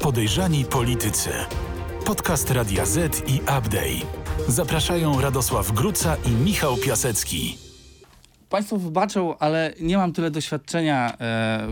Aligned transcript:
Podejrzani 0.00 0.64
politycy. 0.64 1.30
Podcast 2.04 2.50
Radia 2.50 2.86
Z 2.86 3.22
i 3.28 3.40
Update. 3.40 4.06
Zapraszają 4.48 5.20
Radosław 5.20 5.72
Gruca 5.72 6.16
i 6.24 6.30
Michał 6.30 6.76
Piasecki. 6.76 7.67
Państwo 8.48 8.76
wybaczą, 8.76 9.38
ale 9.38 9.72
nie 9.80 9.96
mam 9.96 10.12
tyle 10.12 10.30
doświadczenia 10.30 11.12
e, 11.12 11.16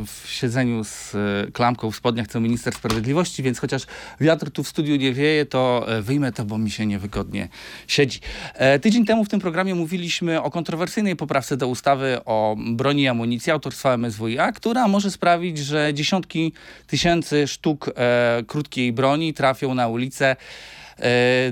w 0.06 0.28
siedzeniu 0.28 0.84
z 0.84 1.14
e, 1.14 1.50
klamką 1.52 1.90
w 1.90 1.96
spodniach 1.96 2.26
co 2.26 2.40
minister 2.40 2.74
sprawiedliwości, 2.74 3.42
więc 3.42 3.58
chociaż 3.58 3.82
wiatr 4.20 4.50
tu 4.50 4.64
w 4.64 4.68
studiu 4.68 4.96
nie 4.96 5.12
wieje, 5.12 5.46
to 5.46 5.84
e, 5.88 6.02
wyjmę 6.02 6.32
to, 6.32 6.44
bo 6.44 6.58
mi 6.58 6.70
się 6.70 6.86
niewygodnie 6.86 7.48
siedzi. 7.86 8.20
Tydzień 8.82 9.04
temu 9.04 9.24
w 9.24 9.28
tym 9.28 9.40
programie 9.40 9.74
mówiliśmy 9.74 10.42
o 10.42 10.50
kontrowersyjnej 10.50 11.16
poprawce 11.16 11.56
do 11.56 11.68
ustawy 11.68 12.18
o 12.24 12.56
broni 12.58 13.02
i 13.02 13.08
amunicji 13.08 13.52
autorstwa 13.52 13.96
MSWiA, 13.96 14.52
która 14.52 14.88
może 14.88 15.10
sprawić, 15.10 15.58
że 15.58 15.94
dziesiątki 15.94 16.52
tysięcy 16.86 17.48
sztuk 17.48 17.90
krótkiej 18.46 18.92
broni 18.92 19.34
trafią 19.34 19.74
na 19.74 19.88
ulicę 19.88 20.36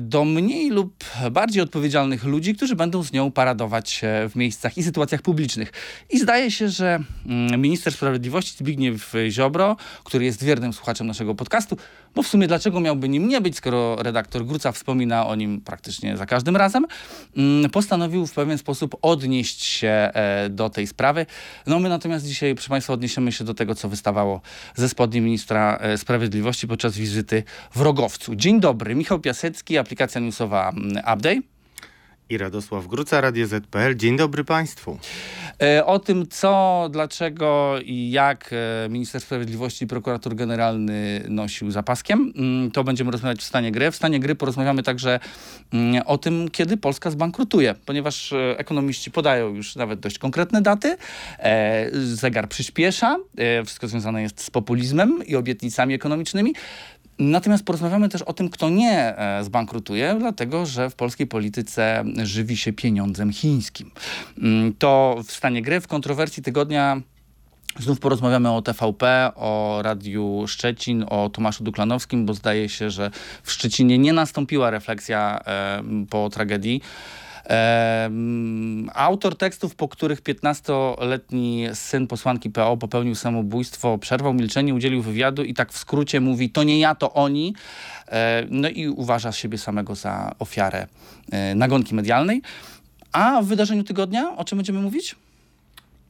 do 0.00 0.24
mniej 0.24 0.70
lub 0.70 1.04
bardziej 1.30 1.62
odpowiedzialnych 1.62 2.24
ludzi, 2.24 2.54
którzy 2.54 2.76
będą 2.76 3.02
z 3.02 3.12
nią 3.12 3.32
paradować 3.32 4.00
e, 4.04 4.28
w 4.28 4.36
miejscach 4.36 4.78
i 4.78 4.82
sytuacjach 4.82 5.22
publicznych. 5.22 5.72
I 6.10 6.18
zdaje 6.18 6.50
się, 6.50 6.68
że 6.68 6.98
mm, 7.26 7.60
minister 7.60 7.92
sprawiedliwości 7.92 8.58
Zbigniew 8.58 9.12
Ziobro, 9.30 9.76
który 10.04 10.24
jest 10.24 10.44
wiernym 10.44 10.72
słuchaczem 10.72 11.06
naszego 11.06 11.34
podcastu, 11.34 11.76
bo 12.14 12.22
w 12.22 12.26
sumie 12.26 12.46
dlaczego 12.46 12.80
miałby 12.80 13.08
nim 13.08 13.28
nie 13.28 13.40
być, 13.40 13.56
skoro 13.56 13.96
redaktor 13.96 14.46
Gruca 14.46 14.72
wspomina 14.72 15.26
o 15.26 15.34
nim 15.34 15.60
praktycznie 15.60 16.16
za 16.16 16.26
każdym 16.26 16.56
razem, 16.56 16.86
mm, 17.36 17.70
postanowił 17.70 18.26
w 18.26 18.32
pewien 18.32 18.58
sposób 18.58 18.96
odnieść 19.02 19.64
się 19.64 19.88
e, 19.88 20.48
do 20.50 20.70
tej 20.70 20.86
sprawy. 20.86 21.26
No 21.66 21.80
my 21.80 21.88
natomiast 21.88 22.26
dzisiaj, 22.26 22.54
proszę 22.54 22.68
Państwa, 22.68 22.92
odniesiemy 22.92 23.32
się 23.32 23.44
do 23.44 23.54
tego, 23.54 23.74
co 23.74 23.88
wystawało 23.88 24.40
ze 24.74 24.88
spodni 24.88 25.20
ministra 25.20 25.78
e, 25.80 25.98
sprawiedliwości 25.98 26.68
podczas 26.68 26.96
wizyty 26.98 27.42
w 27.74 27.80
Rogowcu. 27.80 28.34
Dzień 28.34 28.60
dobry, 28.60 28.94
Michał 28.94 29.20
Piasecki, 29.20 29.78
aplikacja 29.78 30.20
newsowa 30.20 30.68
mm, 30.70 31.02
Update. 31.14 31.53
I 32.30 32.38
Radosław 32.38 32.86
Gruca, 32.86 33.20
Radio 33.20 33.46
ZPL. 33.46 33.94
Dzień 33.96 34.16
dobry 34.16 34.44
Państwu. 34.44 34.98
E, 35.62 35.86
O 35.86 35.98
tym, 35.98 36.26
co, 36.28 36.88
dlaczego 36.90 37.74
i 37.84 38.10
jak 38.10 38.50
e, 38.52 38.88
minister 38.88 39.20
sprawiedliwości 39.20 39.84
i 39.84 39.88
prokurator 39.88 40.34
generalny 40.34 41.24
nosił 41.28 41.70
zapaskiem, 41.70 42.32
mm, 42.36 42.70
to 42.70 42.84
będziemy 42.84 43.10
rozmawiać 43.10 43.38
w 43.40 43.44
stanie 43.44 43.72
gry. 43.72 43.90
W 43.90 43.96
stanie 43.96 44.20
gry 44.20 44.34
porozmawiamy 44.34 44.82
także 44.82 45.20
mm, 45.72 46.02
o 46.06 46.18
tym, 46.18 46.50
kiedy 46.50 46.76
Polska 46.76 47.10
zbankrutuje, 47.10 47.74
ponieważ 47.86 48.32
e, 48.32 48.58
ekonomiści 48.58 49.10
podają 49.10 49.54
już 49.54 49.76
nawet 49.76 50.00
dość 50.00 50.18
konkretne 50.18 50.62
daty. 50.62 50.96
Zegar 51.92 52.48
przyspiesza, 52.48 53.16
wszystko 53.64 53.88
związane 53.88 54.22
jest 54.22 54.40
z 54.40 54.50
populizmem 54.50 55.26
i 55.26 55.36
obietnicami 55.36 55.94
ekonomicznymi. 55.94 56.54
Natomiast 57.18 57.64
porozmawiamy 57.64 58.08
też 58.08 58.22
o 58.22 58.32
tym, 58.32 58.48
kto 58.50 58.70
nie 58.70 59.18
e, 59.18 59.44
zbankrutuje, 59.44 60.16
dlatego 60.18 60.66
że 60.66 60.90
w 60.90 60.94
polskiej 60.94 61.26
polityce 61.26 62.04
żywi 62.22 62.56
się 62.56 62.72
pieniądzem 62.72 63.32
chińskim. 63.32 63.90
Mm, 64.38 64.74
To 64.78 65.16
w 65.26 65.32
stanie 65.32 65.62
gry, 65.62 65.80
w 65.80 65.88
kontrowersji 65.88 66.42
tygodnia 66.42 67.00
Znów 67.78 68.00
porozmawiamy 68.00 68.50
o 68.50 68.62
TVP, 68.62 69.30
o 69.34 69.78
Radiu 69.82 70.44
Szczecin, 70.46 71.04
o 71.10 71.30
Tomaszu 71.32 71.64
Duklanowskim, 71.64 72.26
bo 72.26 72.34
zdaje 72.34 72.68
się, 72.68 72.90
że 72.90 73.10
w 73.42 73.52
Szczecinie 73.52 73.98
nie 73.98 74.12
nastąpiła 74.12 74.70
refleksja 74.70 75.40
e, 75.46 75.82
po 76.10 76.30
tragedii. 76.30 76.82
Autor 78.94 79.36
tekstów, 79.36 79.74
po 79.74 79.88
których 79.88 80.22
15-letni 80.22 81.66
syn 81.74 82.06
posłanki 82.06 82.50
PO 82.50 82.76
popełnił 82.76 83.14
samobójstwo, 83.14 83.98
przerwał 83.98 84.34
milczenie, 84.34 84.74
udzielił 84.74 85.02
wywiadu 85.02 85.44
i 85.44 85.54
tak 85.54 85.72
w 85.72 85.78
skrócie 85.78 86.20
mówi: 86.20 86.50
To 86.50 86.62
nie 86.62 86.78
ja, 86.78 86.94
to 86.94 87.12
oni. 87.12 87.54
E, 88.08 88.46
no 88.50 88.68
i 88.68 88.88
uważa 88.88 89.32
siebie 89.32 89.58
samego 89.58 89.94
za 89.94 90.34
ofiarę 90.38 90.86
e, 91.32 91.54
nagonki 91.54 91.94
medialnej. 91.94 92.42
A 93.12 93.42
w 93.42 93.46
wydarzeniu 93.46 93.84
tygodnia 93.84 94.36
o 94.36 94.44
czym 94.44 94.58
będziemy 94.58 94.80
mówić? 94.80 95.16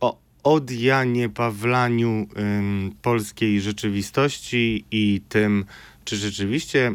O 0.00 0.18
odjanie 0.42 1.28
Pawlaniu 1.28 2.26
ym, 2.38 2.94
polskiej 3.02 3.60
rzeczywistości 3.60 4.84
i 4.90 5.20
tym, 5.28 5.64
czy 6.04 6.16
rzeczywiście 6.16 6.92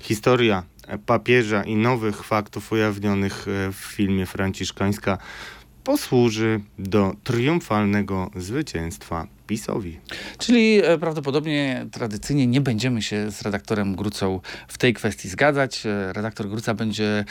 historia 0.00 0.62
papieża 1.06 1.64
i 1.64 1.76
nowych 1.76 2.24
faktów 2.24 2.72
ujawnionych 2.72 3.46
e, 3.48 3.72
w 3.72 3.76
filmie 3.76 4.26
Franciszkańska 4.26 5.18
posłuży 5.84 6.60
do 6.78 7.14
triumfalnego 7.24 8.30
zwycięstwa 8.36 9.26
PiSowi. 9.46 10.00
Czyli 10.38 10.80
e, 10.84 10.98
prawdopodobnie 10.98 11.86
tradycyjnie 11.92 12.46
nie 12.46 12.60
będziemy 12.60 13.02
się 13.02 13.30
z 13.30 13.42
redaktorem 13.42 13.96
Grucą 13.96 14.40
w 14.68 14.78
tej 14.78 14.94
kwestii 14.94 15.28
zgadzać. 15.28 15.86
E, 15.86 16.12
Redaktor 16.12 16.48
Gruca 16.48 16.74
będzie 16.74 17.24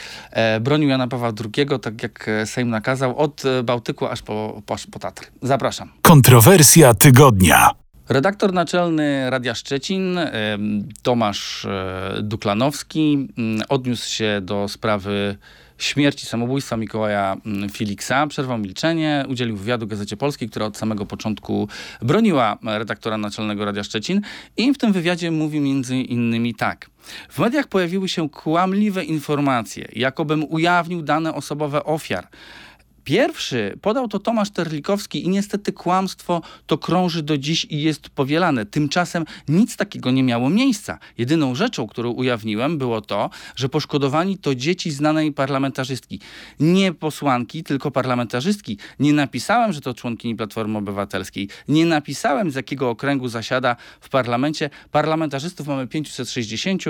bronił 0.60 0.88
Jana 0.88 1.08
Pawła 1.08 1.32
II, 1.56 1.66
tak 1.82 2.02
jak 2.02 2.30
Sejm 2.44 2.70
nakazał, 2.70 3.18
od 3.18 3.42
Bałtyku 3.64 4.06
aż 4.06 4.22
po, 4.22 4.62
po, 4.66 4.74
aż 4.74 4.86
po 4.86 4.98
Tatry. 4.98 5.26
Zapraszam. 5.42 5.92
Kontrowersja 6.02 6.94
tygodnia. 6.94 7.85
Redaktor 8.08 8.52
naczelny 8.52 9.30
Radia 9.30 9.54
Szczecin, 9.54 10.18
Tomasz 11.02 11.64
e, 11.64 12.18
Duklanowski, 12.22 13.28
mm, 13.38 13.62
odniósł 13.68 14.10
się 14.10 14.40
do 14.42 14.68
sprawy 14.68 15.36
śmierci, 15.78 16.26
samobójstwa 16.26 16.76
Mikołaja 16.76 17.36
mm, 17.46 17.68
Filiksa. 17.68 18.26
Przerwał 18.26 18.58
milczenie, 18.58 19.24
udzielił 19.28 19.56
wywiadu 19.56 19.86
Gazecie 19.86 20.16
Polskiej, 20.16 20.48
która 20.48 20.66
od 20.66 20.76
samego 20.76 21.06
początku 21.06 21.68
broniła 22.02 22.58
redaktora 22.62 23.18
naczelnego 23.18 23.64
Radia 23.64 23.84
Szczecin 23.84 24.20
i 24.56 24.72
w 24.72 24.78
tym 24.78 24.92
wywiadzie 24.92 25.30
mówi 25.30 25.60
między 25.60 25.96
innymi 25.96 26.54
tak. 26.54 26.90
W 27.28 27.38
mediach 27.38 27.66
pojawiły 27.66 28.08
się 28.08 28.28
kłamliwe 28.28 29.04
informacje, 29.04 29.88
jakobym 29.92 30.44
ujawnił 30.44 31.02
dane 31.02 31.34
osobowe 31.34 31.84
ofiar. 31.84 32.28
Pierwszy 33.06 33.78
podał 33.82 34.08
to 34.08 34.18
Tomasz 34.18 34.50
Terlikowski 34.50 35.24
i 35.24 35.28
niestety 35.28 35.72
kłamstwo 35.72 36.42
to 36.66 36.78
krąży 36.78 37.22
do 37.22 37.38
dziś 37.38 37.66
i 37.70 37.82
jest 37.82 38.08
powielane. 38.08 38.66
Tymczasem 38.66 39.24
nic 39.48 39.76
takiego 39.76 40.10
nie 40.10 40.22
miało 40.22 40.50
miejsca. 40.50 40.98
Jedyną 41.18 41.54
rzeczą, 41.54 41.86
którą 41.86 42.10
ujawniłem, 42.10 42.78
było 42.78 43.00
to, 43.00 43.30
że 43.56 43.68
poszkodowani 43.68 44.38
to 44.38 44.54
dzieci 44.54 44.90
znanej 44.90 45.32
parlamentarzystki. 45.32 46.20
Nie 46.60 46.92
posłanki, 46.92 47.64
tylko 47.64 47.90
parlamentarzystki. 47.90 48.78
Nie 48.98 49.12
napisałem, 49.12 49.72
że 49.72 49.80
to 49.80 49.94
członkini 49.94 50.36
Platformy 50.36 50.78
Obywatelskiej. 50.78 51.48
Nie 51.68 51.86
napisałem, 51.86 52.50
z 52.50 52.54
jakiego 52.54 52.90
okręgu 52.90 53.28
zasiada 53.28 53.76
w 54.00 54.08
parlamencie. 54.08 54.70
Parlamentarzystów 54.90 55.66
mamy 55.66 55.86
560, 55.86 56.84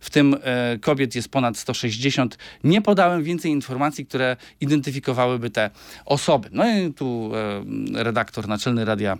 w 0.00 0.10
tym 0.10 0.36
e, 0.42 0.78
kobiet 0.78 1.14
jest 1.14 1.28
ponad 1.28 1.58
160. 1.58 2.38
Nie 2.64 2.82
podałem 2.82 3.22
więcej 3.22 3.50
informacji, 3.50 4.06
które 4.06 4.36
identyfikowałyby 4.60 5.50
te 5.50 5.57
osoby. 6.04 6.48
No 6.52 6.66
i 6.66 6.92
tu 6.92 7.30
e, 7.34 8.04
redaktor 8.04 8.48
naczelny 8.48 8.84
Radia 8.84 9.18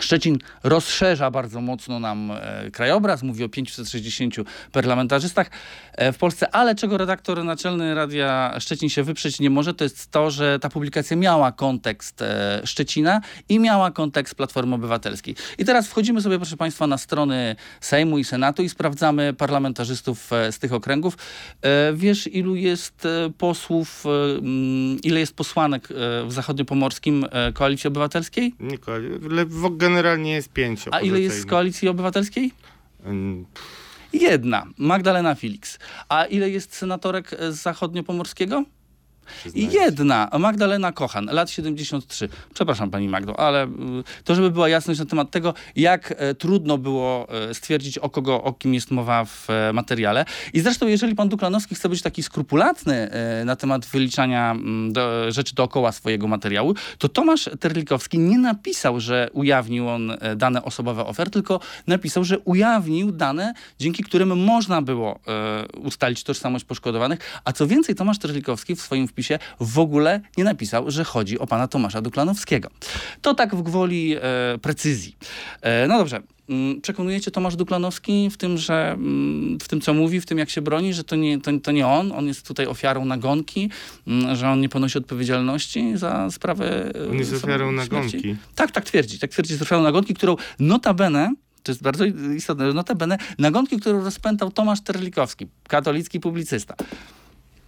Szczecin 0.00 0.38
rozszerza 0.62 1.30
bardzo 1.30 1.60
mocno 1.60 2.00
nam 2.00 2.30
e, 2.30 2.70
krajobraz, 2.70 3.22
mówi 3.22 3.44
o 3.44 3.48
560 3.48 4.34
parlamentarzystach 4.72 5.50
e, 5.92 6.12
w 6.12 6.18
Polsce, 6.18 6.50
ale 6.54 6.74
czego 6.74 6.98
redaktor 6.98 7.44
naczelny 7.44 7.94
Radia 7.94 8.56
Szczecin 8.60 8.88
się 8.88 9.02
wyprzeć 9.02 9.40
nie 9.40 9.50
może, 9.50 9.74
to 9.74 9.84
jest 9.84 10.10
to, 10.10 10.30
że 10.30 10.58
ta 10.58 10.68
publikacja 10.68 11.16
miała 11.16 11.52
kontekst 11.52 12.22
e, 12.22 12.60
Szczecina 12.64 13.20
i 13.48 13.58
miała 13.58 13.90
kontekst 13.90 14.34
Platformy 14.34 14.74
Obywatelskiej. 14.74 15.36
I 15.58 15.64
teraz 15.64 15.88
wchodzimy 15.88 16.22
sobie, 16.22 16.36
proszę 16.36 16.56
Państwa, 16.56 16.86
na 16.86 16.98
strony 16.98 17.56
Sejmu 17.80 18.18
i 18.18 18.24
Senatu 18.24 18.62
i 18.62 18.68
sprawdzamy 18.68 19.32
parlamentarzystów 19.32 20.30
z 20.50 20.58
tych 20.58 20.72
okręgów. 20.72 21.16
Wiesz, 21.94 22.26
ilu 22.26 22.54
jest 22.54 23.08
posłów, 23.38 24.04
mm, 24.38 24.98
ile 25.02 25.20
jest 25.20 25.36
posłanek 25.36 25.88
w 26.26 26.32
zachodniopomorskim 26.32 27.26
Koalicji 27.54 27.88
Obywatelskiej? 27.88 28.54
Nikola, 28.60 28.98
le- 29.30 29.46
wo- 29.46 29.70
generalnie 29.88 30.32
jest 30.32 30.48
pięć 30.48 30.84
A 30.90 31.00
ile 31.00 31.20
jest 31.20 31.40
z. 31.40 31.46
Koalicji 31.46 31.88
Obywatelskiej? 31.88 32.52
Ym, 33.06 33.46
Jedna, 34.12 34.66
Magdalena 34.78 35.34
Felix. 35.34 35.78
A 36.08 36.24
ile 36.24 36.50
jest 36.50 36.74
senatorek 36.74 37.30
z 37.50 37.54
zachodniopomorskiego? 37.54 38.64
Przyznaję. 39.24 39.68
Jedna, 39.68 40.28
Magdalena 40.38 40.92
Kochan, 40.92 41.26
lat 41.32 41.50
73. 41.50 42.28
Przepraszam 42.54 42.90
pani 42.90 43.08
Magdo, 43.08 43.40
ale 43.40 43.66
y, 43.66 43.68
to, 44.24 44.34
żeby 44.34 44.50
była 44.50 44.68
jasność 44.68 45.00
na 45.00 45.06
temat 45.06 45.30
tego, 45.30 45.54
jak 45.76 46.14
e, 46.16 46.34
trudno 46.34 46.78
było 46.78 47.26
e, 47.50 47.54
stwierdzić, 47.54 47.98
o 47.98 48.10
kogo, 48.10 48.42
o 48.42 48.52
kim 48.52 48.74
jest 48.74 48.90
mowa 48.90 49.24
w 49.24 49.50
e, 49.50 49.72
materiale. 49.72 50.24
I 50.52 50.60
zresztą, 50.60 50.86
jeżeli 50.86 51.14
pan 51.14 51.28
Duklanowski 51.28 51.74
chce 51.74 51.88
być 51.88 52.02
taki 52.02 52.22
skrupulatny 52.22 53.10
na 53.44 53.56
temat 53.56 53.86
wyliczania 53.86 54.50
mm, 54.50 54.92
do, 54.92 55.32
rzeczy 55.32 55.54
dookoła 55.54 55.92
swojego 55.92 56.28
materiału, 56.28 56.74
to 56.98 57.08
Tomasz 57.08 57.50
Terlikowski 57.60 58.18
nie 58.18 58.38
napisał, 58.38 59.00
że 59.00 59.30
ujawnił 59.32 59.88
on 59.88 60.12
dane 60.36 60.64
osobowe 60.64 61.06
ofiar, 61.06 61.30
tylko 61.30 61.60
napisał, 61.86 62.24
że 62.24 62.38
ujawnił 62.38 63.12
dane, 63.12 63.54
dzięki 63.78 64.02
którym 64.04 64.44
można 64.44 64.82
było 64.82 65.20
ustalić 65.82 66.24
tożsamość 66.24 66.64
poszkodowanych. 66.64 67.40
A 67.44 67.52
co 67.52 67.66
więcej, 67.66 67.94
Tomasz 67.94 68.18
Terlikowski 68.18 68.76
w 68.76 68.80
swoim 68.80 69.08
wpisie 69.14 69.38
w 69.60 69.78
ogóle 69.78 70.20
nie 70.36 70.44
napisał, 70.44 70.90
że 70.90 71.04
chodzi 71.04 71.38
o 71.38 71.46
pana 71.46 71.68
Tomasza 71.68 72.00
Duklanowskiego. 72.02 72.70
To 73.22 73.34
tak 73.34 73.56
w 73.56 73.62
gwoli 73.62 74.16
e, 74.16 74.20
precyzji. 74.58 75.16
E, 75.62 75.86
no 75.86 75.98
dobrze. 75.98 76.22
Mm, 76.48 76.80
przekonujecie 76.80 77.30
Tomasz 77.30 77.56
Duklanowski 77.56 78.30
w 78.30 78.36
tym, 78.36 78.58
że 78.58 78.92
mm, 78.92 79.58
w 79.60 79.68
tym, 79.68 79.80
co 79.80 79.94
mówi, 79.94 80.20
w 80.20 80.26
tym, 80.26 80.38
jak 80.38 80.50
się 80.50 80.62
broni, 80.62 80.94
że 80.94 81.04
to 81.04 81.16
nie, 81.16 81.40
to, 81.40 81.50
to 81.62 81.72
nie 81.72 81.86
on, 81.86 82.12
on 82.12 82.26
jest 82.26 82.46
tutaj 82.46 82.66
ofiarą 82.66 83.04
nagonki, 83.04 83.70
mm, 84.06 84.36
że 84.36 84.48
on 84.48 84.60
nie 84.60 84.68
ponosi 84.68 84.98
odpowiedzialności 84.98 85.96
za 85.96 86.30
sprawę 86.30 86.92
On 87.10 87.18
jest 87.18 87.34
ofiarą 87.34 87.72
nagonki. 87.72 88.36
Tak, 88.54 88.70
tak 88.70 88.84
twierdzi. 88.84 89.18
Tak 89.18 89.30
twierdzi, 89.30 89.52
jest 89.52 89.62
ofiarą 89.62 89.82
nagonki, 89.82 90.14
którą 90.14 90.36
notabene 90.58 91.34
to 91.64 91.72
jest 91.72 91.82
bardzo 91.82 92.04
istotne, 92.36 92.72
notabene 92.72 93.18
nagonki, 93.38 93.80
którą 93.80 94.04
rozpętał 94.04 94.50
Tomasz 94.50 94.80
Terlikowski, 94.80 95.46
katolicki 95.68 96.20
publicysta. 96.20 96.74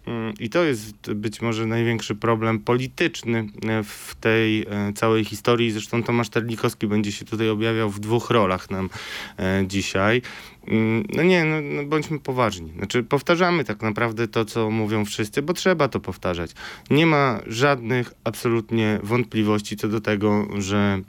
Mm, 0.07 0.35
I 0.41 0.51
to 0.51 0.65
jest 0.65 1.13
być 1.13 1.43
może 1.43 1.67
największy 1.67 2.15
problem 2.15 2.59
polityczny 2.59 3.49
e, 3.69 3.83
w 3.83 4.15
tej 4.21 4.63
e, 4.63 4.93
całej 4.93 5.25
historii. 5.25 5.71
Zresztą 5.71 6.03
Tomasz 6.03 6.29
Terlikowski 6.29 6.87
będzie 6.87 7.13
się 7.13 7.25
tutaj 7.25 7.49
objawiał 7.49 7.91
w 7.91 8.01
dwóch 8.01 8.31
rolach 8.31 8.71
nam 8.71 8.91
e, 9.39 9.65
dzisiaj. 9.67 10.23
Mm, 10.69 11.05
No 11.17 11.23
nie, 11.23 11.45
no, 11.45 11.57
no 11.61 11.85
bądźmy 11.85 12.19
poważni. 12.19 12.73
Znaczy, 12.73 13.03
powtarzamy 13.03 13.65
tak 13.65 13.83
naprawdę 13.83 14.29
to, 14.29 14.45
co 14.45 14.71
mówią 14.71 15.05
wszyscy, 15.05 15.43
bo 15.43 15.53
trzeba 15.53 15.89
to 15.89 16.01
powtarzać. 16.01 16.51
Nie 16.91 17.07
ma 17.07 17.41
żadnych 17.47 18.15
absolutnie 18.25 19.01
wątpliwości 19.03 19.77
co 19.77 19.89
do 19.89 20.01
tego, 20.01 20.49
że 20.59 21.03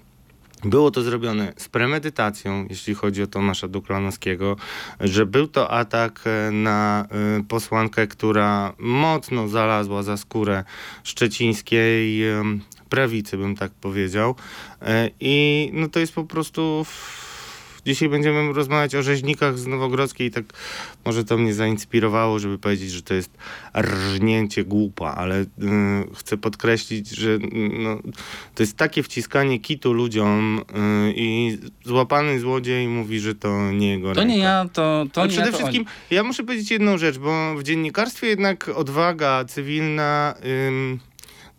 było 0.69 0.91
to 0.91 1.01
zrobione 1.01 1.53
z 1.57 1.69
premedytacją, 1.69 2.67
jeśli 2.69 2.93
chodzi 2.95 3.23
o 3.23 3.27
Tomasza 3.27 3.67
Duklanowskiego, 3.67 4.55
że 4.99 5.25
był 5.25 5.47
to 5.47 5.71
atak 5.71 6.21
e, 6.25 6.51
na 6.51 7.07
e, 7.39 7.43
posłankę, 7.43 8.07
która 8.07 8.73
mocno 8.77 9.47
zalazła 9.47 10.03
za 10.03 10.17
skórę 10.17 10.63
szczecińskiej 11.03 12.23
prawicy, 12.89 13.37
bym 13.37 13.55
tak 13.55 13.71
powiedział. 13.71 14.35
E, 14.81 15.09
I 15.19 15.69
no 15.73 15.87
to 15.87 15.99
jest 15.99 16.13
po 16.13 16.23
prostu... 16.23 16.85
Dzisiaj 17.87 18.09
będziemy 18.09 18.53
rozmawiać 18.53 18.95
o 18.95 19.03
rzeźnikach 19.03 19.59
z 19.59 19.67
Nowogrodzkiej. 19.67 20.31
Tak 20.31 20.45
może 21.05 21.23
to 21.25 21.37
mnie 21.37 21.53
zainspirowało, 21.53 22.39
żeby 22.39 22.57
powiedzieć, 22.57 22.91
że 22.91 23.01
to 23.01 23.13
jest 23.13 23.31
rżnięcie 23.77 24.63
głupa, 24.63 25.11
ale 25.17 25.41
y, 25.41 25.45
chcę 26.15 26.37
podkreślić, 26.37 27.09
że 27.09 27.29
y, 27.29 27.39
no, 27.79 27.99
to 28.55 28.63
jest 28.63 28.77
takie 28.77 29.03
wciskanie 29.03 29.59
kitu 29.59 29.93
ludziom 29.93 30.59
y, 30.59 31.13
i 31.15 31.57
złapany 31.85 32.39
złodziej 32.39 32.87
mówi, 32.87 33.19
że 33.19 33.35
to 33.35 33.71
nie 33.71 33.89
jego 33.89 34.07
To 34.13 34.19
ręka. 34.19 34.33
nie 34.33 34.39
ja, 34.39 34.65
to, 34.73 35.05
to 35.13 35.21
No 35.21 35.25
nie 35.27 35.31
przede 35.31 35.45
ja, 35.45 35.51
to 35.51 35.57
wszystkim 35.57 35.81
oni. 35.81 36.15
ja 36.15 36.23
muszę 36.23 36.43
powiedzieć 36.43 36.71
jedną 36.71 36.97
rzecz, 36.97 37.17
bo 37.17 37.55
w 37.55 37.63
dziennikarstwie 37.63 38.27
jednak 38.27 38.69
odwaga 38.69 39.45
cywilna 39.45 40.35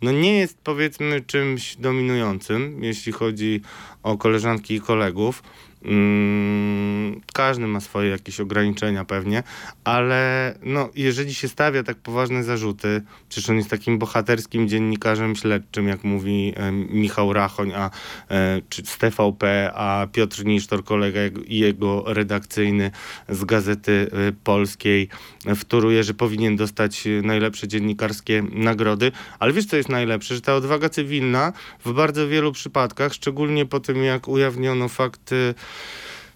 no 0.01 0.11
nie 0.11 0.37
jest 0.39 0.57
powiedzmy 0.63 1.21
czymś 1.21 1.75
dominującym, 1.75 2.83
jeśli 2.83 3.11
chodzi 3.11 3.61
o 4.03 4.17
koleżanki 4.17 4.75
i 4.75 4.81
kolegów. 4.81 5.43
Ym, 5.85 7.21
każdy 7.33 7.67
ma 7.67 7.79
swoje 7.79 8.09
jakieś 8.09 8.39
ograniczenia 8.39 9.05
pewnie, 9.05 9.43
ale 9.83 10.53
no, 10.63 10.89
jeżeli 10.95 11.33
się 11.33 11.47
stawia 11.47 11.83
tak 11.83 11.97
poważne 11.97 12.43
zarzuty, 12.43 13.01
przecież 13.29 13.49
on 13.49 13.57
jest 13.57 13.69
takim 13.69 13.99
bohaterskim 13.99 14.67
dziennikarzem 14.67 15.35
śledczym, 15.35 15.87
jak 15.87 16.03
mówi 16.03 16.53
e, 16.55 16.71
Michał 16.71 17.33
Rachoń, 17.33 17.71
a, 17.73 17.89
e, 18.29 18.61
czy 18.69 18.85
z 18.85 18.97
TVP, 18.97 19.71
a 19.73 20.07
Piotr 20.11 20.45
Nisztor, 20.45 20.83
kolega 20.83 21.19
i 21.47 21.59
jego 21.59 22.03
redakcyjny 22.07 22.91
z 23.29 23.45
Gazety 23.45 24.11
e, 24.11 24.31
Polskiej, 24.43 25.09
wtóruje, 25.55 26.03
że 26.03 26.13
powinien 26.13 26.55
dostać 26.55 27.07
najlepsze 27.23 27.67
dziennikarskie 27.67 28.43
nagrody. 28.51 29.11
Ale 29.39 29.53
wiesz, 29.53 29.65
co 29.65 29.77
jest 29.77 29.89
najlepsze? 29.89 30.35
Że 30.35 30.41
ta 30.41 30.55
odwaga 30.55 30.89
cywilna 30.89 31.53
w 31.85 31.93
bardzo 31.93 32.27
wielu 32.27 32.51
przypadkach, 32.51 33.13
szczególnie 33.13 33.65
po 33.65 33.79
tym, 33.79 34.03
jak 34.03 34.27
ujawniono 34.27 34.89
fakt 34.89 35.31
e, 35.31 35.53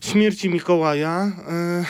śmierci 0.01 0.49
Mikołaja, 0.49 1.31
e, 1.47 1.85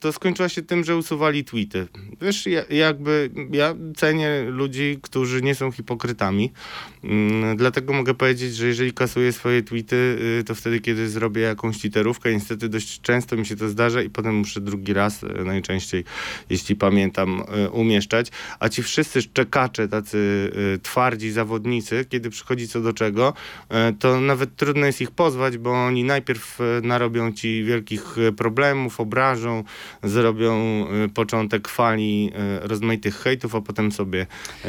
to 0.00 0.12
skończyła 0.12 0.48
się 0.48 0.62
tym, 0.62 0.84
że 0.84 0.96
usuwali 0.96 1.44
tweety. 1.44 1.86
Wiesz, 2.20 2.46
ja, 2.46 2.62
jakby 2.70 3.30
ja 3.52 3.74
cenię 3.96 4.44
ludzi, 4.48 4.98
którzy 5.02 5.42
nie 5.42 5.54
są 5.54 5.70
hipokrytami. 5.70 6.52
Mm, 7.04 7.56
Dlatego 7.56 7.92
mogę 7.92 8.14
powiedzieć, 8.14 8.56
że 8.56 8.66
jeżeli 8.66 8.92
kasuję 8.92 9.32
swoje 9.32 9.62
tweety, 9.62 10.18
y, 10.40 10.44
to 10.44 10.54
wtedy, 10.54 10.80
kiedy 10.80 11.08
zrobię 11.08 11.42
jakąś 11.42 11.78
twitterówkę, 11.78 12.32
niestety 12.32 12.68
dość 12.68 13.00
często 13.00 13.36
mi 13.36 13.46
się 13.46 13.56
to 13.56 13.68
zdarza 13.68 14.02
i 14.02 14.10
potem 14.10 14.34
muszę 14.34 14.60
drugi 14.60 14.92
raz, 14.92 15.22
y, 15.22 15.26
najczęściej, 15.44 16.04
jeśli 16.50 16.76
pamiętam, 16.76 17.42
y, 17.66 17.70
umieszczać. 17.70 18.30
A 18.60 18.68
ci 18.68 18.82
wszyscy 18.82 19.22
szczekacze, 19.22 19.88
tacy 19.88 20.18
twardzi 20.82 21.30
zawodnicy, 21.30 22.04
kiedy 22.08 22.30
przychodzi 22.30 22.68
co 22.68 22.80
do 22.80 22.92
czego, 22.92 23.34
to 23.98 24.20
nawet 24.20 24.56
trudno 24.56 24.86
jest 24.86 25.00
ich 25.00 25.10
pozwać, 25.10 25.58
bo 25.58 25.84
oni 25.84 26.04
najpierw 26.04 26.58
narobią 26.82 27.32
ci 27.32 27.64
wielkich 27.64 28.16
problemów, 28.36 29.00
obrażą, 29.00 29.64
zrobią 30.02 30.84
y, 31.04 31.08
początek 31.08 31.68
fali 31.68 32.30
y, 32.64 32.68
rozmaitych 32.68 33.16
hejtów, 33.16 33.54
a 33.54 33.60
potem 33.60 33.92
sobie 33.92 34.26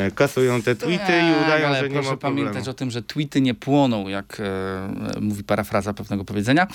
y, 0.08 0.12
kasują 0.12 0.62
te 0.62 0.76
tweety 0.76 1.04
i 1.04 1.34
Tak, 1.34 1.46
udają, 1.46 1.68
ale 1.68 1.80
że 1.80 1.90
nie 1.90 1.94
proszę 1.94 2.12
ma 2.12 2.18
problemu. 2.18 2.48
pamiętać 2.48 2.68
o 2.70 2.74
tym, 2.74 2.92
że 2.92 3.02
tweety 3.02 3.42
nie 3.42 3.54
płoną, 3.54 4.08
jak 4.08 4.38
e, 4.40 5.22
mówi 5.22 5.44
parafraza 5.44 5.94
pewnego 5.94 6.26
powiedzenia. 6.26 6.68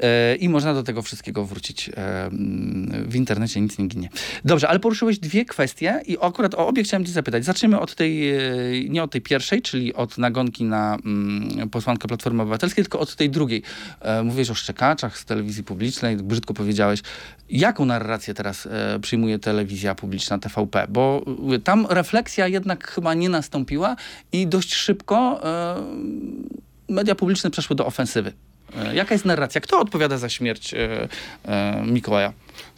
E, 0.00 0.36
I 0.36 0.48
można 0.48 0.74
do 0.74 0.82
tego 0.82 1.02
wszystkiego 1.02 1.44
wrócić. 1.44 1.88
E, 1.88 2.26
mm, 2.26 3.10
w 3.10 3.16
internecie 3.16 3.60
nic 3.60 3.78
nie 3.78 3.86
ginie. 3.86 4.08
Dobrze, 4.44 4.68
ale 4.68 4.80
poruszyłeś 4.80 5.18
dwie 5.18 5.44
kwestie 5.44 6.02
i 6.06 6.16
akurat 6.20 6.54
o 6.54 6.66
obie 6.66 6.82
chciałem 6.82 7.04
cię 7.06 7.12
zapytać. 7.12 7.44
Zacznijmy 7.44 7.80
od 7.80 7.94
tej, 7.94 8.30
e, 8.30 8.40
nie 8.88 9.02
od 9.02 9.10
tej 9.10 9.20
pierwszej, 9.20 9.62
czyli 9.62 9.94
od 9.94 10.18
nagonki 10.18 10.64
na 10.64 10.96
mm, 11.04 11.70
posłankę 11.70 12.08
Platformy 12.08 12.42
Obywatelskiej, 12.42 12.84
tylko 12.84 12.98
od 12.98 13.16
tej 13.16 13.30
drugiej. 13.30 13.62
E, 14.00 14.22
mówiłeś 14.22 14.50
o 14.50 14.54
szczekaczach 14.54 15.18
z 15.18 15.24
telewizji 15.24 15.64
publicznej, 15.64 16.16
brzydko 16.16 16.54
powiedziałeś. 16.54 17.00
Jaką 17.50 17.81
narrację 17.84 18.34
teraz 18.34 18.66
e, 18.66 18.98
przyjmuje 19.00 19.38
telewizja 19.38 19.94
publiczna 19.94 20.38
TVP? 20.38 20.86
Bo 20.88 21.24
y, 21.54 21.58
tam 21.58 21.86
refleksja 21.90 22.48
jednak 22.48 22.88
chyba 22.88 23.14
nie 23.14 23.28
nastąpiła 23.28 23.96
i 24.32 24.46
dość 24.46 24.74
szybko 24.74 25.40
e, 25.44 25.76
media 26.88 27.14
publiczne 27.14 27.50
przeszły 27.50 27.76
do 27.76 27.86
ofensywy. 27.86 28.32
E, 28.76 28.94
jaka 28.94 29.14
jest 29.14 29.24
narracja? 29.24 29.60
Kto 29.60 29.80
odpowiada 29.80 30.18
za 30.18 30.28
śmierć 30.28 30.74
Mikołaja? 31.86 32.32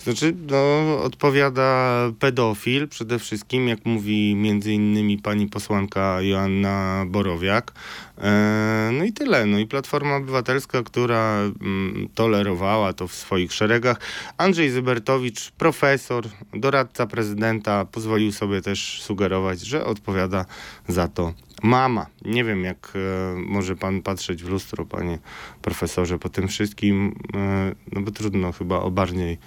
Znaczy, 0.05 0.35
no, 0.51 1.03
odpowiada 1.03 1.99
pedofil 2.19 2.89
przede 2.89 3.19
wszystkim, 3.19 3.69
jak 3.69 3.87
mówi 3.87 4.35
między 4.35 4.73
innymi 4.73 5.19
pani 5.19 5.47
posłanka 5.47 6.23
Joanna 6.23 7.05
Borowiak. 7.07 7.73
E, 8.19 8.91
no 8.93 9.05
i 9.05 9.13
tyle. 9.13 9.47
No 9.47 9.59
i 9.59 9.67
Platforma 9.67 10.17
Obywatelska, 10.17 10.83
która 10.83 11.41
mm, 11.61 12.09
tolerowała 12.15 12.93
to 12.93 13.09
w 13.09 13.15
swoich 13.15 13.53
szeregach. 13.53 14.01
Andrzej 14.39 14.71
Zybertowicz, 14.71 15.51
profesor, 15.51 16.25
doradca 16.55 17.07
prezydenta, 17.07 17.85
pozwolił 17.85 18.33
sobie 18.33 18.63
też 18.63 19.03
sugerować, 19.03 19.61
że 19.61 19.85
odpowiada 19.85 20.45
za 20.89 21.09
to 21.09 21.35
mama. 21.63 22.07
Nie 22.25 22.45
wiem, 22.45 22.65
jak 22.65 22.93
e, 22.95 23.35
może 23.37 23.77
pan 23.77 24.03
patrzeć 24.03 24.43
w 24.43 24.49
lustro, 24.49 24.85
panie 24.85 25.19
profesorze, 25.63 26.19
po 26.19 26.29
tym 26.29 26.49
wszystkim, 26.49 27.15
e, 27.35 27.75
no 27.93 28.01
bo 28.01 28.11
trudno 28.11 28.53
chyba 28.53 28.79
o 28.79 28.91
bardziej 28.91 29.39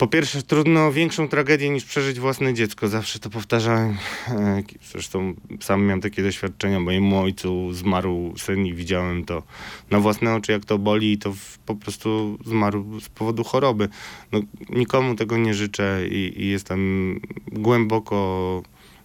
po 0.00 0.06
pierwsze, 0.06 0.42
trudno 0.42 0.92
większą 0.92 1.28
tragedię 1.28 1.70
niż 1.70 1.84
przeżyć 1.84 2.20
własne 2.20 2.54
dziecko. 2.54 2.88
Zawsze 2.88 3.18
to 3.18 3.30
powtarzałem. 3.30 3.96
E, 4.28 4.62
Zresztą 4.92 5.34
sam 5.60 5.84
miałem 5.84 6.00
takie 6.00 6.22
doświadczenia. 6.22 6.80
Mojemu 6.80 7.18
ojcu 7.18 7.72
zmarł 7.72 8.34
syn 8.38 8.66
i 8.66 8.74
widziałem 8.74 9.24
to 9.24 9.42
na 9.90 10.00
własne 10.00 10.34
oczy, 10.34 10.52
jak 10.52 10.64
to 10.64 10.78
boli 10.78 11.12
i 11.12 11.18
to 11.18 11.34
po 11.66 11.74
prostu 11.74 12.38
zmarł 12.46 13.00
z 13.00 13.08
powodu 13.08 13.44
choroby. 13.44 13.88
No, 14.32 14.40
nikomu 14.70 15.14
tego 15.14 15.36
nie 15.36 15.54
życzę 15.54 16.08
i, 16.10 16.42
i 16.42 16.48
jestem 16.48 17.20
głęboko 17.52 18.62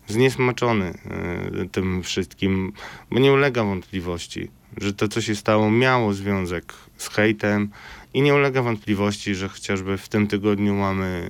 zniesmaczony 0.08 0.86
e, 0.86 1.66
tym 1.72 2.04
wszystkim, 2.04 2.74
bo 3.12 3.20
nie 3.20 3.34
ulega 3.34 3.64
wątpliwości, 3.64 4.50
że 4.78 4.94
to, 4.94 5.08
co 5.08 5.22
się 5.22 5.36
stało, 5.36 5.72
miało 5.72 6.14
związek 6.14 6.74
z 6.98 7.08
hejtem 7.08 7.70
i 8.15 8.22
nie 8.22 8.36
ulega 8.36 8.62
wątpliwości, 8.62 9.36
że 9.36 9.50
chociażby 9.50 9.98
w 9.98 10.10
tym 10.10 10.27
tygodniu 10.27 10.75
mamy 10.75 11.29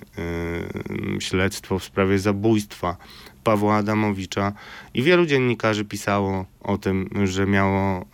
e, 1.17 1.21
śledztwo 1.21 1.79
w 1.79 1.83
sprawie 1.83 2.19
zabójstwa 2.19 2.97
Pawła 3.43 3.75
Adamowicza 3.75 4.53
i 4.93 5.03
wielu 5.03 5.25
dziennikarzy 5.25 5.85
pisało 5.85 6.45
o 6.61 6.77
tym, 6.77 7.09
że 7.23 7.45
miało 7.45 7.79
e, 7.79 8.05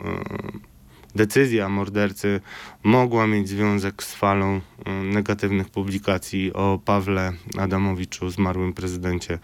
decyzja 1.15 1.70
mordercy 1.70 2.41
mogła 2.84 3.27
mieć 3.27 3.50
związek 3.50 4.03
z 4.03 4.15
falą 4.15 4.62
e, 4.86 4.91
negatywnych 4.91 5.70
publikacji 5.70 6.53
o 6.53 6.80
Pawle 6.86 7.34
Adamowiczu, 7.58 8.30
zmarłym 8.30 8.74
prezydencie 8.74 9.39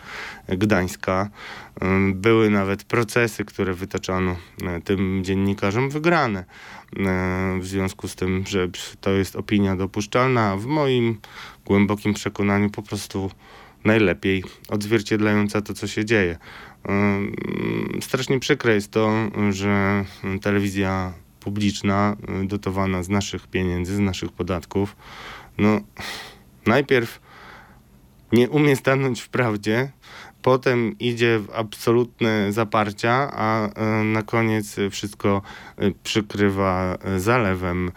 Gdańska. 0.47 1.29
E, 1.81 1.87
Były 2.13 2.49
nawet 2.49 2.83
procesy, 2.83 3.45
które 3.45 3.73
wytaczano 3.73 4.35
e, 4.63 4.81
tym 4.81 5.23
dziennikarzom, 5.23 5.89
wygrane. 5.89 6.45
W 7.59 7.65
związku 7.65 8.07
z 8.07 8.15
tym, 8.15 8.43
że 8.47 8.67
to 9.01 9.11
jest 9.11 9.35
opinia 9.35 9.75
dopuszczalna, 9.75 10.51
a 10.51 10.57
w 10.57 10.65
moim 10.65 11.17
głębokim 11.65 12.13
przekonaniu 12.13 12.69
po 12.69 12.81
prostu 12.81 13.31
najlepiej 13.83 14.43
odzwierciedlająca 14.69 15.61
to, 15.61 15.73
co 15.73 15.87
się 15.87 16.05
dzieje. 16.05 16.37
Ym, 16.89 17.35
Strasznie 18.01 18.39
przykre 18.39 18.73
jest 18.73 18.91
to, 18.91 19.11
że 19.49 20.05
telewizja 20.41 21.13
publiczna, 21.47 22.15
y, 22.43 22.47
dotowana 22.47 23.03
z 23.03 23.09
naszych 23.09 23.47
pieniędzy, 23.47 23.95
z 23.95 23.99
naszych 23.99 24.31
podatków, 24.31 24.95
no 25.57 25.79
najpierw 26.65 27.19
nie 28.31 28.49
umie 28.49 28.75
stanąć 28.75 29.21
w 29.21 29.29
prawdzie, 29.29 29.91
potem 30.41 30.99
idzie 30.99 31.39
w 31.39 31.49
absolutne 31.53 32.51
zaparcia, 32.51 33.31
a 33.33 33.69
e, 33.69 34.03
na 34.03 34.23
koniec 34.23 34.75
wszystko 34.91 35.41
e, 35.77 35.91
przykrywa 36.03 36.97
zalewem 37.17 37.91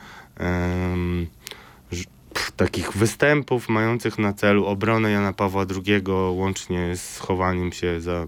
pff, 2.35 2.50
takich 2.57 2.92
występów 2.92 3.69
mających 3.69 4.19
na 4.19 4.33
celu 4.33 4.66
obronę 4.66 5.11
Jana 5.11 5.33
Pawła 5.33 5.64
II, 5.87 6.02
łącznie 6.30 6.97
z 6.97 7.19
chowaniem 7.19 7.73
się 7.73 8.00
za. 8.00 8.26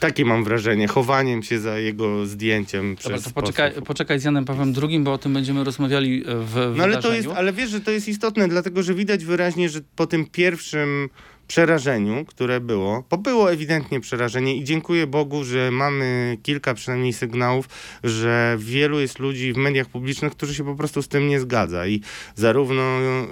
Takie 0.00 0.24
mam 0.24 0.44
wrażenie, 0.44 0.88
chowaniem 0.88 1.42
się 1.42 1.58
za 1.60 1.78
jego 1.78 2.26
zdjęciem 2.26 2.94
Dobra, 2.94 3.10
przez 3.18 3.24
to 3.24 3.30
poczekaj, 3.30 3.72
poczekaj 3.86 4.18
z 4.20 4.24
Janem 4.24 4.44
Pawłem 4.44 4.72
II, 4.82 5.00
bo 5.00 5.12
o 5.12 5.18
tym 5.18 5.32
będziemy 5.34 5.64
rozmawiali 5.64 6.24
w, 6.26 6.72
w 6.72 6.74
No 6.76 6.82
ale 6.84 6.92
to 6.96 7.02
wydarzeniu. 7.02 7.14
jest, 7.14 7.28
ale 7.38 7.52
wiesz, 7.52 7.70
że 7.70 7.80
to 7.80 7.90
jest 7.90 8.08
istotne, 8.08 8.48
dlatego 8.48 8.82
że 8.82 8.94
widać 8.94 9.24
wyraźnie, 9.24 9.68
że 9.68 9.80
po 9.96 10.06
tym 10.06 10.26
pierwszym 10.26 11.08
przerażeniu, 11.48 12.24
które 12.24 12.60
było, 12.60 13.04
bo 13.10 13.18
było 13.18 13.52
ewidentnie 13.52 14.00
przerażenie 14.00 14.56
i 14.56 14.64
dziękuję 14.64 15.06
Bogu, 15.06 15.44
że 15.44 15.70
mamy 15.70 16.38
kilka 16.42 16.74
przynajmniej 16.74 17.12
sygnałów, 17.12 17.68
że 18.04 18.56
wielu 18.58 19.00
jest 19.00 19.18
ludzi 19.18 19.52
w 19.52 19.56
mediach 19.56 19.88
publicznych, 19.88 20.32
którzy 20.32 20.54
się 20.54 20.64
po 20.64 20.74
prostu 20.74 21.02
z 21.02 21.08
tym 21.08 21.28
nie 21.28 21.40
zgadza. 21.40 21.86
I 21.86 22.00
zarówno 22.34 22.82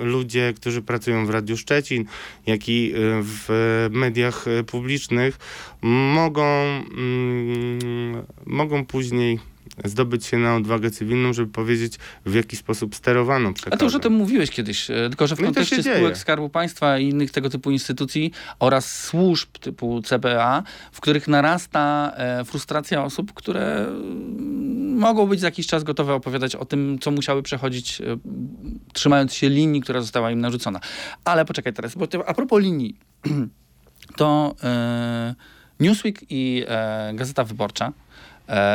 ludzie, 0.01 0.53
którzy 0.57 0.83
pracują 0.83 1.27
w 1.27 1.31
Radiu 1.31 1.57
Szczecin, 1.57 2.05
jak 2.47 2.69
i 2.69 2.93
y, 2.95 2.95
w 3.23 3.89
mediach 3.91 4.47
y, 4.47 4.65
publicznych 4.65 5.39
mogą, 5.83 6.45
mm, 6.45 8.27
mogą 8.47 8.85
później 8.85 9.39
zdobyć 9.85 10.27
się 10.27 10.39
na 10.39 10.57
odwagę 10.57 10.91
cywilną, 10.91 11.33
żeby 11.33 11.53
powiedzieć, 11.53 11.95
w 12.27 12.35
jaki 12.35 12.57
sposób 12.57 12.95
sterowano 12.95 13.49
A 13.49 13.53
przekazem. 13.53 13.79
to 13.79 13.85
już 13.85 13.95
o 13.95 13.99
tym 13.99 14.13
mówiłeś 14.13 14.51
kiedyś, 14.51 14.91
e, 14.91 14.95
tylko 15.09 15.27
że 15.27 15.37
w 15.37 15.41
No 15.41 15.45
kontekście 15.47 15.77
się 15.77 15.83
dzieje. 15.83 15.97
spółek 15.97 16.19
Skarbu 16.19 16.49
Państwa 16.49 16.99
i 16.99 17.09
innych 17.09 17.31
tego 17.31 17.51
typu 17.51 17.71
instytucji 17.71 18.33
oraz 18.59 19.05
służb 19.05 19.49
typu 19.61 20.03
CBA, 20.03 20.63
w 20.93 21.01
których 21.01 21.29
narasta 21.29 22.13
e, 22.17 22.45
frustracja 22.45 23.05
osób, 23.05 23.33
które 23.35 23.87
mm, 23.89 24.99
mogą 24.99 25.27
być 25.27 25.41
za 25.41 25.47
jakiś 25.47 25.67
czas 25.67 25.85
gotowe 25.85 26.15
opowiadać 26.15 26.57
o 26.57 26.65
tym, 26.65 26.99
co 27.01 27.11
musiały 27.11 27.43
przechodzić, 27.43 28.01
e, 28.01 28.05
trzymając 28.93 29.35
się 29.35 29.49
linii, 29.49 29.81
która 29.81 30.01
została 30.01 30.31
im 30.31 30.41
narzucona. 30.41 30.81
Ale 31.25 31.45
poczekaj 31.45 31.73
teraz, 31.73 31.95
bo 31.95 32.07
a 32.27 32.35
propos 32.35 32.63
linii, 32.63 32.97
to 34.17 34.55
Newsweek 35.81 36.21
i 36.31 36.65
Gazeta 37.15 37.45
Wyborcza, 37.45 37.93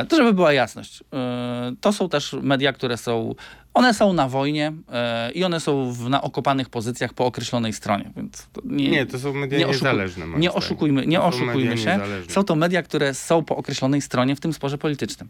to 0.09 0.15
żeby 0.17 0.33
była 0.33 0.53
jasność, 0.53 1.03
e, 1.13 1.73
to 1.81 1.93
są 1.93 2.09
też 2.09 2.35
media, 2.41 2.73
które 2.73 2.97
są, 2.97 3.35
one 3.73 3.93
są 3.93 4.13
na 4.13 4.27
wojnie 4.29 4.73
e, 4.93 5.31
i 5.31 5.43
one 5.43 5.59
są 5.59 5.91
w, 5.93 6.09
na 6.09 6.21
okopanych 6.21 6.69
pozycjach 6.69 7.13
po 7.13 7.25
określonej 7.25 7.73
stronie, 7.73 8.11
więc 8.17 8.47
to 8.53 8.61
nie, 8.65 8.89
Nie, 8.91 9.05
to 9.05 9.19
są 9.19 9.33
media 9.33 9.57
nie 9.59 9.65
oszukuj- 9.67 9.71
niezależne. 9.73 10.25
nie 10.37 10.53
oszukujmy, 10.53 11.07
nie 11.07 11.21
oszukujmy 11.21 11.77
się. 11.77 11.91
niezależne. 11.91 12.33
Są 12.33 12.43
to 12.43 12.55
media, 12.55 12.83
które 12.83 13.13
są 13.13 13.43
po 13.43 13.57
określonej 13.57 14.01
stronie 14.01 14.35
w 14.35 14.39
tym 14.39 14.53
sporze 14.53 14.77
politycznym. 14.77 15.29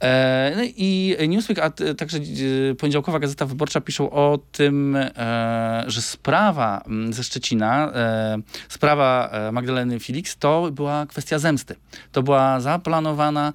E, 0.00 0.52
no 0.56 0.62
i 0.76 1.16
Newsweek, 1.28 1.58
a 1.58 1.70
także 1.96 2.18
e, 2.18 2.74
poniedziałkowa 2.74 3.18
Gazeta 3.18 3.46
Wyborcza 3.46 3.80
piszą 3.80 4.10
o 4.10 4.38
tym, 4.52 4.96
e, 4.96 5.84
że 5.86 6.02
sprawa 6.02 6.84
ze 7.10 7.24
Szczecina, 7.24 7.92
sprawa 8.68 9.30
Magdaleny 9.52 10.00
Felix, 10.00 10.36
to 10.36 10.70
była 10.72 11.06
kwestia 11.06 11.38
zemsty. 11.38 11.76
To 12.12 12.22
była 12.22 12.60
zaplanowana, 12.60 13.52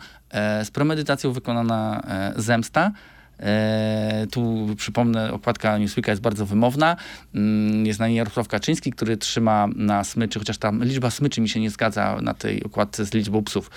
z 0.63 0.71
premedytacją 0.71 1.31
wykonana 1.31 2.03
zemsta. 2.35 2.91
E, 3.39 4.27
tu 4.31 4.67
przypomnę, 4.77 5.33
okładka 5.33 5.77
Newsweeka 5.77 6.11
jest 6.11 6.21
bardzo 6.21 6.45
wymowna. 6.45 6.95
Mm, 7.35 7.85
Jest 7.85 7.99
na 7.99 8.07
niej 8.07 8.17
Jarosław 8.17 8.47
Kaczyński, 8.47 8.91
który 8.91 9.17
trzyma 9.17 9.67
na 9.75 10.03
smyczy, 10.03 10.39
chociaż 10.39 10.57
tam 10.57 10.83
liczba 10.83 11.11
smyczy 11.11 11.41
mi 11.41 11.49
się 11.49 11.59
nie 11.59 11.69
zgadza 11.69 12.19
na 12.21 12.33
tej 12.33 12.63
okładce 12.63 13.05
z 13.05 13.13
liczbą 13.13 13.43
psów. 13.43 13.71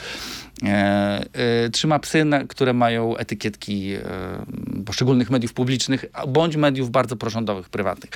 E, 0.62 1.24
e, 1.64 1.70
trzyma 1.70 1.98
psy, 1.98 2.24
które 2.48 2.72
mają 2.72 3.16
etykietki 3.16 3.92
poszczególnych 4.86 5.30
mediów 5.30 5.52
publicznych, 5.52 6.04
bądź 6.28 6.56
mediów 6.56 6.90
bardzo 6.90 7.16
prorządowych, 7.16 7.68
prywatnych. 7.68 8.10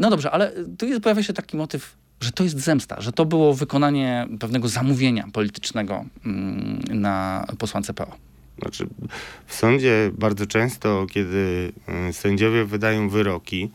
No 0.00 0.10
dobrze, 0.10 0.30
ale 0.30 0.52
tu 0.78 0.86
jest, 0.86 1.02
pojawia 1.02 1.22
się 1.22 1.32
taki 1.32 1.56
motyw, 1.56 1.96
że 2.20 2.32
to 2.32 2.44
jest 2.44 2.60
zemsta, 2.60 3.00
że 3.00 3.12
to 3.12 3.24
było 3.24 3.54
wykonanie 3.54 4.26
pewnego 4.40 4.68
zamówienia 4.68 5.28
politycznego 5.32 6.04
mm, 6.24 6.82
na 6.90 7.46
posłance 7.58 7.94
PO. 7.94 8.31
Znaczy, 8.58 8.86
w 9.46 9.54
sądzie 9.54 10.10
bardzo 10.12 10.46
często, 10.46 11.06
kiedy 11.10 11.72
y, 12.08 12.12
sędziowie 12.12 12.64
wydają 12.64 13.08
wyroki, 13.08 13.70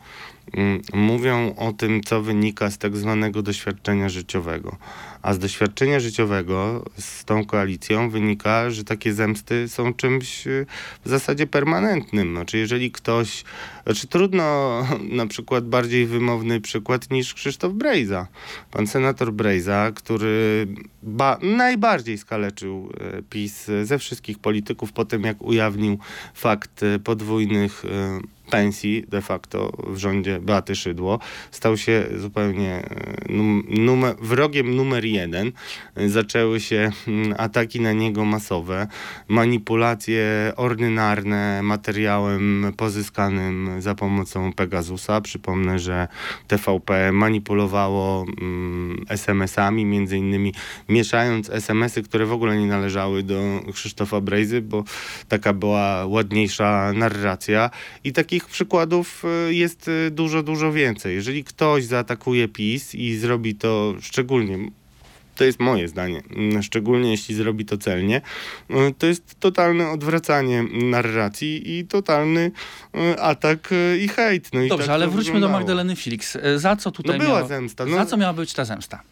mówią 0.94 1.54
o 1.56 1.72
tym, 1.72 2.02
co 2.02 2.22
wynika 2.22 2.70
z 2.70 2.78
tak 2.78 2.96
zwanego 2.96 3.42
doświadczenia 3.42 4.08
życiowego. 4.08 4.76
A 5.22 5.34
z 5.34 5.38
doświadczenia 5.38 6.00
życiowego 6.00 6.84
z 6.98 7.24
tą 7.24 7.44
koalicją 7.44 8.10
wynika, 8.10 8.70
że 8.70 8.84
takie 8.84 9.12
zemsty 9.12 9.68
są 9.68 9.94
czymś 9.94 10.46
y, 10.46 10.66
w 11.04 11.08
zasadzie 11.08 11.46
permanentnym. 11.46 12.34
Znaczy, 12.34 12.58
jeżeli 12.58 12.90
ktoś, 12.90 13.44
znaczy 13.84 14.06
trudno 14.06 14.82
na 15.20 15.26
przykład 15.26 15.68
bardziej 15.68 16.06
wymowny 16.06 16.60
przykład 16.60 17.10
niż 17.10 17.34
Krzysztof 17.34 17.72
Brejza. 17.72 18.26
Pan 18.70 18.86
senator 18.86 19.32
Brejza, 19.32 19.92
który 19.94 20.66
ba- 21.02 21.38
najbardziej 21.42 22.18
skaleczył 22.18 22.92
e, 23.00 23.22
PiS 23.22 23.66
ze 23.82 23.98
wszystkich 23.98 24.38
polityków 24.38 24.92
po 24.92 25.04
tym, 25.04 25.22
jak 25.22 25.42
ujawnił 25.42 25.98
fakt 26.34 26.82
e, 26.82 26.98
podwójnych 26.98 27.84
pensji 28.50 29.04
de 29.08 29.22
facto 29.22 29.72
w 29.86 29.96
rządzie 29.96 30.40
Beaty 30.40 30.76
Szydło. 30.76 31.18
Stał 31.50 31.76
się 31.76 32.04
zupełnie 32.16 32.74
e, 32.74 33.32
num- 33.32 33.64
numer, 33.68 34.16
wrogiem 34.20 34.76
numer 34.76 35.04
jeden. 35.04 35.52
Zaczęły 36.06 36.60
się 36.60 36.90
mm, 37.08 37.34
ataki 37.38 37.80
na 37.80 37.92
niego 37.92 38.24
masowe, 38.24 38.86
manipulacje 39.28 40.52
ordynarne 40.56 41.62
materiałem 41.62 42.72
pozyskanym 42.76 43.82
za 43.82 43.94
pomocą 43.94 44.52
Pegasusa. 44.52 45.20
Przypomnę, 45.20 45.78
że 45.78 46.08
TVP 46.48 47.12
manipulowało 47.12 48.26
mm, 48.40 48.87
SMS-ami, 49.08 49.84
między 49.84 50.16
innymi 50.16 50.54
mieszając 50.88 51.50
SMS-y, 51.50 52.02
które 52.02 52.26
w 52.26 52.32
ogóle 52.32 52.58
nie 52.58 52.66
należały 52.66 53.22
do 53.22 53.60
Krzysztofa 53.72 54.20
Brejzy, 54.20 54.62
bo 54.62 54.84
taka 55.28 55.52
była 55.52 56.06
ładniejsza 56.06 56.92
narracja. 56.92 57.70
I 58.04 58.12
takich 58.12 58.46
przykładów 58.46 59.24
y, 59.48 59.54
jest 59.54 59.88
y, 59.88 60.10
dużo, 60.10 60.42
dużo 60.42 60.72
więcej. 60.72 61.14
Jeżeli 61.14 61.44
ktoś 61.44 61.84
zaatakuje 61.84 62.48
PiS 62.48 62.94
i 62.94 63.16
zrobi 63.16 63.54
to 63.54 63.94
szczególnie 64.00 64.58
to 65.38 65.44
jest 65.44 65.60
moje 65.60 65.88
zdanie, 65.88 66.22
szczególnie 66.62 67.10
jeśli 67.10 67.34
zrobi 67.34 67.64
to 67.64 67.78
celnie, 67.78 68.20
to 68.98 69.06
jest 69.06 69.40
totalne 69.40 69.90
odwracanie 69.90 70.62
narracji 70.72 71.78
i 71.78 71.86
totalny 71.86 72.50
y, 72.94 73.20
atak 73.20 73.72
y, 73.72 73.98
i 73.98 74.08
hejt. 74.08 74.52
No 74.52 74.62
i 74.62 74.68
Dobrze, 74.68 74.86
tak 74.86 74.94
ale 74.94 75.08
wróćmy 75.08 75.32
do 75.32 75.34
wyglądało. 75.34 75.60
Magdaleny 75.60 75.96
Felix. 75.96 76.36
E, 76.36 76.58
Za 76.58 76.76
co 76.76 76.90
tutaj 76.90 77.18
No 77.18 77.24
była 77.24 77.36
miała, 77.36 77.48
zemsta. 77.48 77.86
No, 77.86 77.96
Za 77.96 78.06
co 78.06 78.16
miała 78.16 78.32
być 78.32 78.52
ta 78.54 78.64
zemsta? 78.64 79.02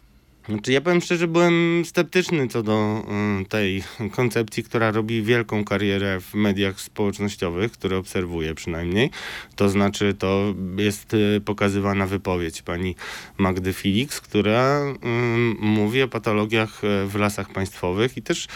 Znaczy, 0.49 0.71
ja 0.71 0.81
powiem 0.81 1.01
szczerze, 1.01 1.27
byłem 1.27 1.83
sceptyczny 1.85 2.47
co 2.47 2.63
do 2.63 3.03
y, 3.41 3.45
tej 3.45 3.83
koncepcji, 4.11 4.63
która 4.63 4.91
robi 4.91 5.23
wielką 5.23 5.65
karierę 5.65 6.21
w 6.21 6.33
mediach 6.33 6.81
społecznościowych, 6.81 7.71
które 7.71 7.97
obserwuję 7.97 8.55
przynajmniej. 8.55 9.09
To 9.55 9.69
znaczy, 9.69 10.13
to 10.13 10.53
jest 10.77 11.13
y, 11.13 11.41
pokazywana 11.45 12.07
wypowiedź 12.07 12.61
pani 12.61 12.95
Magdy 13.37 13.73
Felix, 13.73 14.21
która 14.21 14.81
y, 14.81 14.95
mówi 15.59 16.01
o 16.01 16.07
patologiach 16.07 16.81
w 17.07 17.15
lasach 17.15 17.49
państwowych 17.49 18.17
i 18.17 18.21
też 18.21 18.47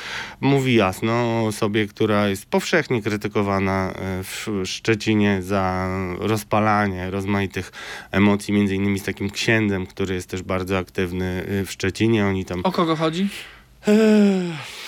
mówi 0.42 0.76
jasno 0.76 1.14
o 1.14 1.46
osobie, 1.46 1.88
która 1.88 2.30
jest 2.30 2.46
powszechnie 2.46 3.02
krytykowana 3.02 3.94
w 4.24 4.62
Szczecinie 4.66 5.42
za 5.42 5.90
rozpalanie 6.20 7.12
rozmaitych 7.12 7.72
emocji, 8.12 8.54
między 8.54 8.76
innymi 8.76 9.00
z 9.00 9.04
takim 9.04 9.30
księdzem, 9.30 9.86
który 9.86 10.16
jest 10.16 10.30
też 10.30 10.42
bardzo 10.42 10.78
aktywny 10.78 11.44
w 11.48 11.72
Szczecinie. 11.72 11.81
Oni 12.28 12.46
tam. 12.46 12.62
O 12.64 12.72
kogo 12.72 12.96
chodzi? 12.96 13.28
Ech, 13.88 14.82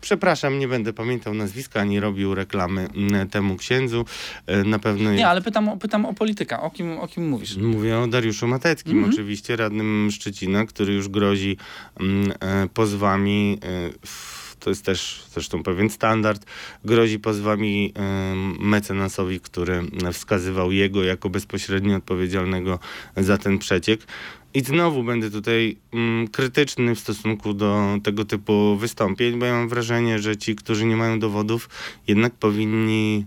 Przepraszam, 0.00 0.58
nie 0.58 0.68
będę 0.68 0.92
pamiętał 0.92 1.34
nazwiska 1.34 1.80
ani 1.80 2.00
robił 2.00 2.34
reklamy 2.34 2.88
mm, 2.96 3.28
temu 3.28 3.56
księdzu. 3.56 4.04
E, 4.46 4.64
Na 4.64 4.78
pewno 4.78 5.10
Nie, 5.10 5.16
jest 5.16 5.26
ale 5.26 5.42
pytam, 5.42 5.68
o- 5.68 5.76
pytam 5.76 6.06
o 6.06 6.14
polityka. 6.14 6.62
O 6.62 6.70
kim, 6.70 6.98
o 6.98 7.08
kim 7.08 7.28
mówisz? 7.28 7.56
Mówię 7.56 7.98
o 7.98 8.06
Dariuszu 8.06 8.46
Mateckim, 8.48 8.92
Mhm. 8.96 9.12
oczywiście, 9.12 9.56
radnym 9.56 10.08
Szczecina, 10.12 10.66
który 10.66 10.92
już 10.92 11.08
grozi 11.08 11.56
mm, 12.00 12.32
e, 12.40 12.68
pozwami. 12.74 13.58
E, 13.62 13.90
to 14.60 14.70
jest 14.70 14.84
też 14.84 15.24
zresztą 15.32 15.62
pewien 15.62 15.90
standard, 15.90 16.46
grozi 16.84 17.18
pozwami 17.18 17.92
mecenasowi, 18.58 19.40
który 19.40 19.82
wskazywał 20.12 20.72
jego 20.72 21.04
jako 21.04 21.30
bezpośrednio 21.30 21.96
odpowiedzialnego 21.96 22.78
za 23.16 23.38
ten 23.38 23.58
przeciek. 23.58 24.00
I 24.54 24.60
znowu 24.60 25.04
będę 25.04 25.30
tutaj 25.30 25.76
mm, 25.92 26.28
krytyczny 26.28 26.94
w 26.94 27.00
stosunku 27.00 27.54
do 27.54 27.98
tego 28.02 28.24
typu 28.24 28.76
wystąpień, 28.76 29.38
bo 29.38 29.46
ja 29.46 29.52
mam 29.52 29.68
wrażenie, 29.68 30.18
że 30.18 30.36
ci, 30.36 30.56
którzy 30.56 30.86
nie 30.86 30.96
mają 30.96 31.18
dowodów, 31.18 31.68
jednak 32.06 32.34
powinni 32.34 33.26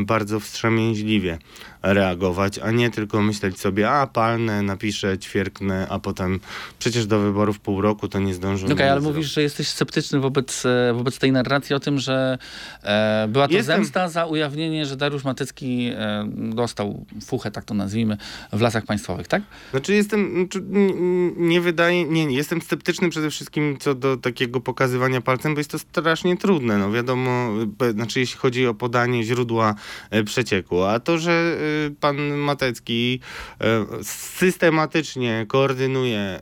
y, 0.00 0.04
bardzo 0.04 0.40
wstrzemięźliwie 0.40 1.38
reagować, 1.84 2.58
a 2.58 2.70
nie 2.70 2.90
tylko 2.90 3.22
myśleć 3.22 3.60
sobie, 3.60 3.90
a 3.90 4.06
palnę, 4.06 4.62
napiszę, 4.62 5.18
ćwierknę, 5.18 5.86
a 5.90 5.98
potem 5.98 6.40
przecież 6.78 7.06
do 7.06 7.20
wyborów 7.20 7.60
pół 7.60 7.80
roku 7.80 8.08
to 8.08 8.18
nie 8.18 8.34
zdążą. 8.34 8.66
Okej, 8.66 8.74
okay, 8.74 8.90
ale 8.90 9.00
mówisz, 9.00 9.34
że 9.34 9.42
jesteś 9.42 9.68
sceptyczny 9.68 10.20
wobec, 10.20 10.66
e, 10.66 10.92
wobec 10.94 11.18
tej 11.18 11.32
narracji 11.32 11.74
o 11.74 11.80
tym, 11.80 11.98
że 11.98 12.38
e, 12.82 13.26
była 13.28 13.48
to 13.48 13.54
Jestem... 13.54 13.76
zemsta 13.76 14.08
za 14.08 14.26
ujawnienie, 14.26 14.86
że 14.86 14.96
Dariusz 14.96 15.24
Matycki 15.24 15.90
e, 15.96 16.28
dostał 16.36 17.06
fuchę, 17.26 17.50
tak 17.50 17.64
to 17.64 17.74
nazwijmy, 17.74 18.16
w 18.52 18.60
lasach 18.60 18.84
państwowych, 18.84 19.28
tak? 19.28 19.42
Znaczy 19.70 19.94
jestem, 19.94 20.34
znaczy, 20.34 20.62
nie 21.36 21.60
wydaje, 21.60 22.04
nie, 22.04 22.26
nie, 22.26 22.36
jestem 22.36 22.62
sceptyczny 22.62 23.10
przede 23.10 23.30
wszystkim 23.30 23.76
co 23.80 23.94
do 23.94 24.16
takiego 24.16 24.60
pokazywania 24.60 25.20
palcem, 25.20 25.54
bo 25.54 25.60
jest 25.60 25.70
to 25.70 25.78
strasznie 25.78 26.36
trudne, 26.36 26.78
no 26.78 26.92
wiadomo, 26.92 27.50
znaczy 27.92 28.20
jeśli 28.20 28.38
chodzi 28.38 28.66
o 28.66 28.74
podanie 28.74 29.22
źródła 29.24 29.74
e, 30.10 30.24
przecieku, 30.24 30.82
a 30.82 31.00
to, 31.00 31.18
że 31.18 31.56
pan 32.00 32.16
Matecki 32.36 33.20
e, 33.60 33.86
systematycznie 34.02 35.46
koordynuje 35.48 36.40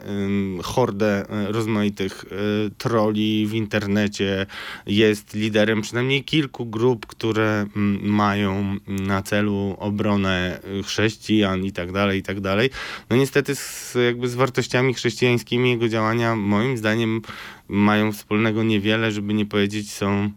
hordę 0.62 1.30
e, 1.30 1.52
rozmaitych 1.52 2.24
e, 2.24 2.70
troli 2.78 3.46
w 3.46 3.54
internecie, 3.54 4.46
jest 4.86 5.34
liderem 5.34 5.82
przynajmniej 5.82 6.24
kilku 6.24 6.66
grup, 6.66 7.06
które 7.06 7.66
mają 8.02 8.76
na 8.86 9.22
celu 9.22 9.76
obronę 9.78 10.60
chrześcijan 10.84 11.64
i 11.64 11.72
tak 11.72 11.92
dalej, 11.92 12.18
i 12.18 12.22
tak 12.22 12.40
dalej. 12.40 12.70
No 13.10 13.16
niestety 13.16 13.54
z, 13.54 13.96
jakby 14.04 14.28
z 14.28 14.34
wartościami 14.34 14.94
chrześcijańskimi 14.94 15.70
jego 15.70 15.88
działania 15.88 16.36
moim 16.36 16.76
zdaniem 16.76 17.22
mają 17.68 18.12
wspólnego 18.12 18.62
niewiele, 18.62 19.12
żeby 19.12 19.34
nie 19.34 19.46
powiedzieć 19.46 19.92
są 19.92 20.30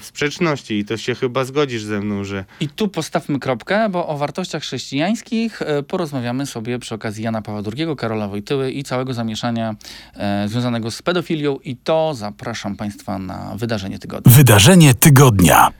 w 0.00 0.04
sprzeczności 0.04 0.78
i 0.78 0.84
to 0.84 0.96
się 0.96 1.14
chyba 1.14 1.44
zgodzisz 1.44 1.82
ze 1.82 2.00
mną, 2.00 2.24
że... 2.24 2.44
I 2.60 2.68
tu 2.68 2.88
postawmy 2.88 3.38
kropkę, 3.38 3.88
bo 3.88 4.06
o 4.06 4.18
wartościach 4.18 4.62
chrześcijańskich 4.62 5.62
e, 5.62 5.82
porozmawiamy 5.82 6.46
sobie 6.46 6.78
przy 6.78 6.94
okazji 6.94 7.24
Jana 7.24 7.42
Pawła 7.42 7.62
II, 7.76 7.96
Karola 7.96 8.28
Wojtyły 8.28 8.72
i 8.72 8.84
całego 8.84 9.14
zamieszania 9.14 9.74
e, 10.14 10.48
związanego 10.48 10.90
z 10.90 11.02
pedofilią 11.02 11.56
i 11.64 11.76
to 11.76 12.14
zapraszam 12.14 12.76
Państwa 12.76 13.18
na 13.18 13.54
wydarzenie 13.56 13.98
tygodnia. 13.98 14.32
Wydarzenie 14.32 14.94
tygodnia. 14.94 15.70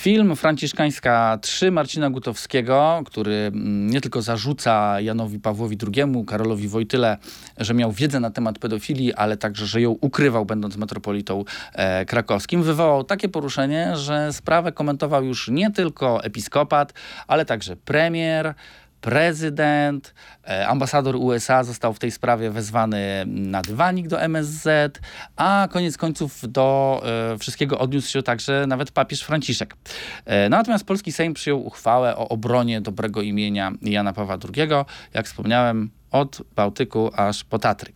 Film 0.00 0.36
Franciszkańska 0.36 1.38
3 1.42 1.70
Marcina 1.70 2.10
Gutowskiego, 2.10 3.02
który 3.06 3.34
mm, 3.34 3.90
nie 3.90 4.00
tylko 4.00 4.22
zarzuca 4.22 5.00
Janowi 5.00 5.40
Pawłowi 5.40 5.78
II, 5.96 6.24
Karolowi 6.26 6.68
Wojtyle, 6.68 7.16
że 7.58 7.74
miał 7.74 7.92
wiedzę 7.92 8.20
na 8.20 8.30
temat 8.30 8.58
pedofilii, 8.58 9.14
ale 9.14 9.36
także, 9.36 9.66
że 9.66 9.80
ją 9.80 9.90
ukrywał, 9.90 10.44
będąc 10.46 10.76
metropolitą 10.76 11.44
e, 11.72 12.04
krakowskim, 12.04 12.62
wywołał 12.62 13.04
takie 13.04 13.28
poruszenie, 13.28 13.96
że 13.96 14.32
sprawę 14.32 14.72
komentował 14.72 15.24
już 15.24 15.48
nie 15.48 15.70
tylko 15.70 16.24
episkopat, 16.24 16.92
ale 17.26 17.44
także 17.44 17.76
premier, 17.76 18.54
prezydent, 19.00 20.14
e, 20.44 20.68
ambasador 20.68 21.16
USA 21.16 21.64
został 21.64 21.94
w 21.94 21.98
tej 21.98 22.10
sprawie 22.10 22.50
wezwany 22.50 23.24
na 23.26 23.62
dywanik 23.62 24.08
do 24.08 24.22
MSZ, 24.22 25.00
a 25.36 25.68
koniec 25.70 25.96
końców 25.96 26.40
do 26.48 27.00
e, 27.34 27.38
wszystkiego 27.38 27.78
odniósł 27.78 28.10
się 28.10 28.22
także 28.22 28.64
nawet 28.68 28.90
papież 28.90 29.22
Franciszek. 29.22 29.76
E, 30.24 30.48
natomiast 30.48 30.84
polski 30.84 31.12
Sejm 31.12 31.34
przyjął 31.34 31.66
uchwałę 31.66 32.16
o 32.16 32.28
obronie 32.28 32.80
dobrego 32.80 33.22
imienia 33.22 33.72
Jana 33.82 34.12
Pawła 34.12 34.38
II, 34.56 34.70
jak 35.14 35.26
wspomniałem, 35.26 35.90
od 36.10 36.42
Bałtyku 36.56 37.10
aż 37.16 37.44
po 37.44 37.58
Tatry 37.58 37.92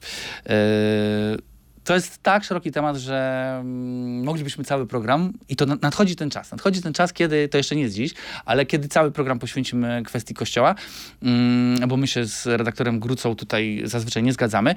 to 1.84 1.94
jest 1.94 2.22
tak 2.22 2.44
szeroki 2.44 2.72
temat, 2.72 2.96
że 2.96 3.48
mm, 3.60 4.24
moglibyśmy 4.24 4.64
cały 4.64 4.86
program 4.86 5.32
i 5.48 5.56
to 5.56 5.66
nadchodzi 5.66 6.16
ten 6.16 6.30
czas. 6.30 6.52
Nadchodzi 6.52 6.82
ten 6.82 6.92
czas, 6.92 7.12
kiedy, 7.12 7.48
to 7.48 7.56
jeszcze 7.58 7.76
nie 7.76 7.82
jest 7.82 7.94
dziś, 7.94 8.14
ale 8.44 8.66
kiedy 8.66 8.88
cały 8.88 9.12
program 9.12 9.38
poświęcimy 9.38 10.02
kwestii 10.06 10.34
kościoła, 10.34 10.74
mm, 11.22 11.88
bo 11.88 11.96
my 11.96 12.06
się 12.06 12.26
z 12.26 12.47
redaktorem 12.47 13.00
Grucą 13.00 13.36
tutaj 13.36 13.82
zazwyczaj 13.84 14.23
nie 14.23 14.32
zgadzamy. 14.32 14.75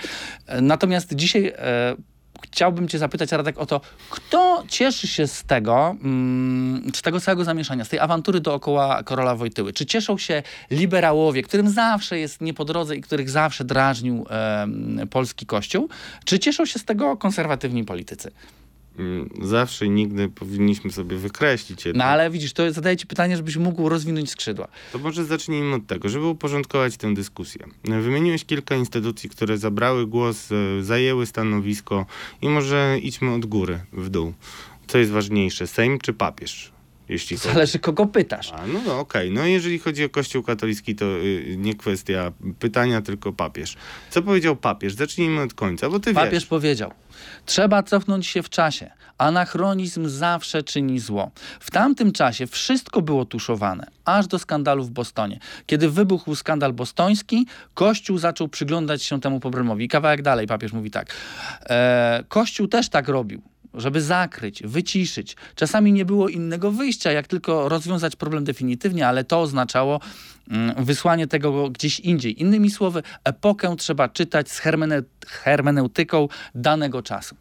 Natomiast 0.62 1.16
dzisiaj 1.16 1.54
e, 1.58 1.96
chciałbym 2.52 2.88
cię 2.88 2.98
zapytać, 2.98 3.32
Radek, 3.32 3.58
o 3.58 3.66
to, 3.66 3.82
kto 4.10 4.64
cieszy 4.68 5.08
się 5.08 5.28
z 5.28 5.44
tego, 5.44 5.96
mm, 6.04 6.92
z 6.96 7.02
tego 7.02 7.20
całego 7.20 7.44
zamieszania, 7.44 7.86
z 7.86 7.90
tej 7.90 8.00
awantury 8.00 8.40
dookoła 8.40 9.04
Korola 9.04 9.36
Wojtyły? 9.36 9.74
Czy 9.74 9.86
cieszą 9.86 10.18
się 10.18 10.44
liberałowie, 10.72 11.44
którym 11.44 11.70
zawsze 11.70 12.20
jest 12.20 12.42
nie 12.42 12.54
po 12.54 12.66
drodze 12.66 12.96
i 12.96 13.02
których 13.02 13.30
zawsze 13.30 13.64
drażnił 13.66 14.26
e, 14.30 14.68
polski 15.10 15.46
kościół? 15.46 15.90
Czy 16.26 16.40
cieszą 16.40 16.66
się 16.66 16.80
z 16.80 16.86
tego 16.86 17.18
konserwatywni 17.18 17.84
politycy? 17.84 18.32
Mm, 18.98 19.30
zawsze 19.42 19.86
i 19.86 19.90
nigdy 19.90 20.30
powinniśmy 20.30 20.92
sobie 20.92 21.18
wykreślić. 21.18 21.84
No 21.94 22.04
ale 22.04 22.30
widzisz, 22.30 22.54
to 22.54 22.72
zadaję 22.72 22.98
ci 22.98 23.08
pytanie, 23.08 23.38
żebyś 23.38 23.58
mógł 23.58 23.90
rozwinąć 23.90 24.32
skrzydła. 24.32 24.68
To 24.92 25.00
może 25.00 25.26
zacznijmy 25.26 25.76
od 25.76 25.88
tego, 25.88 26.10
żeby 26.10 26.26
uporządkować 26.26 26.98
tę 26.98 27.14
dyskusję. 27.14 27.66
Wymieniłeś 27.84 28.46
kilka 28.46 28.76
instytucji, 28.76 29.30
które 29.30 29.58
zabrały 29.58 30.08
głos, 30.08 30.52
e, 30.52 30.84
zajęły 30.84 31.26
stanowisko 31.26 32.06
i 32.42 32.50
może 32.50 32.98
idźmy 33.02 33.34
od 33.34 33.46
góry 33.46 33.80
w 33.94 34.10
dół. 34.10 34.34
Co 34.88 34.98
jest 34.98 35.12
ważniejsze, 35.12 35.68
Sejm 35.68 36.00
czy 36.00 36.14
papież? 36.14 36.77
Jeśli 37.10 37.38
Zależy, 37.38 37.72
chodzi... 37.72 37.80
kogo 37.80 38.06
pytasz. 38.06 38.52
A, 38.54 38.68
no, 38.68 38.82
no 38.86 39.00
okej. 39.00 39.30
Okay. 39.30 39.42
No 39.42 39.46
jeżeli 39.46 39.80
chodzi 39.80 40.04
o 40.04 40.10
Kościół 40.10 40.44
katolicki, 40.44 40.96
to 40.96 41.06
y, 41.06 41.56
nie 41.58 41.76
kwestia 41.76 42.32
pytania, 42.60 43.02
tylko 43.02 43.34
papież. 43.34 43.78
Co 44.10 44.22
powiedział 44.22 44.56
papież? 44.56 44.94
Zacznijmy 44.94 45.42
od 45.42 45.54
końca, 45.54 45.90
bo 45.90 46.00
ty 46.00 46.14
Papież 46.14 46.34
wiesz. 46.34 46.46
powiedział, 46.46 46.92
trzeba 47.46 47.84
cofnąć 47.84 48.28
się 48.28 48.44
w 48.44 48.50
czasie. 48.50 48.92
Anachronizm 49.18 50.08
zawsze 50.08 50.64
czyni 50.64 51.00
zło. 51.00 51.32
W 51.60 51.72
tamtym 51.72 52.12
czasie 52.12 52.48
wszystko 52.48 53.02
było 53.02 53.26
tuszowane, 53.26 53.88
aż 54.06 54.28
do 54.28 54.40
skandalu 54.40 54.84
w 54.84 54.92
Bostonie. 54.92 55.40
Kiedy 55.66 55.90
wybuchł 55.90 56.36
skandal 56.36 56.74
bostoński, 56.74 57.46
Kościół 57.74 58.18
zaczął 58.18 58.48
przyglądać 58.48 59.04
się 59.04 59.22
temu 59.22 59.40
problemowi. 59.40 59.88
Kawałek 59.88 60.22
dalej 60.22 60.48
papież 60.48 60.74
mówi 60.74 60.92
tak. 60.92 61.14
E, 61.70 62.24
Kościół 62.28 62.68
też 62.68 62.90
tak 62.90 63.08
robił 63.08 63.42
żeby 63.78 64.02
zakryć, 64.02 64.64
wyciszyć. 64.64 65.36
Czasami 65.56 65.94
nie 65.94 66.06
było 66.06 66.30
innego 66.30 66.72
wyjścia, 66.72 67.12
jak 67.12 67.28
tylko 67.28 67.70
rozwiązać 67.70 68.16
problem 68.16 68.44
definitywnie, 68.44 69.08
ale 69.08 69.24
to 69.24 69.42
oznaczało 69.42 70.00
mm, 70.50 70.86
wysłanie 70.86 71.28
tego 71.28 71.70
gdzieś 71.70 72.00
indziej. 72.00 72.42
Innymi 72.42 72.72
słowy, 72.72 73.04
epokę 73.24 73.76
trzeba 73.78 74.10
czytać 74.10 74.52
z 74.52 74.62
hermeneutyką 75.26 76.28
danego 76.56 77.02
czasu. 77.02 77.36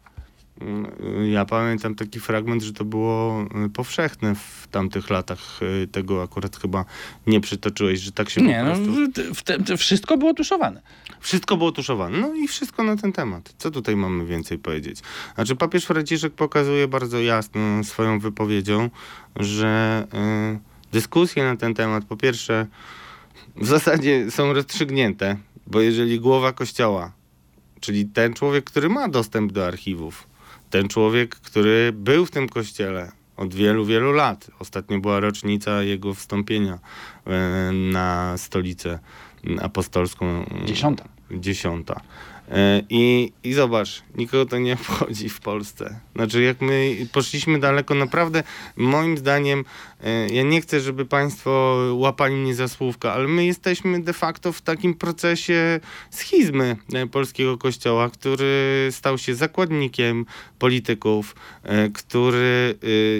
Mm, 0.61 1.31
ja 1.31 1.45
pamiętam 1.45 1.95
taki 1.95 2.19
fragment, 2.19 2.63
że 2.63 2.73
to 2.73 2.85
było 2.85 3.45
y, 3.65 3.69
powszechne 3.69 4.35
w 4.35 4.67
tamtych 4.71 5.09
latach. 5.09 5.59
Y, 5.83 5.87
tego 5.87 6.23
akurat 6.23 6.57
chyba 6.57 6.85
nie 7.27 7.41
przytoczyłeś, 7.41 7.99
że 7.99 8.11
tak 8.11 8.29
się 8.29 8.41
nie, 8.41 8.59
po 8.59 8.63
no, 8.63 8.75
prostu... 8.75 8.91
No, 8.91 9.35
w 9.35 9.43
te, 9.43 9.77
wszystko 9.77 10.17
było 10.17 10.33
tuszowane. 10.33 10.81
Wszystko 11.19 11.57
było 11.57 11.71
tuszowane. 11.71 12.17
No 12.17 12.33
i 12.33 12.47
wszystko 12.47 12.83
na 12.83 12.95
ten 12.95 13.13
temat. 13.13 13.53
Co 13.57 13.71
tutaj 13.71 13.95
mamy 13.95 14.25
więcej 14.25 14.59
powiedzieć? 14.59 14.99
Znaczy 15.35 15.55
papież 15.55 15.85
Franciszek 15.85 16.33
pokazuje 16.33 16.87
bardzo 16.87 17.21
jasno 17.21 17.83
swoją 17.83 18.19
wypowiedzią, 18.19 18.89
że 19.35 20.03
y, 20.55 20.59
dyskusje 20.91 21.43
na 21.43 21.55
ten 21.55 21.73
temat 21.73 22.05
po 22.05 22.17
pierwsze 22.17 22.67
w 23.55 23.65
zasadzie 23.65 24.31
są 24.31 24.53
rozstrzygnięte, 24.53 25.37
bo 25.67 25.81
jeżeli 25.81 26.19
głowa 26.19 26.53
kościoła, 26.53 27.11
czyli 27.79 28.05
ten 28.05 28.33
człowiek, 28.33 28.65
który 28.65 28.89
ma 28.89 29.07
dostęp 29.07 29.51
do 29.51 29.67
archiwów, 29.67 30.27
ten 30.69 30.87
człowiek, 30.87 31.35
który 31.35 31.91
był 31.93 32.25
w 32.25 32.31
tym 32.31 32.49
kościele 32.49 33.11
od 33.37 33.53
wielu, 33.53 33.85
wielu 33.85 34.11
lat. 34.11 34.51
Ostatnio 34.59 34.99
była 34.99 35.19
rocznica 35.19 35.83
jego 35.83 36.13
wstąpienia 36.13 36.79
e, 37.25 37.71
na 37.71 38.37
stolicę 38.37 38.99
apostolską. 39.61 40.45
Dziesiąta. 40.65 41.03
Dziesiąta. 41.31 42.01
E, 42.51 42.81
I, 42.89 43.31
I 43.43 43.53
zobacz, 43.53 44.03
nikogo 44.15 44.45
to 44.45 44.57
nie 44.57 44.73
obchodzi 44.73 45.29
w 45.29 45.39
Polsce. 45.39 45.99
Znaczy, 46.15 46.41
jak 46.41 46.61
my 46.61 46.95
poszliśmy 47.11 47.59
daleko, 47.59 47.95
naprawdę 47.95 48.43
moim 48.77 49.17
zdaniem, 49.17 49.65
e, 50.03 50.27
ja 50.27 50.43
nie 50.43 50.61
chcę, 50.61 50.79
żeby 50.79 51.05
Państwo 51.05 51.77
łapali 51.93 52.35
mnie 52.35 52.55
za 52.55 52.67
słówka, 52.67 53.13
ale 53.13 53.27
my 53.27 53.45
jesteśmy 53.45 54.01
de 54.01 54.13
facto 54.13 54.51
w 54.51 54.61
takim 54.61 54.93
procesie 54.93 55.79
schizmy 56.09 56.77
e, 56.93 57.07
polskiego 57.07 57.57
kościoła, 57.57 58.09
który 58.09 58.87
stał 58.91 59.17
się 59.17 59.35
zakładnikiem 59.35 60.25
polityków, 60.59 61.35
który 61.93 62.75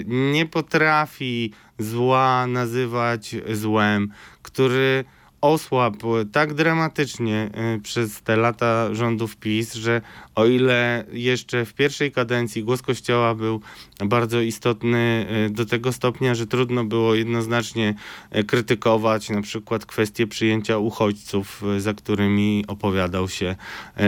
nie 0.06 0.46
potrafi 0.46 1.52
zła 1.78 2.46
nazywać 2.46 3.36
złem, 3.52 4.12
który 4.42 5.04
osłabł 5.40 6.24
tak 6.32 6.54
dramatycznie 6.54 7.50
y, 7.76 7.80
przez 7.80 8.22
te 8.22 8.36
lata 8.36 8.94
rządów 8.94 9.36
PiS, 9.36 9.74
że 9.74 10.00
o 10.34 10.46
ile 10.46 11.04
jeszcze 11.12 11.64
w 11.64 11.74
pierwszej 11.74 12.12
kadencji 12.12 12.64
głos 12.64 12.82
Kościoła 12.82 13.34
był 13.34 13.60
bardzo 14.04 14.40
istotny 14.40 15.26
y, 15.46 15.50
do 15.50 15.66
tego 15.66 15.92
stopnia, 15.92 16.34
że 16.34 16.46
trudno 16.46 16.84
było 16.84 17.14
jednoznacznie 17.14 17.94
y, 18.36 18.44
krytykować 18.44 19.30
na 19.30 19.42
przykład 19.42 19.86
kwestię 19.86 20.26
przyjęcia 20.26 20.78
uchodźców, 20.78 21.62
za 21.78 21.94
którymi 21.94 22.64
opowiadał 22.68 23.28
się 23.28 23.56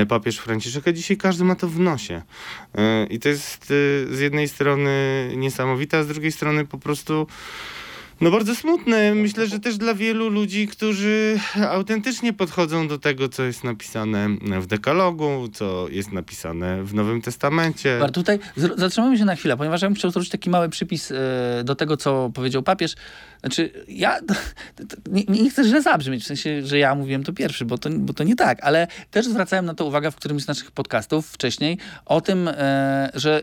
papież 0.08 0.38
Franciszek, 0.38 0.88
a 0.88 0.92
dzisiaj 0.92 1.16
każdy 1.16 1.44
ma 1.44 1.54
to 1.54 1.68
w 1.68 1.80
nosie. 1.80 2.22
I 3.10 3.18
to 3.18 3.28
jest 3.28 3.66
z 4.10 4.18
jednej 4.20 4.48
strony 4.48 4.90
niesamowite, 5.36 5.98
a 5.98 6.02
z 6.02 6.06
drugiej 6.06 6.32
strony 6.32 6.66
po 6.66 6.78
prostu 6.78 7.26
no 8.20 8.30
bardzo 8.30 8.54
smutne. 8.54 9.14
Myślę, 9.14 9.46
że 9.46 9.60
też 9.60 9.78
dla 9.78 9.94
wielu 9.94 10.28
ludzi, 10.28 10.68
którzy 10.68 11.40
autentycznie 11.68 12.32
podchodzą 12.32 12.88
do 12.88 12.98
tego, 12.98 13.28
co 13.28 13.42
jest 13.42 13.64
napisane 13.64 14.28
w 14.60 14.66
dekalogu, 14.66 15.48
co 15.52 15.88
jest 15.88 16.12
napisane 16.12 16.84
w 16.84 16.94
Nowym 16.94 17.22
Testamencie. 17.22 18.00
Tutaj 18.12 18.38
zatrzymamy 18.76 19.18
się 19.18 19.24
na 19.24 19.36
chwilę, 19.36 19.56
ponieważ 19.56 19.82
ja 19.82 19.88
bym 19.88 19.94
chciał 19.94 20.10
zrobić 20.10 20.30
taki 20.30 20.50
mały 20.50 20.68
przypis 20.68 21.12
e, 21.12 21.16
do 21.64 21.74
tego, 21.74 21.96
co 21.96 22.30
powiedział 22.34 22.62
papież. 22.62 22.94
Znaczy, 23.40 23.70
ja 23.88 24.18
nie, 25.10 25.24
nie 25.28 25.50
chcę 25.50 25.64
źle 25.64 25.82
zabrzmieć, 25.82 26.22
w 26.24 26.26
sensie, 26.26 26.66
że 26.66 26.78
ja 26.78 26.94
mówiłem 26.94 27.24
to 27.24 27.32
pierwszy, 27.32 27.64
bo 27.64 27.78
to, 27.78 27.90
bo 27.90 28.12
to 28.12 28.24
nie 28.24 28.36
tak, 28.36 28.58
ale 28.62 28.86
też 29.10 29.26
zwracałem 29.26 29.64
na 29.64 29.74
to 29.74 29.84
uwagę 29.84 30.10
w 30.10 30.16
którymś 30.16 30.42
z 30.42 30.48
naszych 30.48 30.70
podcastów 30.70 31.28
wcześniej 31.28 31.78
o 32.04 32.20
tym, 32.20 32.48
e, 32.48 33.10
że 33.14 33.42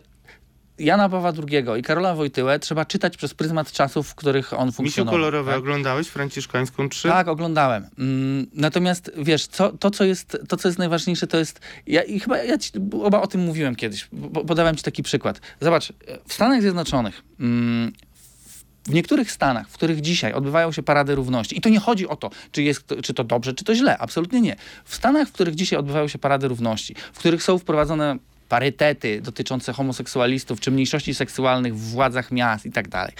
Jana 0.79 1.09
Pawła 1.09 1.33
II 1.49 1.65
i 1.79 1.83
Karola 1.83 2.15
Wojtyłę 2.15 2.59
trzeba 2.59 2.85
czytać 2.85 3.17
przez 3.17 3.33
pryzmat 3.33 3.71
czasów, 3.71 4.07
w 4.07 4.15
których 4.15 4.53
on 4.53 4.71
funkcjonował. 4.71 5.13
Misiu 5.13 5.21
kolorowe 5.21 5.51
tak? 5.51 5.59
oglądałeś 5.59 6.07
Franciszkańską 6.07 6.89
3? 6.89 7.07
Tak, 7.07 7.27
oglądałem. 7.27 7.87
Mm, 7.99 8.47
natomiast 8.53 9.11
wiesz, 9.17 9.47
co, 9.47 9.71
to, 9.71 9.91
co 9.91 10.03
jest, 10.03 10.37
to, 10.47 10.57
co 10.57 10.67
jest 10.67 10.79
najważniejsze, 10.79 11.27
to 11.27 11.37
jest. 11.37 11.59
Ja, 11.87 12.03
I 12.03 12.19
chyba 12.19 12.37
ja 12.37 12.57
ci 12.57 12.71
oba 13.03 13.21
o 13.21 13.27
tym 13.27 13.41
mówiłem 13.41 13.75
kiedyś. 13.75 14.09
Podałem 14.47 14.75
ci 14.75 14.83
taki 14.83 15.03
przykład. 15.03 15.41
Zobacz, 15.61 15.93
w 16.27 16.33
Stanach 16.33 16.61
Zjednoczonych. 16.61 17.23
Mm, 17.39 17.93
w 18.87 18.93
niektórych 18.93 19.31
stanach, 19.31 19.69
w 19.69 19.73
których 19.73 20.01
dzisiaj 20.01 20.33
odbywają 20.33 20.71
się 20.71 20.83
parady 20.83 21.15
równości, 21.15 21.57
i 21.57 21.61
to 21.61 21.69
nie 21.69 21.79
chodzi 21.79 22.07
o 22.07 22.15
to, 22.15 22.29
czy, 22.51 22.63
jest, 22.63 22.93
czy 23.03 23.13
to 23.13 23.23
dobrze, 23.23 23.53
czy 23.53 23.65
to 23.65 23.75
źle, 23.75 23.97
absolutnie 23.97 24.41
nie. 24.41 24.55
W 24.85 24.95
stanach, 24.95 25.27
w 25.27 25.31
których 25.31 25.55
dzisiaj 25.55 25.79
odbywają 25.79 26.07
się 26.07 26.19
parady 26.19 26.47
równości, 26.47 26.95
w 27.13 27.19
których 27.19 27.43
są 27.43 27.57
wprowadzone 27.57 28.17
parytety 28.49 29.21
dotyczące 29.21 29.73
homoseksualistów 29.73 30.59
czy 30.59 30.71
mniejszości 30.71 31.15
seksualnych 31.15 31.75
w 31.75 31.91
władzach 31.91 32.31
miast 32.31 32.65
i 32.65 32.71
tak 32.71 32.87
dalej. 32.87 33.13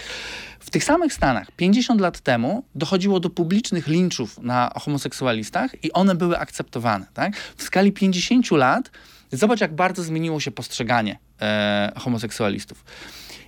W 0.60 0.70
tych 0.70 0.84
samych 0.84 1.12
Stanach 1.12 1.50
50 1.50 2.00
lat 2.00 2.20
temu 2.20 2.64
dochodziło 2.74 3.20
do 3.20 3.30
publicznych 3.30 3.86
linczów 3.86 4.38
na 4.38 4.72
homoseksualistach 4.80 5.84
i 5.84 5.92
one 5.92 6.14
były 6.14 6.38
akceptowane. 6.38 7.06
Tak? 7.14 7.36
W 7.36 7.62
skali 7.62 7.92
50 7.92 8.50
lat 8.50 8.90
zobacz, 9.32 9.60
jak 9.60 9.74
bardzo 9.74 10.02
zmieniło 10.02 10.40
się 10.40 10.50
postrzeganie 10.50 11.18
e, 11.40 11.92
homoseksualistów. 11.96 12.84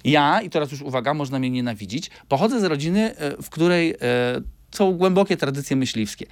Ja, 0.05 0.43
i 0.43 0.51
teraz 0.51 0.73
już 0.73 0.83
uwaga, 0.83 1.15
można 1.15 1.39
mnie 1.39 1.51
nienawidzić, 1.51 2.11
pochodzę 2.29 2.61
z 2.61 2.65
rodziny, 2.65 3.17
e, 3.17 3.43
w 3.43 3.51
której 3.51 3.91
e, 3.91 3.97
są 4.71 4.93
głębokie 4.93 5.37
tradycje 5.37 5.77
myśliwskie 5.77 6.27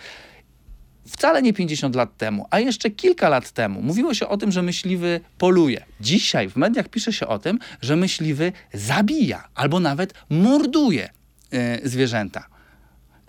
wcale 1.09 1.43
nie 1.43 1.53
50 1.53 1.97
lat 1.97 2.17
temu, 2.17 2.47
a 2.51 2.61
jeszcze 2.61 2.91
kilka 2.91 3.29
lat 3.29 3.51
temu 3.51 3.83
mówiło 3.83 4.15
się 4.15 4.29
o 4.29 4.37
tym, 4.37 4.53
że 4.53 4.63
myśliwy 4.63 5.21
poluje. 5.39 5.85
Dzisiaj 6.01 6.49
w 6.51 6.57
mediach 6.57 6.89
pisze 6.89 7.13
się 7.13 7.27
o 7.27 7.39
tym, 7.39 7.59
że 7.83 7.97
myśliwy 7.97 8.53
zabija 8.73 9.49
albo 9.55 9.81
nawet 9.81 10.15
morduje 10.31 11.11
e, 11.53 11.89
zwierzęta. 11.89 12.47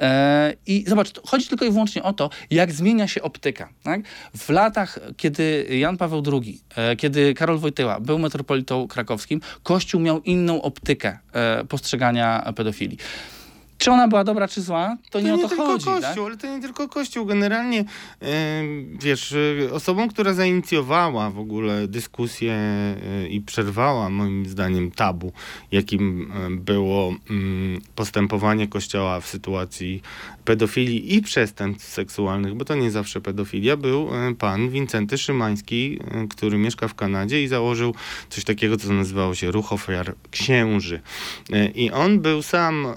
E, 0.01 0.53
I 0.65 0.83
zobacz, 0.87 1.11
chodzi 1.25 1.47
tylko 1.47 1.65
i 1.65 1.71
wyłącznie 1.71 2.03
o 2.03 2.13
to, 2.13 2.29
jak 2.51 2.71
zmienia 2.71 3.07
się 3.07 3.21
optyka. 3.21 3.69
Tak? 3.83 4.01
W 4.37 4.49
latach, 4.49 4.99
kiedy 5.17 5.67
Jan 5.69 5.97
Paweł 5.97 6.23
II, 6.33 6.61
e, 6.75 6.95
kiedy 6.95 7.33
Karol 7.33 7.59
Wojtyła 7.59 7.99
był 7.99 8.19
metropolitą 8.19 8.87
krakowskim, 8.87 9.41
Kościół 9.63 10.01
miał 10.01 10.21
inną 10.21 10.61
optykę 10.61 11.19
postrzegania 11.69 12.53
pedofilii. 12.55 12.97
Czy 13.79 13.91
ona 13.91 14.07
była 14.07 14.23
dobra, 14.23 14.47
czy 14.47 14.61
zła, 14.61 14.97
to, 15.03 15.09
to 15.09 15.19
nie, 15.19 15.25
nie 15.25 15.33
o 15.33 15.37
to 15.37 15.49
tylko 15.49 15.65
chodzi. 15.65 15.85
Kościół, 15.85 16.01
tak? 16.01 16.17
ale 16.25 16.37
to 16.37 16.47
nie 16.47 16.61
tylko 16.61 16.87
Kościół. 16.87 17.25
Generalnie, 17.25 17.85
e, 18.21 18.63
wiesz, 18.99 19.35
e, 19.67 19.73
osobą, 19.73 20.09
która 20.09 20.33
zainicjowała 20.33 21.29
w 21.29 21.39
ogóle 21.39 21.87
dyskusję 21.87 22.53
e, 22.53 23.27
i 23.29 23.41
przerwała, 23.41 24.09
moim 24.09 24.45
zdaniem, 24.45 24.91
tabu, 24.91 25.31
jakim 25.71 26.31
było 26.49 27.13
mm, 27.29 27.81
postępowanie 27.95 28.67
Kościoła 28.67 29.19
w 29.19 29.27
sytuacji 29.27 30.01
pedofilii 30.45 31.15
i 31.15 31.21
przestępstw 31.21 31.93
seksualnych, 31.93 32.53
bo 32.53 32.65
to 32.65 32.75
nie 32.75 32.91
zawsze 32.91 33.21
pedofilia, 33.21 33.77
był 33.77 34.09
pan 34.39 34.69
Wincenty 34.69 35.17
Szymański, 35.17 35.99
który 36.29 36.57
mieszka 36.57 36.87
w 36.87 36.95
Kanadzie 36.95 37.43
i 37.43 37.47
założył 37.47 37.95
coś 38.29 38.43
takiego, 38.43 38.77
co 38.77 38.93
nazywało 38.93 39.35
się 39.35 39.51
Ruch 39.51 39.73
Ofiar 39.73 40.15
Księży. 40.31 41.01
I 41.75 41.91
on 41.91 42.19
był 42.19 42.41
sam 42.41 42.87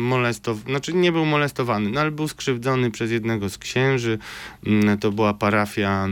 molestowany, 0.00 0.64
znaczy 0.64 0.92
nie 0.92 1.12
był 1.12 1.26
molestowany, 1.26 1.90
no 1.90 2.00
ale 2.00 2.10
był 2.10 2.28
skrzywdzony 2.28 2.90
przez 2.90 3.10
jednego 3.10 3.48
z 3.48 3.58
księży. 3.58 4.18
Mm, 4.66 4.98
to 4.98 5.12
była 5.12 5.34
parafia 5.34 6.06
e, 6.06 6.10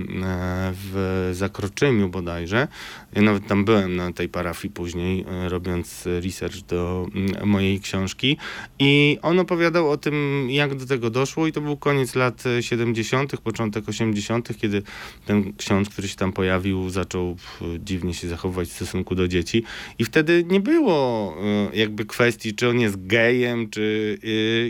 w 0.72 1.30
Zakroczymiu 1.32 2.08
bodajże. 2.08 2.68
Ja 3.12 3.22
nawet 3.22 3.46
tam 3.46 3.64
byłem 3.64 3.96
na 3.96 4.12
tej 4.12 4.28
parafii 4.28 4.74
później, 4.74 5.24
e, 5.28 5.48
robiąc 5.48 6.04
research 6.06 6.60
do 6.60 7.06
mm, 7.14 7.48
mojej 7.48 7.80
książki. 7.80 8.36
I 8.78 9.18
on 9.22 9.38
opowiadał 9.38 9.90
o 9.90 9.96
tym, 9.96 10.46
jak 10.50 10.74
do 10.74 10.86
tego 10.86 11.10
doszło 11.10 11.46
i 11.46 11.52
to 11.52 11.60
był 11.60 11.76
koniec 11.76 12.14
lat 12.14 12.44
70., 12.60 13.40
początek 13.40 13.88
80., 13.88 14.58
kiedy 14.60 14.82
ten 15.26 15.52
ksiądz, 15.56 15.88
który 15.88 16.08
się 16.08 16.16
tam 16.16 16.32
pojawił, 16.32 16.90
zaczął 16.90 17.36
dziwnie 17.78 18.14
się 18.14 18.28
zachowywać 18.28 18.68
w 18.68 18.72
stosunku 18.72 19.14
do 19.14 19.28
dzieci. 19.28 19.64
I 19.98 20.04
wtedy 20.04 20.44
nie 20.48 20.60
było 20.60 21.36
e, 21.72 21.76
jakby 21.76 22.04
kwestii, 22.04 22.54
czy 22.54 22.68
on 22.68 22.80
jest 22.80 23.06
gejem, 23.06 23.70
czy 23.70 24.18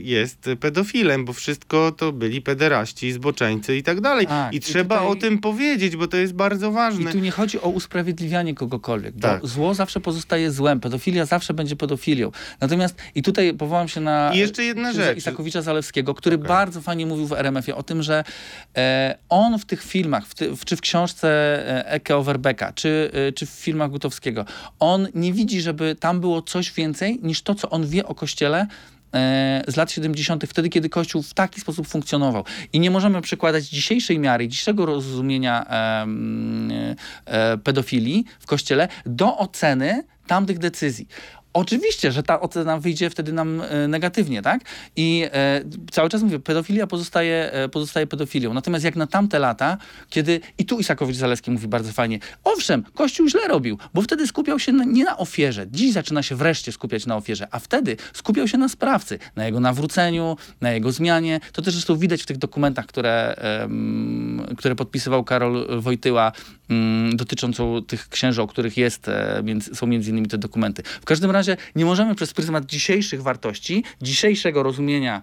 jest 0.03 0.51
pedofilem, 0.61 1.24
bo 1.24 1.33
wszystko 1.33 1.92
to 1.92 2.12
byli 2.12 2.42
pederaści, 2.42 3.12
zboczeńcy 3.12 3.77
i 3.77 3.83
tak 3.83 4.01
dalej. 4.01 4.27
A, 4.31 4.51
I, 4.53 4.61
trzeba 4.61 4.98
tutaj... 4.98 5.12
o 5.12 5.16
tym 5.16 5.38
powiedzieć, 5.38 5.96
bo 5.96 6.07
to 6.07 6.16
jest 6.16 6.35
bardzo 6.35 6.72
ważne. 6.72 7.11
I 7.11 7.12
tu 7.12 7.18
nie 7.18 7.31
chodzi 7.31 7.61
o 7.61 7.68
usprawiedliwianie 8.29 8.55
kogokolwiek, 8.55 9.14
bo 9.14 9.21
tak. 9.21 9.47
zło 9.47 9.75
zawsze 9.75 10.01
pozostaje 10.01 10.51
złem, 10.51 10.81
pedofilia 10.81 11.27
zawsze 11.27 11.55
będzie 11.55 11.77
pedofilią. 11.77 12.31
Natomiast 12.61 12.97
i 13.14 13.23
tutaj 13.23 13.55
powołam 13.55 13.88
się 13.88 14.01
na 14.01 14.31
I 14.35 14.38
jeszcze 14.38 14.64
jedna 14.64 14.93
rzecz. 14.93 15.19
Isakowicza 15.19 15.62
Zalewskiego, 15.62 16.14
który 16.14 16.37
okay. 16.37 16.49
bardzo 16.49 16.81
fajnie 16.81 17.07
mówił 17.07 17.27
w 17.27 17.33
RMF-ie 17.33 17.77
o 17.77 17.83
tym, 17.83 18.03
że 18.03 18.25
e, 18.77 19.19
on 19.29 19.59
w 19.59 19.64
tych 19.64 19.83
filmach, 19.83 20.27
w 20.27 20.35
ty, 20.35 20.57
w, 20.57 20.64
czy 20.64 20.77
w 20.77 20.81
książce 20.81 21.29
e, 21.29 21.91
Eke 21.91 22.17
Overbecka, 22.17 22.73
czy, 22.73 23.11
e, 23.12 23.33
czy 23.33 23.47
w 23.47 23.51
filmach 23.51 23.91
Gutowskiego, 23.91 24.45
on 24.79 25.09
nie 25.14 25.33
widzi, 25.33 25.61
żeby 25.61 25.97
tam 26.01 26.21
było 26.21 26.43
coś 26.43 26.73
więcej 26.73 27.19
niż 27.23 27.43
to, 27.43 27.55
co 27.55 27.71
on 27.71 27.87
wie 27.87 28.07
o 28.07 28.14
Kościele, 28.14 28.67
z 29.68 29.77
lat 29.77 29.92
70., 29.92 30.44
wtedy, 30.49 30.68
kiedy 30.68 30.88
Kościół 30.88 31.23
w 31.23 31.35
taki 31.35 31.61
sposób 31.61 31.88
funkcjonował. 31.88 32.44
I 32.73 32.81
nie 32.81 32.90
możemy 32.90 33.23
przykładać 33.23 33.64
dzisiejszej 33.64 34.18
miary, 34.18 34.49
dzisiejszego 34.49 34.87
rozumienia 34.87 35.66
e, 35.71 36.07
e, 37.27 37.59
pedofilii 37.59 38.25
w 38.40 38.47
Kościele 38.47 38.88
do 39.07 39.38
oceny 39.38 40.05
tamtych 40.27 40.59
decyzji. 40.59 41.09
Oczywiście, 41.52 42.12
że 42.12 42.22
ta 42.22 42.40
ocena 42.40 42.78
wyjdzie 42.78 43.11
wtedy 43.11 43.32
nam 43.32 43.61
e, 43.61 43.88
negatywnie, 43.88 44.42
tak? 44.42 44.61
I 44.96 45.24
e, 45.32 45.64
cały 45.90 46.08
czas 46.08 46.22
mówię, 46.22 46.38
pedofilia 46.38 46.87
pozostaje, 46.87 47.52
e, 47.52 47.68
pozostaje 47.68 48.06
pedofilią. 48.06 48.54
Natomiast 48.54 48.84
jak 48.84 48.96
na 48.96 49.06
tamte 49.06 49.38
lata, 49.38 49.76
kiedy, 50.11 50.40
i 50.58 50.64
tu 50.64 50.78
Isakowicz-Zaleski 50.78 51.50
mówi 51.50 51.68
bardzo 51.68 51.92
fajnie, 51.92 52.18
owszem, 52.44 52.84
Kościół 52.94 53.28
źle 53.28 53.48
robił, 53.48 53.78
bo 53.94 54.02
wtedy 54.02 54.26
skupiał 54.26 54.58
się 54.58 54.72
na, 54.72 54.84
nie 54.84 55.04
na 55.04 55.16
ofierze. 55.16 55.66
Dziś 55.70 55.92
zaczyna 55.92 56.22
się 56.22 56.37
wreszcie 56.37 56.72
skupiać 56.72 57.06
na 57.06 57.16
ofierze, 57.16 57.48
a 57.50 57.58
wtedy 57.58 57.96
skupiał 58.12 58.48
się 58.48 58.58
na 58.58 58.68
sprawcy, 58.68 59.18
na 59.37 59.46
jego 59.46 59.61
nawróceniu, 59.61 60.37
na 60.61 60.70
jego 60.70 60.92
zmianie. 60.92 61.40
To 61.52 61.62
też 61.62 61.74
zresztą 61.74 61.96
widać 61.96 62.22
w 62.22 62.26
tych 62.26 62.38
dokumentach, 62.38 62.87
które, 62.87 63.37
które 64.56 64.74
podpisywał 64.74 65.24
Karol 65.24 65.80
Wojtyła 65.80 66.32
mm, 66.70 67.16
dotyczącą 67.16 67.82
tych 67.82 68.08
księży, 68.08 68.42
o 68.42 68.46
których 68.46 68.76
jest, 68.76 69.08
e, 69.08 69.40
między, 69.44 69.74
są 69.74 69.87
między 69.87 70.11
innymi 70.11 70.28
te 70.28 70.38
dokumenty. 70.38 70.82
W 71.00 71.04
każdym 71.04 71.30
razie 71.30 71.38
nie 71.77 71.85
możemy 71.85 72.14
przez 72.14 72.33
pryzmat 72.33 72.66
dzisiejszych 72.66 73.22
wartości, 73.22 73.85
dzisiejszego 74.03 74.62
rozumienia 74.62 75.22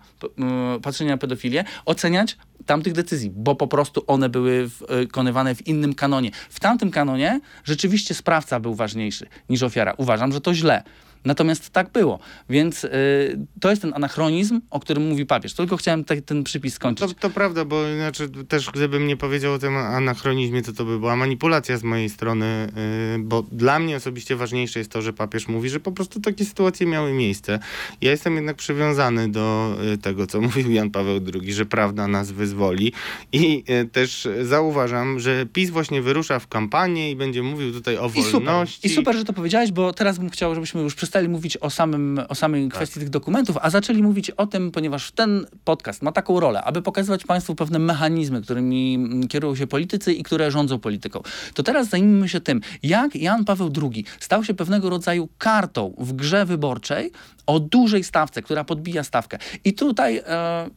patrzenia 0.82 1.12
na 1.12 1.17
pedofilię 1.17 1.63
oceniać 1.86 2.38
tamtych 2.65 2.93
decyzji, 2.93 3.32
bo 3.36 3.56
po 3.56 3.67
prostu 3.67 4.04
one 4.08 4.30
były 4.30 4.69
wykonywane 4.89 5.56
w 5.56 5.67
innym 5.67 5.93
kanonie. 5.93 6.32
W 6.49 6.60
tamtym 6.60 6.91
kanonie 6.91 7.39
rzeczywiście 7.63 8.13
sprawca 8.13 8.60
był 8.60 8.75
ważniejszy 8.75 9.28
niż 9.49 9.63
ofiara. 9.63 9.93
Uważam, 9.97 10.32
że 10.32 10.41
to 10.41 10.54
źle. 10.54 10.84
Natomiast 11.25 11.69
tak 11.69 11.91
było. 11.91 12.19
Więc 12.49 12.83
y, 12.83 12.89
to 13.61 13.69
jest 13.69 13.81
ten 13.81 13.93
anachronizm, 13.93 14.61
o 14.69 14.79
którym 14.79 15.07
mówi 15.09 15.25
papież. 15.25 15.53
Tylko 15.53 15.77
chciałem 15.77 16.03
te, 16.03 16.21
ten 16.21 16.43
przypis 16.43 16.73
skończyć. 16.73 17.13
To, 17.13 17.19
to 17.19 17.29
prawda, 17.29 17.65
bo 17.65 17.88
inaczej 17.88 18.27
też 18.47 18.71
gdybym 18.71 19.07
nie 19.07 19.17
powiedział 19.17 19.53
o 19.53 19.59
tym 19.59 19.77
anachronizmie, 19.77 20.61
to 20.61 20.73
to 20.73 20.85
by 20.85 20.99
była 20.99 21.15
manipulacja 21.15 21.77
z 21.77 21.83
mojej 21.83 22.09
strony, 22.09 22.67
y, 23.15 23.19
bo 23.19 23.43
dla 23.51 23.79
mnie 23.79 23.95
osobiście 23.95 24.35
ważniejsze 24.35 24.79
jest 24.79 24.91
to, 24.91 25.01
że 25.01 25.13
papież 25.13 25.47
mówi, 25.47 25.69
że 25.69 25.79
po 25.79 25.91
prostu 25.91 26.19
takie 26.19 26.45
sytuacje 26.45 26.88
miały 26.88 27.13
miejsce. 27.13 27.59
Ja 28.01 28.11
jestem 28.11 28.35
jednak 28.35 28.55
przywiązany 28.55 29.31
do 29.31 29.75
y, 29.93 29.97
tego, 29.97 30.27
co 30.27 30.41
mówił 30.47 30.71
Jan 30.71 30.91
Paweł 30.91 31.21
II, 31.33 31.53
że 31.53 31.65
prawda 31.65 32.07
nas 32.07 32.31
wyzwoli 32.31 32.93
i 33.31 33.63
y, 33.69 33.89
też 33.89 34.27
zauważam, 34.41 35.19
że 35.19 35.45
PiS 35.45 35.69
właśnie 35.69 36.01
wyrusza 36.01 36.39
w 36.39 36.47
kampanię 36.47 37.11
i 37.11 37.15
będzie 37.15 37.43
mówił 37.43 37.73
tutaj 37.73 37.97
o 37.97 38.07
I 38.07 38.09
super, 38.09 38.31
wolności. 38.31 38.88
I 38.88 38.89
super, 38.89 39.15
że 39.15 39.25
to 39.25 39.33
powiedziałeś, 39.33 39.71
bo 39.71 39.93
teraz 39.93 40.19
bym 40.19 40.29
chciał, 40.29 40.55
żebyśmy 40.55 40.81
już 40.81 40.95
przestali 41.15 41.30
mówić 41.30 41.58
o, 41.58 41.69
samym, 41.69 42.21
o 42.30 42.36
samej 42.36 42.67
Tak. 42.67 42.73
kwestii 42.73 42.99
tych 42.99 43.10
dokumentów, 43.10 43.58
a 43.62 43.69
zaczęli 43.69 44.04
mówić 44.04 44.32
o 44.32 44.47
tym, 44.47 44.71
ponieważ 44.71 45.12
ten 45.12 45.45
podcast 45.63 46.01
ma 46.01 46.12
taką 46.12 46.39
rolę, 46.39 46.63
aby 46.63 46.82
pokazywać 46.82 47.23
Państwu 47.23 47.56
pewne 47.56 47.80
mechanizmy, 47.80 48.41
którymi 48.41 48.95
mm, 48.95 49.28
kierują 49.28 49.56
się 49.56 49.67
politycy 49.67 50.13
i 50.13 50.23
które 50.23 50.51
rządzą 50.51 50.80
polityką. 50.80 51.21
To 51.54 51.63
teraz 51.63 51.89
zajmijmy 51.89 52.30
się 52.30 52.41
tym, 52.41 52.62
jak 52.84 53.15
Jan 53.15 53.45
Paweł 53.45 53.71
II 53.82 54.06
stał 54.19 54.43
się 54.43 54.54
pewnego 54.54 54.89
rodzaju 54.89 55.30
kartą 55.38 55.93
w 55.97 56.13
grze 56.13 56.45
wyborczej 56.45 57.12
o 57.47 57.60
dużej 57.60 58.04
stawce, 58.04 58.41
która 58.41 58.63
podbija 58.63 59.04
stawkę. 59.04 59.38
I 59.63 59.73
tutaj... 59.73 60.21
E, 60.28 60.69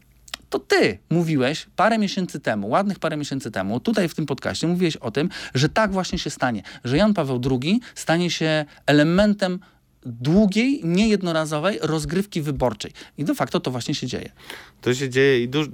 to 0.50 0.58
ty 0.58 0.98
mówiłeś 1.10 1.66
parę 1.76 1.98
miesięcy 1.98 2.40
temu, 2.40 2.68
ładnych 2.68 2.98
parę 2.98 3.16
miesięcy 3.16 3.50
temu, 3.50 3.80
tutaj 3.80 4.08
w 4.08 4.14
tym 4.14 4.26
podcaście 4.26 4.66
mówiłeś 4.66 4.96
o 4.96 5.10
tym, 5.10 5.28
że 5.54 5.68
tak 5.68 5.92
właśnie 5.92 6.18
się 6.18 6.30
stanie, 6.30 6.62
że 6.84 6.96
Jan 6.96 7.14
Paweł 7.14 7.40
II 7.50 7.80
stanie 7.94 8.30
się 8.30 8.64
elementem 8.86 9.60
długiej, 10.08 10.80
niejednorazowej 10.84 11.78
rozgrywki 11.82 12.42
wyborczej. 12.42 12.92
I 13.18 13.24
de 13.24 13.34
facto 13.34 13.60
to 13.60 13.70
właśnie 13.70 13.94
się 13.94 14.06
dzieje. 14.06 14.32
To 14.80 14.94
się 14.94 15.08
dzieje 15.08 15.42
i 15.42 15.48
duż, 15.48 15.66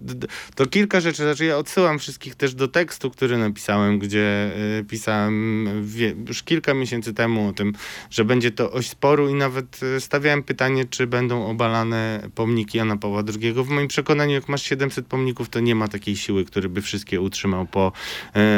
to 0.54 0.66
kilka 0.66 1.00
rzeczy. 1.00 1.22
Znaczy 1.22 1.44
ja 1.44 1.58
odsyłam 1.58 1.98
wszystkich 1.98 2.34
też 2.34 2.54
do 2.54 2.68
tekstu, 2.68 3.10
który 3.10 3.38
napisałem, 3.38 3.98
gdzie 3.98 4.50
y, 4.80 4.84
pisałem 4.84 5.68
wie, 5.84 6.14
już 6.28 6.42
kilka 6.42 6.74
miesięcy 6.74 7.14
temu 7.14 7.48
o 7.48 7.52
tym, 7.52 7.72
że 8.10 8.24
będzie 8.24 8.50
to 8.50 8.72
oś 8.72 8.88
sporu 8.88 9.28
i 9.28 9.34
nawet 9.34 9.82
y, 9.82 10.00
stawiałem 10.00 10.42
pytanie, 10.42 10.84
czy 10.84 11.06
będą 11.06 11.46
obalane 11.46 12.28
pomniki 12.34 12.78
Jana 12.78 12.96
Pawła 12.96 13.22
II. 13.40 13.52
W 13.52 13.68
moim 13.68 13.88
przekonaniu, 13.88 14.34
jak 14.34 14.48
masz 14.48 14.62
700 14.62 15.06
pomników, 15.06 15.48
to 15.48 15.60
nie 15.60 15.74
ma 15.74 15.88
takiej 15.88 16.16
siły, 16.16 16.44
który 16.44 16.68
by 16.68 16.82
wszystkie 16.82 17.20
utrzymał 17.20 17.66
po, 17.66 17.92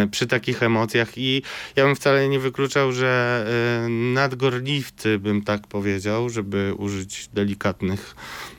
y, 0.05 0.09
przy 0.09 0.27
takich 0.27 0.62
emocjach 0.62 1.19
i 1.19 1.43
ja 1.77 1.85
bym 1.85 1.97
wcale 1.97 2.29
nie 2.29 2.39
wykluczał, 2.39 2.93
że 2.93 3.45
y, 3.87 3.89
nadgorliwcy, 3.89 5.19
bym 5.19 5.43
tak 5.43 5.65
powiedział, 5.68 6.31
żeby 6.31 6.74
użyć 6.79 7.29
delikatnych 7.35 8.16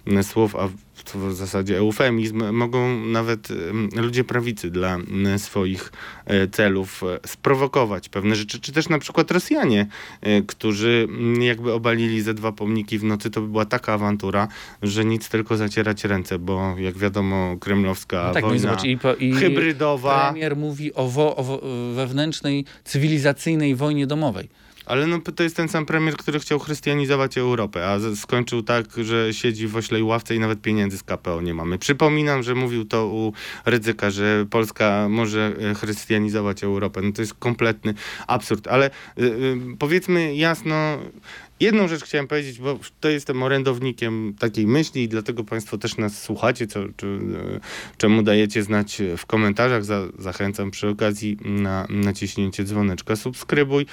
y, 0.07 0.23
słów, 0.23 0.55
a 0.55 0.69
w 1.15 1.33
zasadzie 1.33 1.77
eufemizm, 1.77 2.51
mogą 2.53 3.05
nawet 3.05 3.51
em, 3.51 3.89
ludzie 3.95 4.23
prawicy 4.23 4.71
dla 4.71 4.95
m, 4.95 5.39
swoich 5.39 5.91
e, 6.25 6.47
celów 6.47 7.03
e, 7.03 7.27
sprowokować 7.27 8.09
pewne 8.09 8.35
rzeczy, 8.35 8.59
czy 8.59 8.71
też 8.71 8.89
na 8.89 8.99
przykład 8.99 9.31
Rosjanie, 9.31 9.87
e, 10.21 10.41
którzy 10.41 11.07
jakby 11.41 11.73
obalili 11.73 12.21
ze 12.21 12.33
dwa 12.33 12.51
pomniki 12.51 12.99
w 12.99 13.03
nocy, 13.03 13.29
to 13.29 13.41
by 13.41 13.47
była 13.47 13.65
taka 13.65 13.93
awantura, 13.93 14.47
że 14.81 15.05
nic 15.05 15.29
tylko 15.29 15.57
zacierać 15.57 16.03
ręce, 16.03 16.39
bo 16.39 16.75
jak 16.77 16.97
wiadomo 16.97 17.57
kremlowska 17.59 18.23
No 18.27 18.33
tak, 18.33 18.43
no 18.43 18.49
i 18.49 18.51
wojna 18.51 18.69
zobacz, 18.69 18.83
i, 18.83 18.97
po- 18.97 19.15
i 19.15 19.31
hybrydowa, 19.31 20.29
premier 20.29 20.55
mówi 20.55 20.93
o, 20.93 21.07
wo, 21.07 21.35
o 21.35 21.61
wewnętrznej, 21.95 22.65
cywilizacyjnej 22.83 23.75
wojnie 23.75 24.07
domowej. 24.07 24.49
Ale 24.87 25.07
no 25.07 25.19
to 25.35 25.43
jest 25.43 25.55
ten 25.55 25.69
sam 25.69 25.85
premier, 25.85 26.17
który 26.17 26.39
chciał 26.39 26.59
chrystianizować 26.59 27.37
Europę, 27.37 27.87
a 27.87 28.15
skończył 28.15 28.63
tak, 28.63 28.85
że 28.97 29.33
siedzi 29.33 29.67
w 29.67 29.75
oślej 29.75 30.03
ławce 30.03 30.35
i 30.35 30.39
nawet 30.39 30.61
pieniędzy 30.61 30.97
z 30.97 31.03
KPO 31.03 31.41
nie 31.41 31.53
mamy. 31.53 31.77
Przypominam, 31.77 32.43
że 32.43 32.55
mówił 32.55 32.85
to 32.85 33.07
u 33.07 33.33
Rydzyka, 33.65 34.09
że 34.09 34.45
Polska 34.49 35.07
może 35.09 35.53
e, 35.71 35.73
chrystianizować 35.73 36.63
Europę. 36.63 37.01
No 37.03 37.11
to 37.11 37.21
jest 37.21 37.33
kompletny 37.33 37.93
absurd, 38.27 38.67
ale 38.67 38.89
y, 39.19 39.23
y, 39.23 39.57
powiedzmy 39.79 40.35
jasno, 40.35 40.97
Jedną 41.59 41.87
rzecz 41.87 42.03
chciałem 42.03 42.27
powiedzieć, 42.27 42.59
bo 42.59 42.79
to 42.99 43.09
jestem 43.09 43.43
orędownikiem 43.43 44.35
takiej 44.39 44.67
myśli 44.67 45.03
i 45.03 45.07
dlatego 45.07 45.43
Państwo 45.43 45.77
też 45.77 45.97
nas 45.97 46.23
słuchacie, 46.23 46.67
co, 46.67 46.79
czy, 46.97 47.07
e, 47.07 47.59
czemu 47.97 48.23
dajecie 48.23 48.63
znać 48.63 49.01
w 49.17 49.25
komentarzach. 49.25 49.85
Za, 49.85 50.01
zachęcam 50.19 50.71
przy 50.71 50.89
okazji 50.89 51.37
na 51.45 51.87
naciśnięcie 51.89 52.63
dzwoneczka, 52.63 53.15
subskrybuj. 53.15 53.85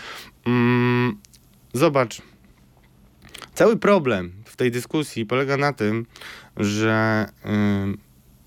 Mm, 0.46 1.16
zobacz, 1.72 2.22
cały 3.54 3.76
problem 3.76 4.32
w 4.44 4.56
tej 4.56 4.70
dyskusji 4.70 5.26
polega 5.26 5.56
na 5.56 5.72
tym, 5.72 6.06
że 6.56 7.26
ym, 7.46 7.98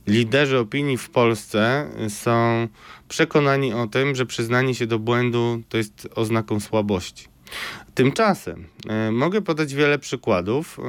liderzy 0.07 0.59
opinii 0.59 0.97
w 0.97 1.09
Polsce 1.09 1.89
są 2.09 2.67
przekonani 3.07 3.73
o 3.73 3.87
tym, 3.87 4.15
że 4.15 4.25
przyznanie 4.25 4.75
się 4.75 4.87
do 4.87 4.99
błędu 4.99 5.61
to 5.69 5.77
jest 5.77 6.07
oznaką 6.15 6.59
słabości. 6.59 7.36
Tymczasem 7.95 8.67
e, 8.89 9.11
mogę 9.11 9.41
podać 9.41 9.73
wiele 9.75 9.99
przykładów, 9.99 10.79
e, 10.79 10.83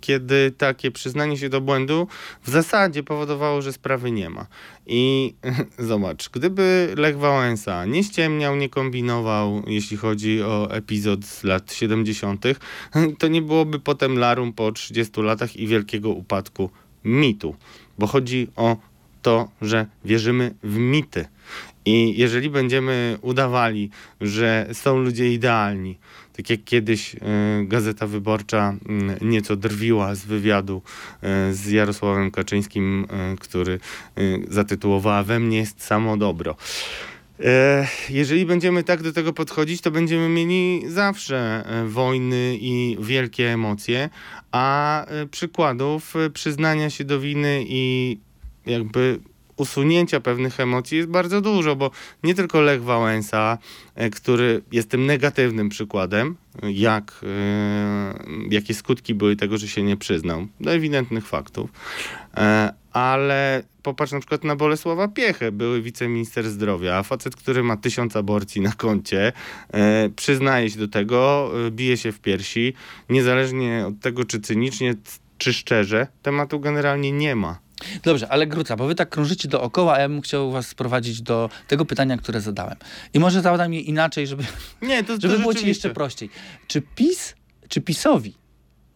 kiedy 0.00 0.50
takie 0.58 0.90
przyznanie 0.90 1.38
się 1.38 1.48
do 1.48 1.60
błędu 1.60 2.08
w 2.42 2.50
zasadzie 2.50 3.02
powodowało, 3.02 3.62
że 3.62 3.72
sprawy 3.72 4.10
nie 4.10 4.30
ma. 4.30 4.46
I 4.86 5.34
zobacz, 5.78 6.28
gdyby 6.28 6.94
Lech 6.96 7.18
Wałęsa 7.18 7.84
nie 7.84 8.04
ściemniał, 8.04 8.56
nie 8.56 8.68
kombinował, 8.68 9.62
jeśli 9.66 9.96
chodzi 9.96 10.42
o 10.42 10.70
epizod 10.70 11.24
z 11.24 11.44
lat 11.44 11.72
70., 11.72 12.44
to 13.18 13.28
nie 13.28 13.42
byłoby 13.42 13.78
potem 13.78 14.18
larum 14.18 14.52
po 14.52 14.72
30 14.72 15.22
latach 15.22 15.56
i 15.56 15.66
wielkiego 15.66 16.10
upadku 16.10 16.70
mitu, 17.04 17.56
bo 17.98 18.06
chodzi 18.06 18.48
o 18.56 18.76
to, 19.22 19.48
że 19.62 19.86
wierzymy 20.04 20.54
w 20.62 20.76
mity. 20.76 21.26
I 21.84 22.18
jeżeli 22.18 22.50
będziemy 22.50 23.18
udawali, 23.22 23.90
że 24.20 24.68
są 24.72 24.98
ludzie 24.98 25.32
idealni, 25.32 25.98
tak 26.36 26.50
jak 26.50 26.64
kiedyś 26.64 27.14
e, 27.14 27.18
Gazeta 27.64 28.06
Wyborcza 28.06 28.74
m, 28.88 29.16
nieco 29.20 29.56
drwiła 29.56 30.14
z 30.14 30.24
wywiadu 30.24 30.82
e, 31.22 31.52
z 31.52 31.70
Jarosławem 31.70 32.30
Kaczyńskim, 32.30 33.06
e, 33.10 33.36
który 33.36 33.80
zatytułowała 34.48 35.22
We 35.22 35.40
mnie 35.40 35.58
jest 35.58 35.82
samo 35.82 36.16
dobro. 36.16 36.56
Jeżeli 38.10 38.46
będziemy 38.46 38.84
tak 38.84 39.02
do 39.02 39.12
tego 39.12 39.32
podchodzić, 39.32 39.80
to 39.80 39.90
będziemy 39.90 40.28
mieli 40.28 40.82
zawsze 40.86 41.64
wojny 41.86 42.58
i 42.60 42.96
wielkie 43.00 43.52
emocje, 43.52 44.10
a 44.52 45.06
przykładów 45.30 46.14
przyznania 46.34 46.90
się 46.90 47.04
do 47.04 47.20
winy 47.20 47.64
i 47.66 48.18
jakby 48.66 49.18
usunięcia 49.56 50.20
pewnych 50.20 50.60
emocji 50.60 50.98
jest 50.98 51.08
bardzo 51.08 51.40
dużo, 51.40 51.76
bo 51.76 51.90
nie 52.22 52.34
tylko 52.34 52.60
Lech 52.60 52.82
Wałęsa, 52.82 53.58
e, 53.94 54.10
który 54.10 54.62
jest 54.72 54.90
tym 54.90 55.06
negatywnym 55.06 55.68
przykładem, 55.68 56.36
jak, 56.62 57.20
e, 57.22 58.14
jakie 58.50 58.74
skutki 58.74 59.14
były 59.14 59.36
tego, 59.36 59.58
że 59.58 59.68
się 59.68 59.82
nie 59.82 59.96
przyznał, 59.96 60.46
do 60.60 60.72
ewidentnych 60.72 61.26
faktów, 61.26 61.70
e, 62.36 62.72
ale 62.92 63.62
popatrz 63.82 64.12
na 64.12 64.18
przykład 64.18 64.44
na 64.44 64.56
Bolesława 64.56 65.08
Piechę, 65.08 65.52
były 65.52 65.82
wiceminister 65.82 66.50
zdrowia, 66.50 67.02
facet, 67.02 67.36
który 67.36 67.62
ma 67.62 67.76
tysiąc 67.76 68.16
aborcji 68.16 68.60
na 68.60 68.72
koncie, 68.72 69.32
przyznaje 70.16 70.70
się 70.70 70.78
do 70.78 70.88
tego, 70.88 71.50
bije 71.70 71.96
się 71.96 72.12
w 72.12 72.20
piersi, 72.20 72.74
niezależnie 73.08 73.84
od 73.86 74.00
tego, 74.00 74.24
czy 74.24 74.40
cynicznie, 74.40 74.94
czy 75.38 75.52
szczerze, 75.52 76.06
tematu 76.22 76.60
generalnie 76.60 77.12
nie 77.12 77.36
ma. 77.36 77.58
Dobrze, 78.02 78.28
ale 78.28 78.46
Gruca, 78.46 78.76
bo 78.76 78.86
wy 78.86 78.94
tak 78.94 79.08
krążycie 79.08 79.48
dookoła, 79.48 79.94
a 79.94 80.00
ja 80.00 80.08
bym 80.08 80.20
chciał 80.20 80.50
was 80.50 80.68
sprowadzić 80.68 81.22
do 81.22 81.50
tego 81.68 81.84
pytania, 81.84 82.16
które 82.16 82.40
zadałem. 82.40 82.76
I 83.14 83.18
może 83.18 83.42
zadam 83.42 83.74
je 83.74 83.80
inaczej, 83.80 84.26
żeby, 84.26 84.44
Nie, 84.82 85.04
to, 85.04 85.18
to 85.18 85.20
żeby 85.20 85.38
było 85.38 85.54
ci 85.54 85.68
jeszcze 85.68 85.90
prościej. 85.90 86.30
Czy 86.66 86.82
PiS, 86.94 87.34
czy 87.68 87.80
PiSowi 87.80 88.41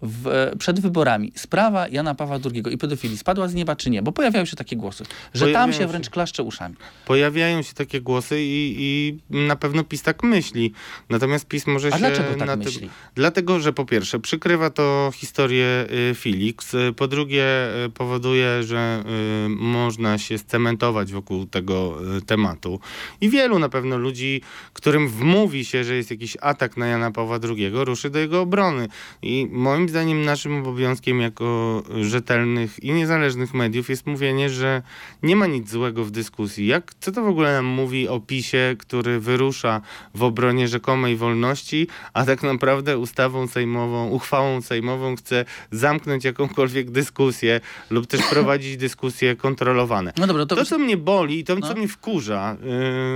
w, 0.02 0.50
przed 0.58 0.80
wyborami 0.80 1.32
sprawa 1.34 1.88
Jana 1.88 2.14
Pawła 2.14 2.38
II 2.54 2.62
i 2.74 2.78
pedofilii 2.78 3.18
spadła 3.18 3.48
z 3.48 3.54
nieba, 3.54 3.76
czy 3.76 3.90
nie? 3.90 4.02
Bo 4.02 4.12
pojawiają 4.12 4.44
się 4.44 4.56
takie 4.56 4.76
głosy, 4.76 5.04
że 5.34 5.40
tam 5.44 5.52
Pojawiają 5.52 5.72
się 5.72 5.78
się. 5.78 5.86
wręcz 5.86 6.10
klaszcze 6.10 6.42
uszami. 6.42 6.74
Pojawiają 7.06 7.62
się 7.62 7.74
takie 7.74 8.00
głosy 8.00 8.36
i, 8.40 8.76
i 8.78 9.18
na 9.30 9.56
pewno 9.56 9.84
PiS 9.84 10.02
tak 10.02 10.22
myśli. 10.22 10.72
Natomiast 11.10 11.46
PiS 11.48 11.66
może 11.66 11.88
A 11.88 11.90
się 11.90 11.98
dlaczego 11.98 12.34
tak 12.34 12.46
na 12.48 12.56
myśli? 12.56 12.90
Dlatego, 13.14 13.60
że 13.60 13.72
po 13.72 13.84
pierwsze 13.84 14.18
przykrywa 14.20 14.70
to 14.70 15.10
historię 15.14 15.86
y, 16.10 16.14
Felix, 16.14 16.74
y, 16.74 16.92
po 16.96 17.08
drugie 17.08 17.44
y, 17.86 17.90
powoduje, 17.90 18.62
że 18.62 19.04
y, 19.46 19.48
można 19.48 20.18
się 20.18 20.38
scementować 20.38 21.12
wokół 21.12 21.46
tego 21.46 21.98
y, 22.18 22.22
tematu. 22.22 22.80
I 23.20 23.30
wielu 23.30 23.58
na 23.58 23.68
pewno 23.68 23.96
ludzi, 23.98 24.40
którym 24.72 25.08
wmówi 25.08 25.64
się, 25.64 25.84
że 25.84 25.94
jest 25.94 26.10
jakiś 26.10 26.36
atak 26.40 26.76
na 26.76 26.86
Jana 26.86 27.10
Pawła 27.10 27.38
II, 27.48 27.70
ruszy 27.72 28.10
do 28.10 28.18
jego 28.18 28.40
obrony. 28.40 28.88
I 29.22 29.48
moim 29.50 29.85
moim 29.86 29.90
zdaniem 29.90 30.24
naszym 30.24 30.56
obowiązkiem 30.56 31.20
jako 31.20 31.82
rzetelnych 32.00 32.84
i 32.84 32.92
niezależnych 32.92 33.54
mediów 33.54 33.88
jest 33.90 34.06
mówienie, 34.06 34.50
że 34.50 34.82
nie 35.22 35.36
ma 35.36 35.46
nic 35.46 35.70
złego 35.70 36.04
w 36.04 36.10
dyskusji. 36.10 36.66
Jak, 36.66 36.94
co 37.00 37.12
to 37.12 37.22
w 37.22 37.26
ogóle 37.28 37.52
nam 37.52 37.64
mówi 37.64 38.08
o 38.08 38.20
PiSie, 38.20 38.76
który 38.78 39.20
wyrusza 39.20 39.80
w 40.14 40.22
obronie 40.22 40.68
rzekomej 40.68 41.16
wolności, 41.16 41.88
a 42.14 42.24
tak 42.24 42.42
naprawdę 42.42 42.98
ustawą 42.98 43.46
sejmową, 43.46 44.08
uchwałą 44.08 44.62
sejmową 44.62 45.16
chce 45.16 45.44
zamknąć 45.70 46.24
jakąkolwiek 46.24 46.90
dyskusję 46.90 47.60
lub 47.90 48.06
też 48.06 48.20
prowadzić 48.32 48.76
dyskusje 48.76 49.36
kontrolowane. 49.36 50.12
No 50.18 50.26
dobra, 50.26 50.46
to, 50.46 50.56
To, 50.56 50.64
co 50.64 50.78
mnie 50.78 50.96
boli 50.96 51.38
i 51.38 51.44
to, 51.44 51.54
No. 51.56 51.68
co 51.68 51.74
mnie 51.74 51.88
wkurza 51.88 52.56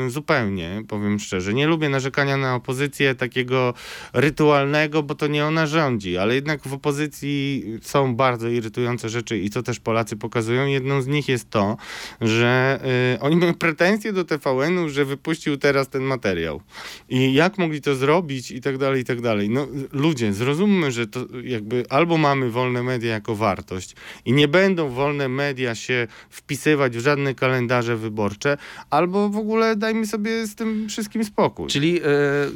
yy, 0.05 0.11
zupełnie, 0.11 0.83
powiem 0.89 1.19
szczerze, 1.19 1.55
nie 1.55 1.67
lubię 1.67 1.89
narzekania 1.89 2.37
na 2.37 2.55
opozycję 2.55 3.15
takiego 3.15 3.75
rytualnego, 4.13 5.03
bo 5.03 5.15
to 5.15 5.27
nie 5.27 5.47
ona 5.47 5.67
rządzi, 5.67 6.19
ale 6.19 6.35
jednak 6.35 6.60
w 6.69 6.73
opozycji 6.73 7.65
są 7.83 8.17
bardzo 8.17 8.49
irytujące 8.49 9.09
rzeczy 9.09 9.39
i 9.39 9.51
co 9.51 9.63
też 9.63 9.81
Polacy 9.81 10.17
pokazują. 10.17 10.67
Jedną 10.67 11.03
z 11.03 11.07
nich 11.07 11.29
jest 11.29 11.51
to, 11.51 11.77
że 12.21 12.81
yy, 13.13 13.21
oni 13.21 13.37
mają 13.37 13.55
pretensje 13.55 14.13
do 14.13 14.25
TVN-u, 14.25 14.89
że 14.89 15.05
wypuścił 15.05 15.57
teraz 15.57 15.89
ten 15.89 16.03
materiał. 16.03 16.61
I 17.09 17.35
jak 17.35 17.59
mogli 17.59 17.81
to 17.81 17.95
zrobić 17.95 18.51
i 18.51 18.61
tak 18.61 18.79
dalej, 18.79 19.01
i 19.01 19.05
tak 19.05 19.21
dalej. 19.21 19.51
No 19.51 19.67
ludzie, 19.93 20.33
zrozummy, 20.33 20.93
że 20.93 21.07
to 21.07 21.21
jakby 21.45 21.85
albo 21.89 22.19
mamy 22.19 22.51
wolne 22.51 22.83
media 22.83 23.13
jako 23.13 23.37
wartość 23.37 23.95
i 24.25 24.33
nie 24.33 24.49
będą 24.49 24.89
wolne 24.89 25.29
media 25.29 25.75
się 25.75 26.07
wpisywać 26.31 26.97
w 26.97 27.01
żadne 27.01 27.35
kalendarze 27.35 27.97
wyborcze, 27.97 28.57
albo 28.91 29.29
w 29.29 29.37
ogóle 29.37 29.77
dajmy 29.77 30.07
sobie 30.07 30.47
z 30.47 30.55
tym 30.55 30.89
wszystkim 30.89 31.25
spokój. 31.25 31.69
Czyli 31.69 32.01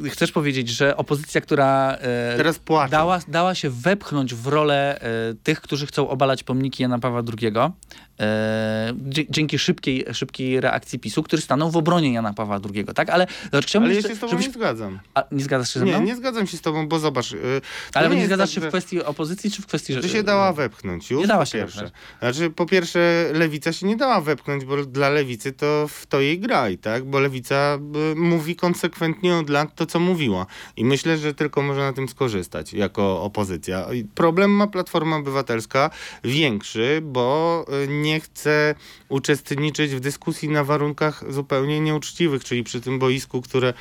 e, 0.05 0.09
chcesz 0.09 0.31
powiedzieć, 0.31 0.69
że 0.69 0.97
opozycja, 0.97 1.41
która 1.41 1.97
e, 2.01 2.33
Teraz 2.37 2.59
płaczą. 2.59 2.91
dała, 2.91 3.19
dała 3.27 3.55
się 3.55 3.69
wepchnąć 3.95 4.35
w 4.35 4.47
rolę 4.47 5.01
e, 5.01 5.33
tych, 5.43 5.61
którzy 5.61 5.87
chcą 5.87 6.09
obalać 6.09 6.43
pomniki 6.43 6.83
Jana 6.83 6.99
Pawła 6.99 7.21
II, 7.41 7.51
dzięki 9.29 9.59
szybkiej, 9.59 10.05
szybkiej 10.13 10.61
reakcji 10.61 10.99
PiSu, 10.99 11.23
który 11.23 11.41
stanął 11.41 11.71
w 11.71 11.77
obronie 11.77 12.13
Jana 12.13 12.33
Pawła 12.33 12.59
II, 12.73 12.85
tak? 12.95 13.09
Ale 13.09 13.27
chciałbym 13.61 13.89
Ale 13.91 14.01
ja 14.01 14.07
się 14.09 14.15
z 14.15 14.19
tobą 14.19 14.31
żebyś... 14.31 14.47
nie 14.47 14.53
zgadzam. 14.53 14.99
A, 15.13 15.23
nie 15.31 15.43
zgadzasz 15.43 15.73
się 15.73 15.79
ze 15.79 15.85
mną? 15.85 15.99
Nie, 15.99 16.05
nie 16.05 16.15
zgadzam 16.15 16.47
się 16.47 16.57
z 16.57 16.61
tobą, 16.61 16.87
bo 16.87 16.99
zobacz. 16.99 17.31
yy, 17.31 17.39
Ale 17.93 18.09
nie, 18.09 18.15
jest 18.15 18.27
zgadzasz 18.27 18.49
tak, 18.49 18.55
się 18.55 18.67
w 18.67 18.69
kwestii 18.69 19.03
opozycji, 19.03 19.51
czy 19.51 19.61
w 19.61 19.65
kwestii... 19.65 19.93
Że- 19.93 20.09
się 20.09 20.23
dała 20.23 20.53
wepchnąć 20.53 21.11
już. 21.11 21.21
Nie 21.21 21.27
dała 21.27 21.45
się 21.45 21.57
pierwsze. 21.57 21.81
wepchnąć. 21.81 22.03
Znaczy, 22.19 22.49
po 22.49 22.65
pierwsze, 22.65 23.29
lewica 23.33 23.73
się 23.73 23.87
nie 23.87 23.95
dała 23.95 24.21
wepchnąć, 24.21 24.65
bo 24.65 24.85
dla 24.85 25.09
lewicy 25.09 25.51
to 25.51 25.87
w 25.89 26.05
to 26.05 26.21
jej 26.21 26.39
graj, 26.39 26.77
tak? 26.77 27.05
Bo 27.05 27.19
lewica 27.19 27.77
mówi 28.15 28.55
konsekwentnie 28.55 29.35
od 29.35 29.49
lat 29.49 29.75
to, 29.75 29.85
co 29.85 29.99
mówiła. 29.99 30.45
I 30.77 30.85
myślę, 30.85 31.17
że 31.17 31.33
tylko 31.33 31.61
można 31.61 31.83
na 31.83 31.93
tym 31.93 32.09
skorzystać 32.09 32.73
jako 32.73 33.21
opozycja. 33.23 33.87
Problem 34.15 34.51
ma 34.51 34.67
Platforma 34.67 35.15
Obywatelska 35.15 35.89
większy, 36.23 36.99
bo 37.03 37.65
y, 37.83 37.87
nie 38.05 38.19
chce 38.19 38.75
uczestniczyć 39.09 39.91
w 39.95 39.99
dyskusji 39.99 40.49
na 40.49 40.63
warunkach 40.63 41.23
zupełnie 41.33 41.79
nieuczciwych, 41.79 42.43
czyli 42.43 42.63
przy 42.63 42.81
tym 42.81 42.99
boisku, 42.99 43.41
które 43.41 43.73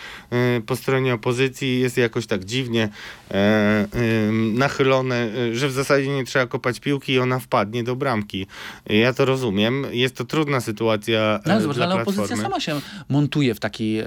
y, 0.59 0.63
po 0.67 0.77
stronie 0.77 1.15
opozycji 1.15 1.81
jest 1.81 1.97
jakoś 1.97 2.27
tak 2.27 2.45
dziwnie 2.45 2.89
e, 3.31 3.87
y, 3.95 4.33
nachylone, 4.33 5.29
y, 5.37 5.57
że 5.57 5.69
w 5.69 5.73
zasadzie 5.73 6.09
nie 6.09 6.25
trzeba 6.25 6.47
kopać 6.47 6.81
piłki 6.81 7.13
i 7.13 7.19
ona 7.19 7.39
wpadnie 7.39 7.85
do 7.85 7.97
bramki. 7.97 8.47
Ja 8.87 9.13
to 9.13 9.25
rozumiem. 9.25 9.87
Jest 9.91 10.17
to 10.17 10.25
trudna 10.25 10.61
sytuacja 10.61 11.21
e, 11.21 11.41
No 11.47 11.53
ale 11.53 11.63
zobacz, 11.63 11.77
dla 11.77 11.87
ale 11.87 12.03
opozycja 12.03 12.37
sama 12.37 12.61
się 12.61 12.81
montuje 13.09 13.55
w 13.55 13.61
taki, 13.61 13.99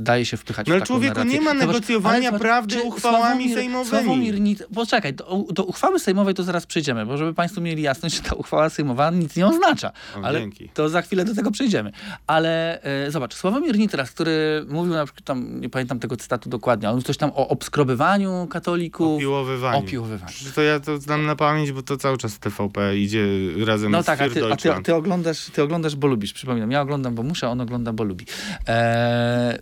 daje 0.00 0.24
się 0.24 0.36
wpychać 0.36 0.66
No 0.66 0.74
ale 0.74 0.80
w 0.80 0.82
taką 0.82 0.94
człowieku, 0.94 1.14
narrację. 1.18 1.38
nie 1.38 1.44
ma 1.44 1.54
negocjowania 1.54 2.28
zobacz, 2.28 2.42
prawdy 2.42 2.82
uchwałami 2.82 3.44
Sławomir- 3.44 3.54
sejmowymi. 3.54 3.88
Sławomir 3.90 4.34
poczekaj, 4.74 5.14
do, 5.14 5.44
do 5.50 5.64
uchwały 5.64 5.98
sejmowej 5.98 6.34
to 6.34 6.42
zaraz 6.42 6.66
przejdziemy, 6.66 7.06
bo 7.06 7.16
żeby 7.16 7.34
państwo 7.34 7.60
mieli 7.60 7.82
jasność, 7.82 8.16
że 8.16 8.22
ta 8.22 8.34
uchwała 8.34 8.70
sejmowa 8.70 9.10
nic 9.10 9.35
nie 9.36 9.46
oznacza. 9.46 9.92
O, 10.16 10.24
ale 10.24 10.40
dzięki. 10.40 10.68
to 10.68 10.88
za 10.88 11.02
chwilę 11.02 11.24
do 11.24 11.34
tego 11.34 11.50
przejdziemy. 11.50 11.92
Ale 12.26 12.82
e, 12.82 13.10
zobacz, 13.10 13.34
Sławomir 13.34 13.78
Nitras, 13.78 14.10
który 14.10 14.64
mówił 14.68 14.94
na 14.94 15.04
przykład 15.04 15.24
tam, 15.24 15.60
nie 15.60 15.68
pamiętam 15.68 15.98
tego 15.98 16.16
cytatu 16.16 16.48
dokładnie, 16.48 16.90
on 16.90 17.02
coś 17.02 17.16
tam 17.16 17.30
o 17.34 17.48
obskrobywaniu 17.48 18.46
katolików. 18.50 19.16
Opiłowywaniu. 19.16 19.78
Opiłowywaniu. 19.78 20.32
To 20.54 20.62
ja 20.62 20.80
to 20.80 20.98
znam 20.98 21.26
na 21.26 21.36
pamięć, 21.36 21.72
bo 21.72 21.82
to 21.82 21.96
cały 21.96 22.18
czas 22.18 22.38
TVP 22.38 22.98
idzie 22.98 23.26
razem 23.66 23.92
No 23.92 24.02
z 24.02 24.06
tak, 24.06 24.20
a 24.20 24.30
ty, 24.30 24.70
a 24.72 24.80
ty, 24.82 24.94
oglądasz, 24.94 25.50
ty 25.50 25.62
oglądasz, 25.62 25.96
bo 25.96 26.06
lubisz. 26.06 26.32
Przypominam, 26.32 26.70
ja 26.70 26.80
oglądam, 26.80 27.14
bo 27.14 27.22
muszę, 27.22 27.48
on 27.48 27.60
ogląda, 27.60 27.92
bo 27.92 28.04
lubi. 28.04 28.26
Eee, 28.66 29.58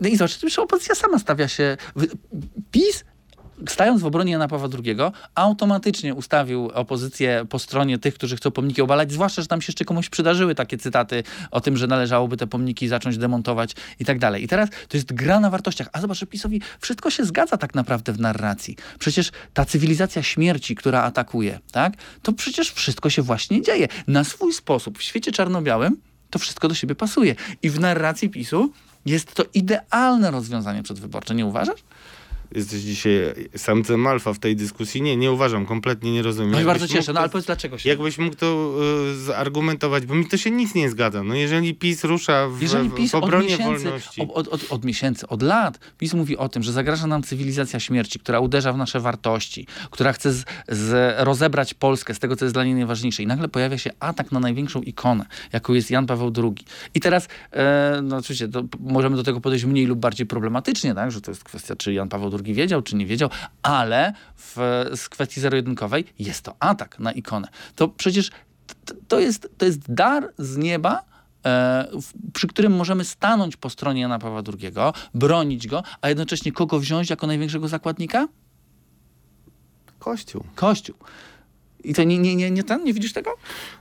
no 0.00 0.08
i 0.08 0.16
zobacz, 0.16 0.42
już 0.42 0.58
opozycja 0.58 0.94
sama 0.94 1.18
stawia 1.18 1.48
się... 1.48 1.76
PiS 2.70 3.04
stając 3.68 4.02
w 4.02 4.06
obronie 4.06 4.32
Jana 4.32 4.48
Pawła 4.48 4.68
II, 4.84 4.96
automatycznie 5.34 6.14
ustawił 6.14 6.70
opozycję 6.74 7.46
po 7.48 7.58
stronie 7.58 7.98
tych, 7.98 8.14
którzy 8.14 8.36
chcą 8.36 8.50
pomniki 8.50 8.82
obalać, 8.82 9.12
zwłaszcza, 9.12 9.42
że 9.42 9.48
tam 9.48 9.62
się 9.62 9.70
jeszcze 9.70 9.84
komuś 9.84 10.08
przydarzyły 10.08 10.54
takie 10.54 10.78
cytaty 10.78 11.22
o 11.50 11.60
tym, 11.60 11.76
że 11.76 11.86
należałoby 11.86 12.36
te 12.36 12.46
pomniki 12.46 12.88
zacząć 12.88 13.18
demontować 13.18 13.74
i 14.00 14.04
tak 14.04 14.18
dalej. 14.18 14.44
I 14.44 14.48
teraz 14.48 14.68
to 14.88 14.96
jest 14.96 15.12
gra 15.12 15.40
na 15.40 15.50
wartościach. 15.50 15.88
A 15.92 16.00
zobacz, 16.00 16.24
PiSowi 16.24 16.60
wszystko 16.80 17.10
się 17.10 17.24
zgadza 17.24 17.56
tak 17.56 17.74
naprawdę 17.74 18.12
w 18.12 18.20
narracji. 18.20 18.76
Przecież 18.98 19.30
ta 19.54 19.64
cywilizacja 19.64 20.22
śmierci, 20.22 20.74
która 20.74 21.02
atakuje, 21.02 21.60
tak, 21.72 21.92
to 22.22 22.32
przecież 22.32 22.70
wszystko 22.72 23.10
się 23.10 23.22
właśnie 23.22 23.62
dzieje. 23.62 23.88
Na 24.06 24.24
swój 24.24 24.52
sposób, 24.52 24.98
w 24.98 25.02
świecie 25.02 25.32
czarno-białym, 25.32 25.96
to 26.30 26.38
wszystko 26.38 26.68
do 26.68 26.74
siebie 26.74 26.94
pasuje. 26.94 27.34
I 27.62 27.70
w 27.70 27.80
narracji 27.80 28.30
PiSu 28.30 28.72
jest 29.06 29.34
to 29.34 29.44
idealne 29.54 30.30
rozwiązanie 30.30 30.82
przedwyborcze, 30.82 31.34
nie 31.34 31.46
uważasz? 31.46 31.80
Jesteś 32.54 32.80
dzisiaj 32.80 33.34
samcem 33.56 34.06
alfa 34.06 34.32
w 34.32 34.38
tej 34.38 34.56
dyskusji. 34.56 35.02
Nie, 35.02 35.16
nie 35.16 35.32
uważam, 35.32 35.66
kompletnie 35.66 36.12
nie 36.12 36.22
rozumiem. 36.22 36.52
No 36.52 36.60
i 36.60 36.64
bardzo 36.64 36.88
cieszę, 36.88 37.12
no 37.12 37.20
ale 37.20 37.28
powiedz 37.28 37.46
dlaczego 37.46 37.78
się... 37.78 37.88
Jakbyś 37.88 38.18
mógł 38.18 38.36
to 38.36 38.76
y, 39.12 39.14
zargumentować, 39.14 40.06
bo 40.06 40.14
mi 40.14 40.26
to 40.26 40.36
się 40.36 40.50
nic 40.50 40.74
nie 40.74 40.90
zgadza. 40.90 41.22
No 41.22 41.34
jeżeli 41.34 41.74
PiS 41.74 42.04
rusza 42.04 42.48
w, 42.48 42.62
Jeżeli 42.62 42.90
PiS 42.90 43.12
w 43.12 43.14
od 43.14 43.24
obronie 43.24 43.48
miesięcy, 43.48 43.84
wolności... 43.84 44.20
od, 44.20 44.30
od, 44.30 44.48
od, 44.48 44.72
od 44.72 44.84
miesięcy, 44.84 45.26
od 45.26 45.42
lat 45.42 45.78
PiS 45.98 46.14
mówi 46.14 46.36
o 46.36 46.48
tym, 46.48 46.62
że 46.62 46.72
zagraża 46.72 47.06
nam 47.06 47.22
cywilizacja 47.22 47.80
śmierci, 47.80 48.18
która 48.18 48.40
uderza 48.40 48.72
w 48.72 48.76
nasze 48.76 49.00
wartości, 49.00 49.66
która 49.90 50.12
chce 50.12 50.32
z, 50.32 50.44
z 50.68 51.14
rozebrać 51.18 51.74
Polskę 51.74 52.14
z 52.14 52.18
tego, 52.18 52.36
co 52.36 52.44
jest 52.44 52.54
dla 52.54 52.64
niej 52.64 52.74
najważniejsze. 52.74 53.22
I 53.22 53.26
nagle 53.26 53.48
pojawia 53.48 53.78
się 53.78 53.90
atak 54.00 54.32
na 54.32 54.40
największą 54.40 54.82
ikonę, 54.82 55.26
jaką 55.52 55.72
jest 55.72 55.90
Jan 55.90 56.06
Paweł 56.06 56.32
II. 56.36 56.66
I 56.94 57.00
teraz, 57.00 57.28
e, 57.52 58.00
no 58.02 58.16
oczywiście, 58.16 58.48
możemy 58.80 59.16
do 59.16 59.22
tego 59.22 59.40
podejść 59.40 59.64
mniej 59.64 59.86
lub 59.86 59.98
bardziej 59.98 60.26
problematycznie, 60.26 60.94
tak? 60.94 61.10
że 61.10 61.20
to 61.20 61.30
jest 61.30 61.44
kwestia, 61.44 61.76
czy 61.76 61.92
Jan 61.92 62.08
Paweł 62.08 62.30
II 62.43 62.43
wiedział, 62.52 62.82
czy 62.82 62.96
nie 62.96 63.06
wiedział, 63.06 63.30
ale 63.62 64.12
w, 64.36 64.56
z 64.96 65.08
kwestii 65.08 65.40
zero-jedynkowej 65.40 66.04
jest 66.18 66.42
to 66.42 66.54
atak 66.58 66.98
na 66.98 67.12
ikonę. 67.12 67.48
To 67.76 67.88
przecież 67.88 68.30
to 69.08 69.20
jest, 69.20 69.48
to 69.58 69.66
jest 69.66 69.92
dar 69.92 70.32
z 70.38 70.56
nieba, 70.56 71.02
e, 71.46 71.88
przy 72.32 72.46
którym 72.46 72.76
możemy 72.76 73.04
stanąć 73.04 73.56
po 73.56 73.70
stronie 73.70 74.00
Jana 74.00 74.18
Pawła 74.18 74.42
II, 74.60 74.72
bronić 75.14 75.66
go, 75.66 75.82
a 76.00 76.08
jednocześnie 76.08 76.52
kogo 76.52 76.80
wziąć 76.80 77.10
jako 77.10 77.26
największego 77.26 77.68
zakładnika? 77.68 78.28
Kościół. 79.98 80.44
Kościół. 80.54 80.96
I 81.84 81.94
to 81.94 82.02
nie, 82.04 82.18
nie, 82.18 82.36
nie, 82.36 82.50
nie 82.50 82.64
ten? 82.64 82.84
Nie 82.84 82.92
widzisz 82.94 83.12
tego? 83.12 83.30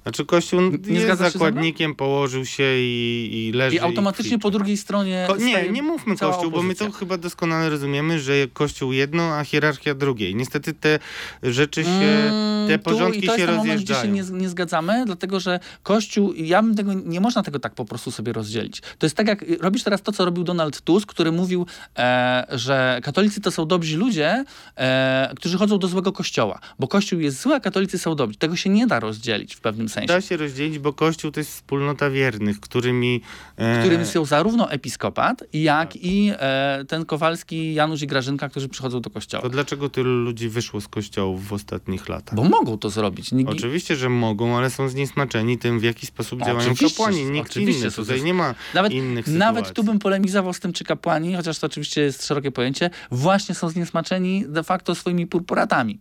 Znaczy 0.03 0.25
Kościół 0.25 0.61
nie 0.87 0.99
jest 0.99 1.19
zakładnikiem, 1.19 1.95
położył 1.95 2.45
się 2.45 2.63
i, 2.77 3.29
i 3.33 3.51
leży 3.57 3.75
I 3.75 3.79
automatycznie 3.79 4.23
kwiczy. 4.25 4.39
po 4.39 4.51
drugiej 4.51 4.77
stronie. 4.77 5.25
Ko- 5.27 5.35
nie, 5.35 5.69
nie 5.69 5.81
mówmy 5.83 6.17
Kościół, 6.17 6.51
bo 6.51 6.63
my 6.63 6.75
to 6.75 6.85
opozycja. 6.85 6.99
chyba 6.99 7.17
doskonale 7.17 7.69
rozumiemy, 7.69 8.19
że 8.19 8.33
Kościół 8.53 8.91
jedno, 8.93 9.23
a 9.35 9.43
hierarchia 9.43 9.93
drugie. 9.95 10.29
I 10.29 10.35
niestety 10.35 10.73
te 10.73 10.99
rzeczy 11.43 11.83
się, 11.83 11.89
Mm, 11.89 12.67
te 12.67 12.77
tu 12.77 12.83
porządki 12.83 13.19
i 13.25 13.27
to 13.27 13.35
się 13.35 13.41
jest 13.41 13.47
ten 13.47 13.57
moment, 13.57 13.81
gdzie 13.81 13.93
się 13.93 13.99
rozjeżdżają. 14.03 14.35
nie, 14.35 14.41
nie 14.43 14.49
zgadzamy, 14.49 15.03
dlatego 15.05 15.39
że 15.39 15.59
Kościół, 15.83 16.33
ja 16.33 16.61
bym 16.63 16.75
tego, 16.75 16.93
nie 16.93 17.19
można 17.19 17.43
tego 17.43 17.59
tak 17.59 17.73
po 17.75 17.85
prostu 17.85 18.11
sobie 18.11 18.33
rozdzielić. 18.33 18.81
To 18.97 19.05
jest 19.05 19.15
tak, 19.15 19.27
jak 19.27 19.45
robisz 19.61 19.83
teraz 19.83 20.01
to, 20.01 20.11
co 20.11 20.25
robił 20.25 20.43
Donald 20.43 20.81
Tusk, 20.81 21.09
który 21.09 21.31
mówił, 21.31 21.65
e, 21.97 22.45
że 22.51 22.99
katolicy 23.03 23.41
to 23.41 23.51
są 23.51 23.65
dobrzy 23.65 23.97
ludzie, 23.97 24.43
e, 24.77 25.33
którzy 25.35 25.57
chodzą 25.57 25.79
do 25.79 25.87
złego 25.87 26.11
kościoła, 26.11 26.59
bo 26.79 26.87
Kościół 26.87 27.19
jest 27.19 27.41
zły, 27.41 27.55
a 27.55 27.59
katolicy 27.59 27.92
są 27.99 28.15
dobrzy. 28.15 28.37
Tego 28.37 28.55
się 28.55 28.69
nie 28.69 28.87
da 28.87 28.99
rozdzielić 28.99 29.55
w 29.55 29.61
pewnym 29.61 29.89
sensie. 29.89 30.07
Da 30.07 30.21
się 30.21 30.37
rozdzielić, 30.37 30.79
bo 30.79 30.93
Kościół 30.93 31.31
to 31.31 31.39
jest 31.39 31.51
wspólnota 31.51 32.09
wiernych, 32.09 32.59
którymi... 32.59 33.21
E, 33.57 33.79
którym 33.79 34.05
są 34.05 34.25
zarówno 34.25 34.71
episkopat, 34.71 35.43
jak 35.53 35.95
i 35.95 36.31
e, 36.33 36.85
ten 36.87 37.05
Kowalski, 37.05 37.73
Janusz 37.73 38.01
i 38.01 38.07
Grażynka, 38.07 38.49
którzy 38.49 38.69
przychodzą 38.69 39.01
do 39.01 39.09
kościoła. 39.09 39.43
To 39.43 39.49
dlaczego 39.49 39.89
tylu 39.89 40.23
ludzi 40.23 40.49
wyszło 40.49 40.81
z 40.81 40.87
kościołów 40.87 41.47
w 41.47 41.53
ostatnich 41.53 42.09
latach? 42.09 42.35
Bo 42.35 42.43
mogą 42.43 42.77
to 42.77 42.89
zrobić. 42.89 43.31
Nikt, 43.31 43.51
Oczywiście, 43.51 43.95
że 43.95 44.09
mogą, 44.09 44.57
ale 44.57 44.69
są 44.69 44.89
zniesmaczeni 44.89 45.57
tym, 45.57 45.79
w 45.79 45.83
jaki 45.83 46.05
sposób 46.05 46.45
działają 46.45 46.73
kapłani. 46.75 47.25
Nikt 47.25 47.49
oczywiście 47.49 47.81
inny. 47.81 47.91
Tutaj 47.91 48.23
nie 48.23 48.33
ma 48.33 48.55
Nawet, 48.73 48.91
innych 48.91 49.27
nawet 49.27 49.65
sytuacji. 49.65 49.75
tu 49.75 49.83
bym 49.83 49.99
polemizował 49.99 50.53
z 50.53 50.59
tym, 50.59 50.73
czy 50.73 50.83
kapłani, 50.83 51.35
chociaż 51.35 51.59
to 51.59 51.67
oczywiście 51.67 52.01
jest 52.01 52.27
szerokie 52.27 52.51
pojęcie, 52.51 52.89
właśnie 53.11 53.55
są 53.55 53.69
zniesmaczeni 53.69 54.45
de 54.47 54.63
facto 54.63 54.95
swoimi 54.95 55.27
purpuratami, 55.27 55.99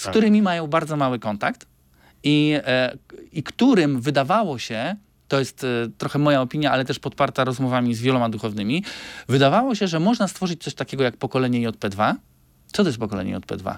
z 0.00 0.02
Tak. 0.02 0.12
którymi 0.12 0.42
mają 0.42 0.66
bardzo 0.66 0.96
mały 0.96 1.18
kontakt 1.18 1.66
i, 2.22 2.54
e, 2.64 2.96
i 3.32 3.42
którym 3.42 4.00
wydawało 4.00 4.58
się, 4.58 4.96
to 5.28 5.38
jest 5.38 5.64
e, 5.64 5.66
trochę 5.98 6.18
moja 6.18 6.40
opinia, 6.40 6.72
ale 6.72 6.84
też 6.84 6.98
podparta 6.98 7.44
rozmowami 7.44 7.94
z 7.94 8.00
wieloma 8.00 8.28
duchownymi, 8.28 8.84
wydawało 9.28 9.74
się, 9.74 9.86
że 9.86 10.00
można 10.00 10.28
stworzyć 10.28 10.62
coś 10.62 10.74
takiego 10.74 11.04
jak 11.04 11.16
pokolenie 11.16 11.68
JP2. 11.68 12.14
Co 12.72 12.82
to 12.82 12.88
jest 12.88 12.98
pokolenie 12.98 13.38
JP2? 13.38 13.76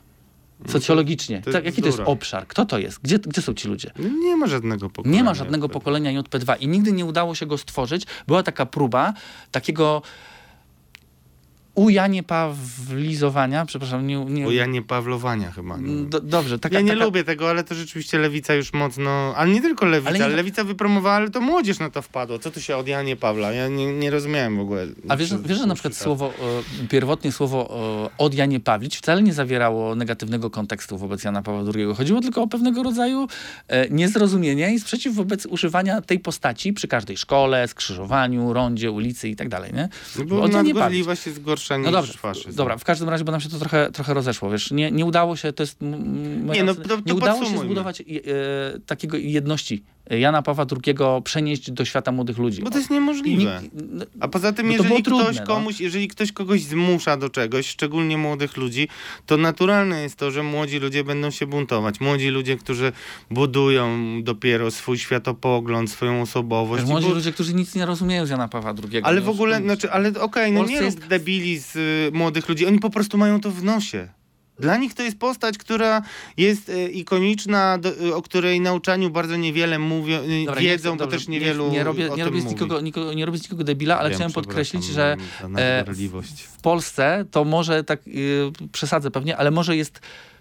Socjologicznie. 0.68 1.42
To 1.42 1.52
tak, 1.52 1.64
jaki 1.64 1.82
to 1.82 1.86
jest 1.86 2.00
obszar? 2.04 2.46
Kto 2.46 2.64
to 2.66 2.78
jest? 2.78 2.98
Gdzie, 3.02 3.18
gdzie 3.18 3.42
są 3.42 3.54
ci 3.54 3.68
ludzie? 3.68 3.90
Nie 4.24 4.36
ma 4.36 4.46
żadnego 4.46 4.90
pokolenia. 4.90 5.18
Nie 5.18 5.24
ma 5.24 5.34
żadnego 5.34 5.66
JP2. 5.66 5.70
pokolenia 5.72 6.22
JP2 6.22 6.56
i 6.60 6.68
nigdy 6.68 6.92
nie 6.92 7.04
udało 7.04 7.34
się 7.34 7.46
go 7.46 7.58
stworzyć. 7.58 8.06
Była 8.26 8.42
taka 8.42 8.66
próba 8.66 9.12
takiego 9.50 10.02
ujanie 11.74 12.22
pawlizowania, 12.22 13.66
przepraszam, 13.66 14.06
nie... 14.06 14.24
nie 14.24 14.44
Bo 14.44 14.50
ja 14.50 14.66
nie 14.66 14.82
Pawlowania 14.82 15.50
chyba. 15.50 15.76
Nie. 15.76 16.04
do, 16.04 16.20
dobrze, 16.20 16.58
taka, 16.58 16.74
ja 16.74 16.80
nie 16.80 16.92
taka, 16.92 17.04
lubię 17.04 17.24
tego, 17.24 17.50
ale 17.50 17.64
to 17.64 17.74
rzeczywiście 17.74 18.18
lewica 18.18 18.54
już 18.54 18.72
mocno. 18.72 19.10
Ale 19.36 19.50
nie 19.50 19.60
tylko 19.62 19.86
lewica, 19.86 20.10
Ale 20.10 20.18
ale, 20.18 20.30
nie- 20.30 20.36
lewica 20.36 20.64
wypromowała, 20.64 21.14
ale 21.14 21.30
to 21.30 21.40
młodzież 21.40 21.78
na 21.78 21.90
to 21.90 22.02
wpadło. 22.02 22.38
Co 22.38 22.50
tu 22.50 22.60
się 22.60 22.76
od 22.76 22.88
Janie 22.88 23.16
Pawla? 23.16 23.52
Ja 23.52 23.68
nie, 23.68 23.92
nie 23.94 24.10
rozumiałem 24.10 24.56
w 24.56 24.60
ogóle. 24.60 24.86
A 25.08 25.16
wiesz, 25.16 25.34
wiesz, 25.44 25.58
że 25.58 25.66
na 25.66 25.74
przykład 25.74 25.92
dłuższy 25.92 26.04
słowo, 26.04 26.32
e, 26.84 26.88
pierwotnie 26.88 27.32
słowo 27.32 27.70
e, 28.14 28.18
od 28.18 28.34
Janie 28.34 28.60
Pawlić 28.60 28.96
wcale 28.96 29.22
nie 29.22 29.32
zawierało 29.32 29.94
negatywnego 29.94 30.50
kontekstu 30.50 30.98
wobec 30.98 31.24
Jana 31.24 31.42
Pawła 31.42 31.72
II. 31.74 31.86
Chodziło 31.96 32.20
tylko 32.20 32.42
o 32.42 32.46
pewnego 32.48 32.82
rodzaju 32.82 33.28
e, 33.68 33.88
niezrozumienie 33.90 34.74
i 34.74 34.80
sprzeciw 34.80 35.14
wobec 35.14 35.46
używania 35.46 36.00
tej 36.00 36.20
postaci 36.20 36.72
przy 36.72 36.88
każdej 36.88 37.16
szkole, 37.16 37.68
skrzyżowaniu, 37.68 38.52
rondzie, 38.52 38.90
ulicy 38.90 39.28
i 39.28 39.36
tak 39.36 39.48
dalej, 39.48 39.72
nie? 39.74 39.88
No 40.18 40.24
Bo 40.24 40.36
bo 40.36 40.48
nadgorliwość 40.48 41.26
jest 41.26 41.42
gorsza 41.42 41.61
niż 41.70 41.84
No 41.84 41.90
dobrze, 41.92 42.12
faszyzm. 42.12 42.56
dobra, 42.56 42.76
w 42.78 42.84
każdym 42.84 43.08
razie, 43.08 43.24
bo 43.24 43.32
nam 43.32 43.40
się 43.40 43.48
to 43.48 43.58
trochę, 43.58 43.90
trochę 43.92 44.14
rozeszło, 44.14 44.50
wiesz, 44.50 44.70
nie, 44.70 44.90
nie 44.90 45.04
udało 45.04 45.36
się, 45.36 45.52
to 45.52 45.62
jest... 45.62 45.76
Nie, 45.80 46.64
no, 46.64 46.74
to- 46.74 46.82
to 46.82 46.98
nie 47.06 47.14
udało 47.14 47.44
się 47.44 47.58
zbudować 47.58 48.00
e, 48.00 48.04
takiego 48.86 49.16
jedności 49.16 49.84
Jana 50.10 50.42
Pawła 50.42 50.66
II 50.86 50.96
przenieść 51.24 51.70
do 51.70 51.84
świata 51.84 52.12
młodych 52.12 52.38
ludzi. 52.38 52.62
Bo 52.62 52.70
to 52.70 52.78
jest 52.78 52.90
niemożliwe. 52.90 53.62
no, 53.72 54.04
A 54.20 54.28
poza 54.28 54.52
tym, 54.52 54.70
jeżeli 54.70 54.88
było 54.88 55.00
ktoś 55.00 55.14
trudne, 55.24 55.40
no. 55.40 55.46
komuś, 55.46 55.80
jeżeli 55.80 56.08
ktoś 56.08 56.32
kogoś 56.32 56.62
zmusza 56.62 57.16
do 57.16 57.28
czegoś, 57.30 57.66
szczególnie 57.66 58.18
młodych 58.18 58.56
ludzi, 58.56 58.88
to 59.26 59.36
naturalne 59.36 60.02
jest 60.02 60.16
to, 60.16 60.30
że 60.30 60.42
młodzi 60.42 60.78
ludzie 60.78 61.04
będą 61.04 61.30
się 61.30 61.46
buntować. 61.46 62.00
Młodzi 62.00 62.28
ludzie, 62.28 62.56
którzy 62.56 62.92
budują 63.30 63.98
dopiero 64.22 64.70
swój 64.70 64.98
światopogląd, 64.98 65.90
swoją 65.90 66.22
osobowość. 66.22 66.84
Młodzi 66.84 67.08
ludzie, 67.08 67.32
którzy 67.32 67.54
nic 67.54 67.74
nie 67.74 67.86
rozumieją 67.86 68.26
z 68.26 68.30
Jana 68.30 68.48
Pawła 68.48 68.74
II. 68.92 69.02
Ale 69.02 69.20
no, 69.20 69.26
w 69.26 69.28
ogóle, 69.28 69.60
znaczy, 69.62 69.90
ale 69.92 70.08
okej, 70.20 70.52
no 70.52 70.60
Polsce 70.60 70.78
nie 70.78 70.84
jest- 70.84 71.06
debili 71.06 71.58
z 71.58 71.76
y, 71.76 72.10
młodych 72.12 72.48
ludzi, 72.48 72.66
oni 72.66 72.78
po 72.78 72.90
prostu 72.90 73.18
mają 73.18 73.40
to 73.40 73.50
w 73.50 73.64
nosie. 73.64 74.08
Dla 74.62 74.76
nich 74.76 74.94
to 74.94 75.02
jest 75.02 75.18
postać, 75.18 75.58
która 75.58 76.02
jest 76.36 76.68
e, 76.68 76.88
ikoniczna, 76.88 77.78
do, 77.78 77.88
e, 78.08 78.14
o 78.14 78.22
której 78.22 78.60
nauczaniu 78.60 79.10
bardzo 79.10 79.36
niewiele 79.36 79.78
mówią, 79.78 80.18
e, 80.18 80.44
Dobra, 80.46 80.60
nie 80.60 80.68
wiedzą, 80.68 80.90
chcę- 80.90 80.98
bo 80.98 81.04
dobrze, 81.04 81.16
też 81.18 81.28
niewielu 81.28 81.64
nie, 81.64 81.72
nie 81.72 81.84
robię, 81.84 82.10
nie 82.16 82.24
robię, 82.24 82.40
z 82.40 82.44
nikogo, 82.44 82.80
nikogo, 82.80 83.12
nie 83.12 83.26
robię 83.26 83.38
z 83.38 83.42
nikogo 83.42 83.64
debila, 83.64 83.98
ale 83.98 84.08
Wiem, 84.08 84.16
chciałem 84.16 84.32
podkreślić, 84.32 84.84
że 84.84 85.16
e, 85.56 85.84
w 86.34 86.60
Polsce 86.62 87.24
to 87.30 87.44
może 87.44 87.84
tak 87.84 88.00
y, 88.06 88.50
przesadzę 88.72 89.10
pewnie, 89.10 89.36
ale 89.36 89.50
może 89.50 89.76
jest 89.76 90.00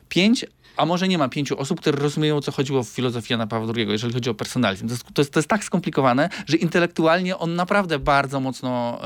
pięć, 0.10 0.46
a 0.78 0.86
może 0.86 1.08
nie 1.08 1.18
ma 1.18 1.30
pięciu 1.30 1.60
osób, 1.60 1.82
które 1.82 2.00
rozumieją, 2.00 2.38
o 2.38 2.42
co 2.42 2.52
chodziło 2.52 2.84
w 2.84 2.88
filozofii 2.88 3.34
Jana 3.34 3.48
Pawła 3.48 3.74
II, 3.76 3.88
jeżeli 3.90 4.14
chodzi 4.14 4.30
o 4.30 4.34
personalizm. 4.34 4.88
To 4.88 4.94
jest, 4.94 5.04
to 5.14 5.22
jest, 5.22 5.34
to 5.34 5.40
jest 5.40 5.50
tak 5.50 5.64
skomplikowane, 5.64 6.30
że 6.48 6.58
intelektualnie 6.58 7.38
on 7.38 7.56
naprawdę 7.56 8.00
bardzo 8.00 8.40
mocno 8.40 9.00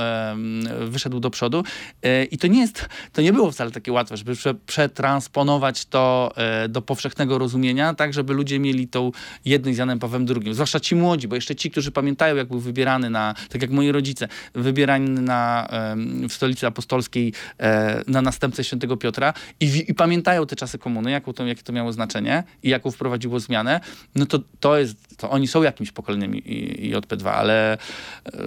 wyszedł 0.87 1.19
do 1.19 1.29
przodu 1.29 1.63
e, 2.03 2.23
i 2.23 2.37
to 2.37 2.47
nie 2.47 2.59
jest, 2.59 2.89
to 3.13 3.21
nie 3.21 3.33
było 3.33 3.51
wcale 3.51 3.71
takie 3.71 3.91
łatwe, 3.91 4.17
żeby 4.17 4.35
prze, 4.35 4.53
przetransponować 4.53 5.85
to 5.85 6.31
e, 6.35 6.69
do 6.69 6.81
powszechnego 6.81 7.37
rozumienia, 7.37 7.93
tak 7.93 8.13
żeby 8.13 8.33
ludzie 8.33 8.59
mieli 8.59 8.87
tą 8.87 9.11
jedność 9.45 9.75
z 9.75 9.79
Janem 9.79 9.99
Pawłem 9.99 10.25
II. 10.29 10.53
Zwłaszcza 10.53 10.79
ci 10.79 10.95
młodzi, 10.95 11.27
bo 11.27 11.35
jeszcze 11.35 11.55
ci, 11.55 11.71
którzy 11.71 11.91
pamiętają, 11.91 12.35
jak 12.35 12.47
był 12.47 12.59
wybierany 12.59 13.09
na, 13.09 13.35
tak 13.49 13.61
jak 13.61 13.71
moi 13.71 13.91
rodzice, 13.91 14.27
wybierany 14.53 15.21
na, 15.21 15.67
em, 15.67 16.29
w 16.29 16.33
stolicy 16.33 16.67
apostolskiej 16.67 17.33
e, 17.59 18.03
na 18.07 18.21
następcę 18.21 18.63
świętego 18.63 18.97
Piotra 18.97 19.33
i, 19.59 19.85
i 19.87 19.93
pamiętają 19.93 20.45
te 20.45 20.55
czasy 20.55 20.77
komuny, 20.77 21.11
jaką 21.11 21.33
to, 21.33 21.43
jakie 21.55 21.63
to 21.63 21.73
miało 21.73 21.93
znaczenie 21.93 22.43
i 22.63 22.69
jaką 22.69 22.91
wprowadziło 22.91 23.39
zmianę, 23.39 23.79
no 24.15 24.25
to 24.25 24.39
to 24.59 24.77
jest, 24.77 25.17
to 25.17 25.29
oni 25.29 25.47
są 25.47 25.63
jakimś 25.63 25.91
pokoleniem 25.91 26.35
i, 26.35 26.85
i 26.85 26.95
JP2, 26.95 27.29
ale 27.29 27.73
e, 27.73 27.77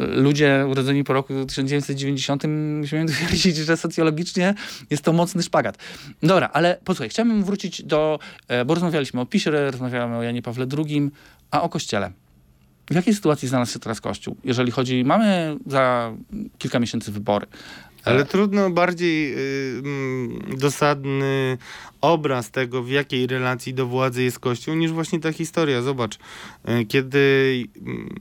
ludzie 0.07 0.67
urodzeni 0.71 1.05
po 1.05 1.13
roku 1.13 1.47
1990 1.47 2.43
śmiem 2.85 3.07
twierdzić, 3.13 3.57
że 3.57 3.77
socjologicznie 3.77 4.55
jest 4.91 5.03
to 5.03 5.13
mocny 5.13 5.43
szpagat. 5.43 5.79
Dobra, 6.23 6.51
ale 6.53 6.79
posłuchaj, 6.85 7.09
chciałbym 7.09 7.45
wrócić 7.45 7.83
do, 7.83 8.19
e, 8.49 8.65
bo 8.65 8.75
rozmawialiśmy 8.75 9.21
o 9.21 9.27
PiSie, 9.27 9.51
rozmawiamy 9.51 10.17
o 10.17 10.23
Janie 10.23 10.43
Pawle 10.43 10.67
II, 10.79 11.11
a 11.51 11.63
o 11.63 11.69
Kościele. 11.69 12.13
W 12.91 12.95
jakiej 12.95 13.15
sytuacji 13.15 13.49
znalazł 13.49 13.73
się 13.73 13.79
teraz 13.79 14.01
Kościół? 14.01 14.37
Jeżeli 14.45 14.71
chodzi, 14.71 15.05
mamy 15.05 15.57
za 15.67 16.13
kilka 16.59 16.79
miesięcy 16.79 17.13
wybory. 17.13 17.47
Ale 18.09 18.25
trudno 18.25 18.71
bardziej 18.71 19.35
y, 19.35 19.79
mm, 19.79 20.59
dosadny 20.59 21.59
obraz 22.01 22.51
tego, 22.51 22.83
w 22.83 22.91
jakiej 22.91 23.27
relacji 23.27 23.75
do 23.75 23.87
władzy 23.87 24.23
jest 24.23 24.39
Kościół, 24.39 24.75
niż 24.75 24.93
właśnie 24.93 25.21
ta 25.21 25.33
historia. 25.33 25.83
Zobacz, 25.83 26.15
y, 26.69 26.85
kiedy 26.85 27.65
mm, 27.87 28.15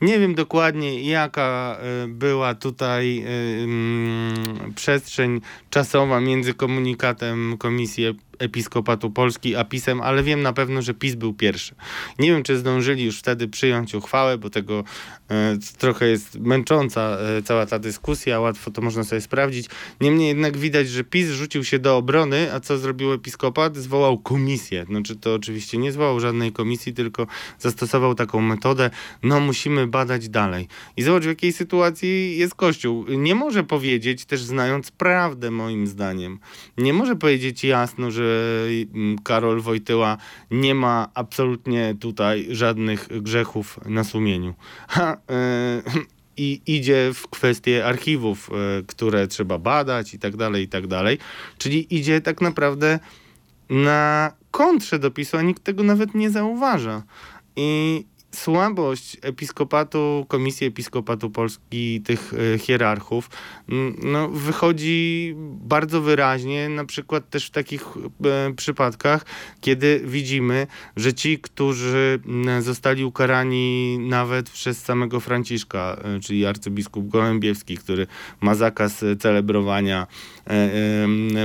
nie 0.00 0.18
wiem 0.18 0.34
dokładnie, 0.34 1.02
jaka 1.10 1.78
y, 2.04 2.08
była 2.08 2.54
tutaj 2.54 3.24
mm, 3.62 4.72
przestrzeń 4.74 5.40
czasowa 5.70 6.20
między 6.20 6.54
komunikatem 6.54 7.56
Komisji 7.58 8.04
Ep- 8.04 8.24
Episkopatu 8.38 9.10
Polski 9.10 9.56
a 9.56 9.64
PiSem, 9.64 10.00
ale 10.00 10.22
wiem 10.22 10.42
na 10.42 10.52
pewno, 10.52 10.82
że 10.82 10.94
PiS 10.94 11.14
był 11.14 11.34
pierwszy. 11.34 11.74
Nie 12.18 12.32
wiem, 12.32 12.42
czy 12.42 12.56
zdążyli 12.56 13.04
już 13.04 13.18
wtedy 13.18 13.48
przyjąć 13.48 13.94
uchwałę, 13.94 14.38
bo 14.38 14.50
tego 14.50 14.84
e, 15.30 15.56
trochę 15.78 16.08
jest 16.08 16.38
męcząca 16.40 17.00
e, 17.00 17.42
cała 17.42 17.66
ta 17.66 17.78
dyskusja, 17.78 18.40
łatwo 18.40 18.70
to 18.70 18.82
można 18.82 19.04
sobie 19.04 19.20
sprawdzić. 19.20 19.66
Niemniej 20.00 20.28
jednak 20.28 20.56
widać, 20.56 20.88
że 20.88 21.04
PiS 21.04 21.30
rzucił 21.30 21.64
się 21.64 21.78
do 21.78 21.96
obrony, 21.96 22.52
a 22.54 22.60
co 22.60 22.78
zrobił 22.78 23.12
episkopat? 23.12 23.76
Zwołał 23.76 24.18
komisję. 24.18 24.84
Znaczy 24.84 25.16
to 25.16 25.34
oczywiście 25.34 25.78
nie 25.78 25.92
zwołał 25.92 26.20
żadnej 26.20 26.52
komisji, 26.52 26.92
tylko 26.94 27.26
zastosował 27.58 28.14
taką 28.14 28.40
metodę, 28.40 28.90
no 29.22 29.40
musimy 29.40 29.83
badać 29.86 30.28
dalej. 30.28 30.68
I 30.96 31.02
zobacz, 31.02 31.22
w 31.22 31.26
jakiej 31.26 31.52
sytuacji 31.52 32.36
jest 32.36 32.54
Kościół. 32.54 33.04
Nie 33.08 33.34
może 33.34 33.64
powiedzieć, 33.64 34.24
też 34.24 34.42
znając 34.42 34.90
prawdę 34.90 35.50
moim 35.50 35.86
zdaniem, 35.86 36.38
nie 36.78 36.92
może 36.92 37.16
powiedzieć 37.16 37.64
jasno, 37.64 38.10
że 38.10 38.66
mm, 38.94 39.18
Karol 39.18 39.60
Wojtyła 39.60 40.16
nie 40.50 40.74
ma 40.74 41.08
absolutnie 41.14 41.94
tutaj 42.00 42.46
żadnych 42.50 43.22
grzechów 43.22 43.80
na 43.86 44.04
sumieniu. 44.04 44.54
Ha, 44.88 45.16
e, 45.30 45.82
I 46.36 46.60
idzie 46.66 47.10
w 47.14 47.28
kwestie 47.28 47.86
archiwów, 47.86 48.50
e, 48.50 48.82
które 48.82 49.28
trzeba 49.28 49.58
badać 49.58 50.14
i 50.14 50.18
tak 50.18 50.36
dalej, 50.36 50.64
i 50.64 50.68
tak 50.68 50.86
dalej. 50.86 51.18
Czyli 51.58 51.94
idzie 51.96 52.20
tak 52.20 52.40
naprawdę 52.40 52.98
na 53.70 54.32
kontrze 54.50 54.98
do 54.98 55.10
PiSu, 55.10 55.36
a 55.36 55.42
nikt 55.42 55.64
tego 55.64 55.82
nawet 55.82 56.14
nie 56.14 56.30
zauważa. 56.30 57.02
I 57.56 58.04
słabość 58.34 59.16
episkopatu, 59.22 60.26
Komisji 60.28 60.66
Episkopatu 60.66 61.30
Polski, 61.30 62.00
tych 62.00 62.32
e, 62.54 62.58
hierarchów, 62.58 63.30
mm, 63.68 63.96
no, 64.02 64.28
wychodzi 64.28 65.34
bardzo 65.60 66.00
wyraźnie, 66.00 66.68
na 66.68 66.84
przykład 66.84 67.30
też 67.30 67.46
w 67.46 67.50
takich 67.50 67.84
e, 68.24 68.54
przypadkach, 68.54 69.24
kiedy 69.60 70.02
widzimy, 70.04 70.66
że 70.96 71.14
ci, 71.14 71.38
którzy 71.38 72.20
zostali 72.60 73.04
ukarani 73.04 73.98
nawet 73.98 74.50
przez 74.50 74.78
samego 74.84 75.20
Franciszka, 75.20 75.96
e, 76.04 76.20
czyli 76.20 76.46
arcybiskup 76.46 77.08
Gołębiewski, 77.08 77.76
który 77.76 78.06
ma 78.40 78.54
zakaz 78.54 79.04
celebrowania 79.18 80.06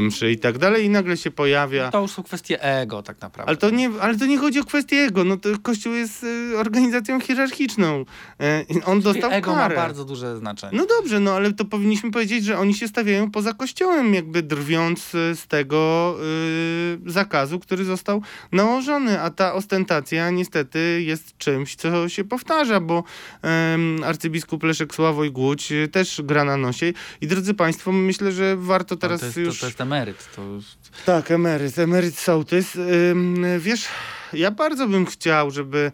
mszy 0.02 0.32
i 0.32 0.38
tak 0.38 0.58
dalej, 0.58 0.86
i 0.86 0.90
nagle 0.90 1.18
się 1.18 1.32
pojawia. 1.32 1.92
To 1.92 2.02
już 2.02 2.12
są 2.12 2.24
kwestie 2.24 2.64
ego 2.64 3.04
tak 3.04 3.22
naprawdę. 3.22 3.50
Ale 3.50 3.58
to, 3.58 3.70
nie, 3.70 3.90
ale 4.02 4.18
to 4.18 4.26
nie 4.26 4.38
chodzi 4.38 4.60
o 4.60 4.64
kwestię 4.64 4.96
jego. 4.96 5.24
No 5.24 5.38
to 5.38 5.50
Kościół 5.62 5.94
jest 5.94 6.24
y, 6.24 6.58
organizacją 6.58 7.20
hierarchiczną. 7.20 8.06
E, 8.40 8.66
on 8.86 9.02
dostał 9.02 9.32
ego 9.32 9.54
karę. 9.54 9.76
ma 9.76 9.82
bardzo 9.82 10.06
duże 10.06 10.38
znaczenie. 10.38 10.78
No 10.78 10.86
dobrze, 10.86 11.20
no 11.20 11.34
ale 11.34 11.54
to 11.54 11.66
powinniśmy 11.66 12.12
powiedzieć, 12.12 12.46
że 12.46 12.58
oni 12.58 12.74
się 12.74 12.88
stawiają 12.88 13.32
poza 13.32 13.54
kościołem, 13.54 14.14
jakby 14.14 14.44
drwiąc 14.44 15.10
z 15.12 15.48
tego 15.48 16.16
y, 17.06 17.12
zakazu, 17.12 17.60
który 17.60 17.86
został 17.86 18.22
nałożony, 18.52 19.22
a 19.22 19.30
ta 19.30 19.54
ostentacja 19.54 20.30
niestety 20.30 21.02
jest 21.06 21.38
czymś, 21.38 21.76
co 21.76 22.10
się 22.10 22.24
powtarza, 22.24 22.80
bo 22.80 23.04
em, 23.42 24.04
arcybiskup 24.04 24.64
Leszek 24.64 24.96
Sławoj 24.96 25.32
Głódź 25.32 25.74
też 25.92 26.22
gra 26.24 26.44
na 26.44 26.58
nosie 26.58 26.94
i 27.22 27.28
drodzy 27.28 27.54
państwo, 27.54 27.92
myślę, 27.92 28.32
że 28.32 28.58
warto 28.58 28.89
Ale 28.96 29.00
teraz 29.00 29.20
to 29.20 29.26
jest, 29.26 29.38
już... 29.38 29.56
to, 29.56 29.62
to 29.62 29.66
jest 29.66 29.82
emeryt. 29.82 30.30
To 30.36 30.44
już... 30.44 30.66
Tak, 31.06 31.32
emeryt, 31.32 31.80
emeryt 31.80 32.18
sołtys. 32.18 32.76
Ym, 32.76 33.46
wiesz, 33.60 33.86
ja 34.34 34.52
bardzo 34.52 34.88
bym 34.88 35.06
chciał, 35.06 35.52
żeby 35.52 35.92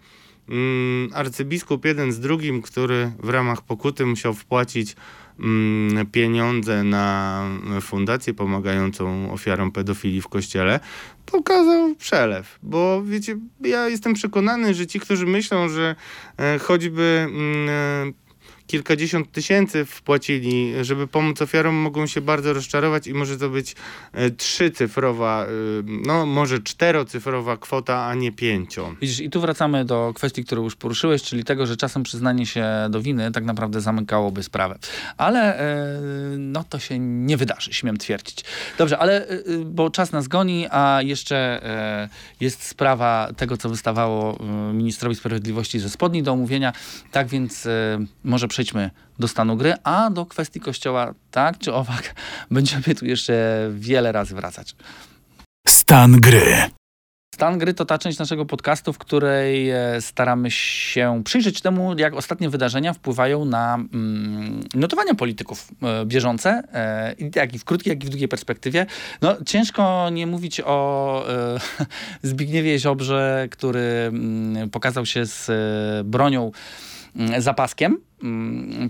ym, 0.49 1.09
arcybiskup 1.13 1.85
jeden 1.85 2.11
z 2.11 2.19
drugim, 2.19 2.61
który 2.61 3.11
w 3.19 3.29
ramach 3.29 3.61
pokuty 3.61 4.05
musiał 4.05 4.33
wpłacić 4.33 4.95
ym, 5.39 6.05
pieniądze 6.11 6.83
na 6.83 7.43
fundację 7.81 8.33
pomagającą 8.33 9.31
ofiarom 9.31 9.71
pedofilii 9.71 10.21
w 10.21 10.27
kościele, 10.27 10.79
pokazał 11.25 11.95
przelew. 11.95 12.59
Bo 12.63 13.03
wiecie, 13.03 13.37
ja 13.61 13.89
jestem 13.89 14.13
przekonany, 14.13 14.73
że 14.73 14.87
ci, 14.87 14.99
którzy 14.99 15.25
myślą, 15.25 15.69
że 15.69 15.95
e, 16.37 16.59
choćby 16.59 17.27
mm, 17.29 18.13
kilkadziesiąt 18.67 19.31
tysięcy 19.31 19.85
wpłacili, 19.85 20.73
żeby 20.81 21.07
pomóc 21.07 21.41
ofiarom, 21.41 21.75
mogą 21.75 22.07
się 22.07 22.21
bardzo 22.21 22.53
rozczarować 22.53 23.07
i 23.07 23.13
może 23.13 23.37
to 23.37 23.49
być 23.49 23.75
e, 24.13 24.31
trzycyfrowa, 24.31 25.45
e, 25.45 25.47
no 25.85 26.25
może 26.25 26.59
czterocyfrowa 26.59 27.57
kwota, 27.57 28.05
a 28.05 28.15
nie 28.15 28.31
pięcio. 28.31 28.95
Widzisz, 29.01 29.19
i 29.19 29.29
tu 29.29 29.41
wracamy 29.41 29.85
do 29.85 30.11
kwestii, 30.15 30.45
którą 30.45 30.63
już 30.63 30.75
poruszyłeś, 30.75 31.23
czyli 31.23 31.43
tego, 31.43 31.65
że 31.65 31.77
czasem 31.77 32.03
przyznanie 32.03 32.45
się 32.45 32.65
do 32.89 33.01
winy 33.01 33.31
tak 33.31 33.43
naprawdę 33.43 33.81
zamykałoby 33.81 34.43
sprawę. 34.43 34.79
Ale 35.17 35.59
e, 35.59 36.37
no 36.37 36.63
to 36.63 36.79
się 36.79 36.99
nie 36.99 37.37
wydarzy, 37.37 37.73
śmiem 37.73 37.97
twierdzić. 37.97 38.43
Dobrze, 38.77 38.97
ale 38.97 39.27
bo 39.65 39.89
czas 39.89 40.11
nas 40.11 40.27
goni, 40.27 40.67
a 40.71 40.99
jeszcze 41.01 41.61
jest 42.39 42.63
sprawa 42.63 43.29
tego, 43.37 43.57
co 43.57 43.69
wystawało 43.69 44.37
ministrowi 44.73 45.15
sprawiedliwości 45.15 45.79
ze 45.79 45.89
spodni 45.89 46.23
do 46.23 46.31
omówienia. 46.31 46.73
Tak 47.11 47.27
więc 47.27 47.67
może 48.23 48.47
przejdźmy 48.55 48.89
do 49.19 49.27
stanu 49.27 49.57
gry, 49.57 49.73
a 49.83 50.09
do 50.09 50.25
kwestii 50.25 50.59
kościoła 50.59 51.13
tak 51.31 51.57
czy 51.57 51.73
owak 51.73 52.15
będziemy 52.51 52.95
tu 52.99 53.05
jeszcze 53.05 53.33
wiele 53.73 54.11
razy 54.11 54.35
wracać. 54.35 54.75
Stan 55.67 56.11
gry. 56.21 56.69
Stan 57.35 57.57
gry 57.57 57.73
to 57.73 57.85
ta 57.85 57.97
część 57.97 58.19
naszego 58.19 58.45
podcastu, 58.45 58.93
w 58.93 58.97
której 58.97 59.69
e, 59.69 60.01
staramy 60.01 60.51
się 60.51 61.21
przyjrzeć 61.25 61.61
temu, 61.61 61.95
jak 61.97 62.13
ostatnie 62.13 62.49
wydarzenia 62.49 62.93
wpływają 62.93 63.45
na 63.45 63.75
mm, 63.75 64.63
notowania 64.73 65.15
polityków 65.15 65.67
e, 65.83 66.05
bieżące, 66.05 66.63
e, 66.73 67.15
jak 67.35 67.53
i 67.53 67.59
w 67.59 67.65
krótkiej, 67.65 67.91
jak 67.91 68.03
i 68.03 68.07
w 68.07 68.09
długiej 68.09 68.27
perspektywie. 68.27 68.85
No, 69.21 69.37
ciężko 69.45 70.09
nie 70.09 70.27
mówić 70.27 70.61
o 70.65 71.25
Zbigniewie 72.23 72.79
Ziobrze, 72.79 73.47
który 73.51 73.81
mm, 73.81 74.69
pokazał 74.69 75.05
się 75.05 75.25
z 75.25 75.51
bronią 76.07 76.51
mm, 77.15 77.41
zapaskiem 77.41 77.97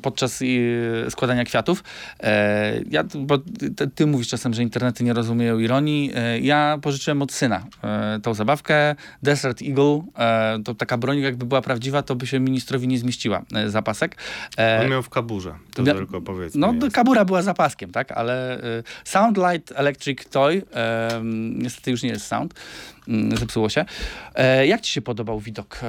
podczas 0.02 0.42
y, 0.42 1.06
składania 1.10 1.44
kwiatów. 1.44 1.84
E, 2.20 2.82
ja, 2.90 3.04
bo 3.16 3.38
ty, 3.78 3.88
ty 3.96 4.08
mówisz 4.08 4.28
czasem, 4.28 4.54
że 4.54 4.64
internety 4.64 5.04
nie 5.04 5.14
rozumieją 5.14 5.60
ironii. 5.60 6.12
E, 6.16 6.40
ja 6.40 6.78
pożyczyłem 6.82 7.22
od 7.22 7.32
syna 7.32 7.66
e, 7.84 8.20
tą 8.24 8.34
zabawkę. 8.34 8.96
Desert 9.24 9.62
Eagle, 9.62 10.02
to 10.66 10.76
taka 10.76 10.98
broń 10.98 11.20
jakby 11.20 11.46
była 11.46 11.62
prawdziwa, 11.62 12.02
to 12.04 12.16
by 12.16 12.28
się 12.28 12.40
ministrowi 12.40 12.88
nie 12.88 12.98
zmieściła 12.98 13.42
zapasek. 13.68 14.16
On 14.82 14.90
miał 14.90 15.04
w 15.04 15.10
kaburze, 15.10 15.56
to 15.76 15.84
Ja- 15.84 15.94
tylko 15.94 16.22
powiedzmy. 16.22 16.62
no, 16.62 16.74
jest. 16.74 16.96
kabura 16.96 17.26
była 17.26 17.42
zapaskiem, 17.42 17.92
tak? 17.92 18.12
Ale 18.12 18.58
y, 18.64 18.84
Sound 19.04 19.38
Light 19.38 19.74
Electric 19.76 20.26
Toy, 20.30 20.62
niestety 21.54 21.92
już 21.92 22.04
nie 22.04 22.10
jest 22.10 22.28
Sound, 22.28 22.54
mm, 23.08 23.38
zepsuło 23.38 23.70
się. 23.70 23.86
Jak 24.66 24.82
ci 24.82 24.92
się 24.94 25.02
podobał 25.02 25.40
widok 25.40 25.80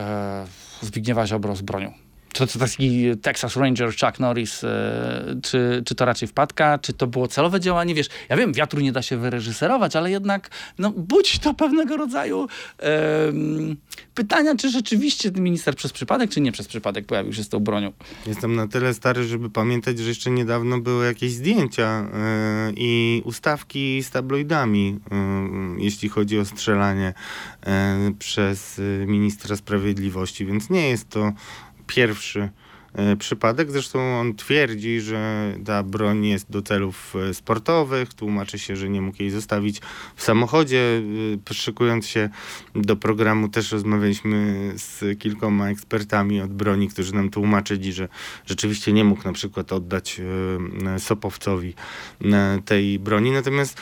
Zbigniewa 0.82 1.26
Ziobro 1.26 1.56
z 1.56 1.62
bronią? 1.62 2.05
Czy 2.36 2.46
to 2.46 2.58
taki 2.58 3.16
Texas 3.22 3.56
Ranger, 3.56 3.90
Chuck 3.90 4.20
Norris, 4.20 4.64
e, 4.64 5.40
czy, 5.42 5.82
czy 5.86 5.94
to 5.94 6.04
raczej 6.04 6.28
wpadka, 6.28 6.78
czy 6.78 6.92
to 6.92 7.06
było 7.06 7.28
celowe 7.28 7.60
działanie? 7.60 7.94
Wiesz, 7.94 8.08
ja 8.28 8.36
wiem, 8.36 8.52
wiatru 8.52 8.80
nie 8.80 8.92
da 8.92 9.02
się 9.02 9.16
wyreżyserować, 9.16 9.96
ale 9.96 10.10
jednak 10.10 10.50
no, 10.78 10.90
budzi 10.90 11.38
to 11.38 11.54
pewnego 11.54 11.96
rodzaju 11.96 12.48
pytania, 14.14 14.56
czy 14.56 14.70
rzeczywiście 14.70 15.30
minister 15.30 15.74
przez 15.74 15.92
przypadek, 15.92 16.30
czy 16.30 16.40
nie 16.40 16.52
przez 16.52 16.68
przypadek 16.68 17.06
pojawił 17.06 17.32
się 17.32 17.44
z 17.44 17.48
tą 17.48 17.60
bronią. 17.60 17.92
Jestem 18.26 18.56
na 18.56 18.68
tyle 18.68 18.94
stary, 18.94 19.24
żeby 19.24 19.50
pamiętać, 19.50 19.98
że 19.98 20.08
jeszcze 20.08 20.30
niedawno 20.30 20.80
były 20.80 21.06
jakieś 21.06 21.32
zdjęcia 21.32 22.00
y, 22.68 22.74
i 22.76 23.22
ustawki 23.24 24.02
z 24.02 24.10
tabloidami, 24.10 25.00
y, 25.78 25.82
jeśli 25.82 26.08
chodzi 26.08 26.38
o 26.38 26.44
strzelanie 26.44 27.14
przez 28.18 28.80
ministra 29.06 29.56
sprawiedliwości, 29.56 30.46
więc 30.46 30.70
nie 30.70 30.88
jest 30.88 31.08
to 31.08 31.32
pierwszy 31.86 32.48
y, 33.12 33.16
przypadek. 33.16 33.70
Zresztą 33.70 34.20
on 34.20 34.34
twierdzi, 34.34 35.00
że 35.00 35.52
ta 35.66 35.82
broń 35.82 36.26
jest 36.26 36.50
do 36.50 36.62
celów 36.62 37.14
y, 37.30 37.34
sportowych. 37.34 38.14
Tłumaczy 38.14 38.58
się, 38.58 38.76
że 38.76 38.88
nie 38.88 39.00
mógł 39.00 39.22
jej 39.22 39.30
zostawić 39.30 39.80
w 40.16 40.22
samochodzie. 40.22 41.02
Y, 41.50 41.54
Szykując 41.54 42.06
się 42.06 42.28
do 42.74 42.96
programu 42.96 43.48
też 43.48 43.72
rozmawialiśmy 43.72 44.72
z 44.76 45.18
kilkoma 45.18 45.70
ekspertami 45.70 46.40
od 46.40 46.52
broni, 46.52 46.88
którzy 46.88 47.14
nam 47.14 47.30
tłumaczyli, 47.30 47.92
że 47.92 48.08
rzeczywiście 48.46 48.92
nie 48.92 49.04
mógł 49.04 49.24
na 49.24 49.32
przykład 49.32 49.72
oddać 49.72 50.20
Sopowcowi 50.98 51.74
tej 52.64 52.98
broni. 52.98 53.30
Natomiast 53.30 53.80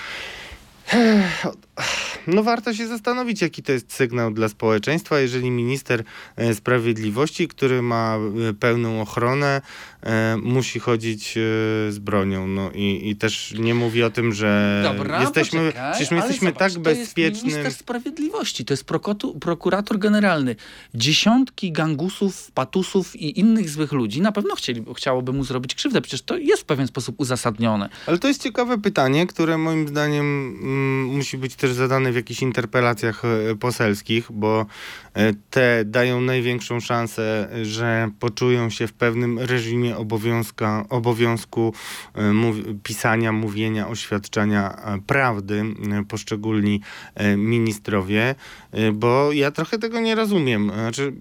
no 2.27 2.43
warto 2.43 2.75
się 2.75 2.87
zastanowić, 2.87 3.43
jaki 3.43 3.62
to 3.62 3.72
jest 3.72 3.93
sygnał 3.93 4.31
dla 4.31 4.49
społeczeństwa, 4.49 5.20
jeżeli 5.20 5.51
minister 5.51 6.05
e, 6.37 6.55
sprawiedliwości, 6.55 7.49
który 7.49 7.83
ma 7.83 8.18
e, 8.49 8.55
pełną 8.55 9.01
ochronę, 9.01 9.62
e, 10.03 10.37
musi 10.43 10.81
chodzić 10.81 11.33
z 11.89 11.99
bronią. 11.99 12.47
No 12.47 12.70
i, 12.75 13.11
i 13.11 13.16
też 13.16 13.55
nie 13.59 13.75
mówi 13.75 14.03
o 14.03 14.11
tym, 14.11 14.33
że 14.33 14.81
Dobra, 14.85 15.20
jesteśmy, 15.20 15.61
poczekaj, 15.61 15.93
przecież 15.93 16.11
my 16.11 16.16
jesteśmy 16.16 16.49
zobacz, 16.49 16.72
tak 16.75 16.83
To 16.83 16.91
jest 16.91 17.16
minister 17.16 17.72
sprawiedliwości, 17.72 18.64
to 18.64 18.72
jest 18.72 18.85
prokotu, 18.85 19.39
prokurator 19.41 19.99
generalny. 19.99 20.57
Dziesiątki 20.95 21.72
gangusów, 21.72 22.51
patusów 22.51 23.16
i 23.16 23.41
innych 23.41 23.70
złych 23.70 23.93
ludzi 23.93 24.20
na 24.20 24.33
pewno 24.33 24.55
chcieli, 24.55 24.85
chciałoby 24.97 25.33
mu 25.33 25.45
zrobić 25.45 25.75
krzywdę. 25.75 26.01
Przecież 26.01 26.22
to 26.22 26.37
jest 26.37 26.62
w 26.62 26.64
pewien 26.64 26.87
sposób 26.87 27.14
uzasadnione. 27.18 27.89
Ale 28.07 28.18
to 28.18 28.29
jest 28.29 28.43
ciekawe 28.43 28.79
pytanie, 28.79 29.27
które 29.27 29.59
moim 29.59 29.89
zdaniem 29.89 30.59
mm, 30.62 31.05
musi 31.16 31.39
być 31.39 31.57
też 31.65 31.73
zadane 31.73 32.12
w 32.12 32.17
jakichś 32.17 32.43
interpelacjach 32.43 33.23
e, 33.25 33.57
poselskich, 33.57 34.33
bo 34.33 34.67
e, 35.15 35.33
te 35.51 35.85
dają 35.85 36.21
największą 36.21 36.81
szansę, 36.81 37.49
że 37.62 38.11
poczują 38.21 38.71
się 38.71 38.87
w 38.87 38.93
pewnym 38.93 39.39
reżimie 39.39 39.97
obowiązka, 39.97 40.85
obowiązku 40.89 41.75
e, 42.15 42.33
mów, 42.33 42.57
pisania, 42.83 43.33
mówienia, 43.33 43.89
oświadczania 43.89 44.77
e, 44.77 45.01
prawdy 45.07 45.65
e, 45.93 46.05
poszczególni 46.05 46.81
e, 47.15 47.37
ministrowie, 47.37 48.35
e, 48.73 48.93
bo 48.93 49.33
ja 49.33 49.51
trochę 49.51 49.79
tego 49.79 50.01
nie 50.01 50.15
rozumiem. 50.15 50.71
Znaczy, 50.75 51.12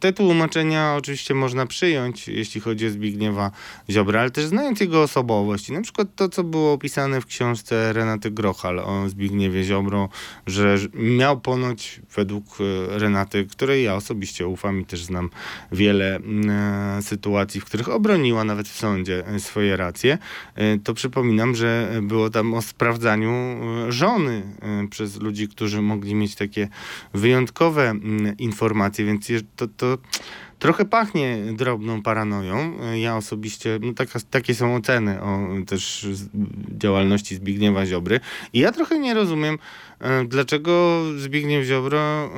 te 0.00 0.12
tłumaczenia 0.12 0.94
oczywiście 0.98 1.34
można 1.34 1.66
przyjąć, 1.66 2.28
jeśli 2.28 2.60
chodzi 2.60 2.86
o 2.86 2.90
Zbigniewa 2.90 3.50
Ziobra, 3.90 4.20
ale 4.20 4.30
też 4.30 4.44
znając 4.44 4.80
jego 4.80 5.02
osobowość. 5.02 5.70
Na 5.70 5.80
przykład 5.80 6.08
to, 6.16 6.28
co 6.28 6.44
było 6.44 6.72
opisane 6.72 7.20
w 7.20 7.26
książce 7.26 7.92
Renaty 7.92 8.30
Grochal 8.30 8.78
o 8.78 9.08
Zbigniewie 9.08 9.61
Ziobro, 9.64 10.08
że 10.46 10.76
miał 10.94 11.40
ponoć 11.40 12.00
według 12.16 12.44
e, 12.60 12.98
Renaty, 12.98 13.46
której 13.46 13.84
ja 13.84 13.94
osobiście 13.94 14.46
ufam 14.46 14.80
i 14.80 14.84
też 14.84 15.04
znam 15.04 15.30
wiele 15.72 16.16
e, 16.16 17.02
sytuacji, 17.02 17.60
w 17.60 17.64
których 17.64 17.88
obroniła 17.88 18.44
nawet 18.44 18.68
w 18.68 18.76
sądzie 18.76 19.26
e, 19.26 19.40
swoje 19.40 19.76
racje, 19.76 20.18
to 20.84 20.94
przypominam, 20.94 21.54
że 21.54 22.00
było 22.02 22.30
tam 22.30 22.54
o 22.54 22.62
sprawdzaniu 22.62 23.32
żony 23.88 24.42
przez 24.90 25.20
ludzi, 25.20 25.48
którzy 25.48 25.82
mogli 25.82 26.14
mieć 26.14 26.34
takie 26.34 26.68
wyjątkowe 27.14 27.94
informacje, 28.38 29.04
więc 29.04 29.28
to, 29.56 29.68
to 29.68 29.98
trochę 30.62 30.84
pachnie 30.84 31.38
drobną 31.52 32.02
paranoją. 32.02 32.74
Ja 32.94 33.16
osobiście, 33.16 33.78
no 33.80 33.94
taka, 33.94 34.18
takie 34.30 34.54
są 34.54 34.74
oceny 34.76 35.22
o 35.22 35.48
też 35.66 36.06
działalności 36.78 37.34
Zbigniewa 37.34 37.86
Ziobry. 37.86 38.20
I 38.52 38.58
ja 38.58 38.72
trochę 38.72 38.98
nie 38.98 39.14
rozumiem, 39.14 39.58
dlaczego 40.28 41.02
Zbigniew 41.16 41.66
Ziobro 41.66 42.30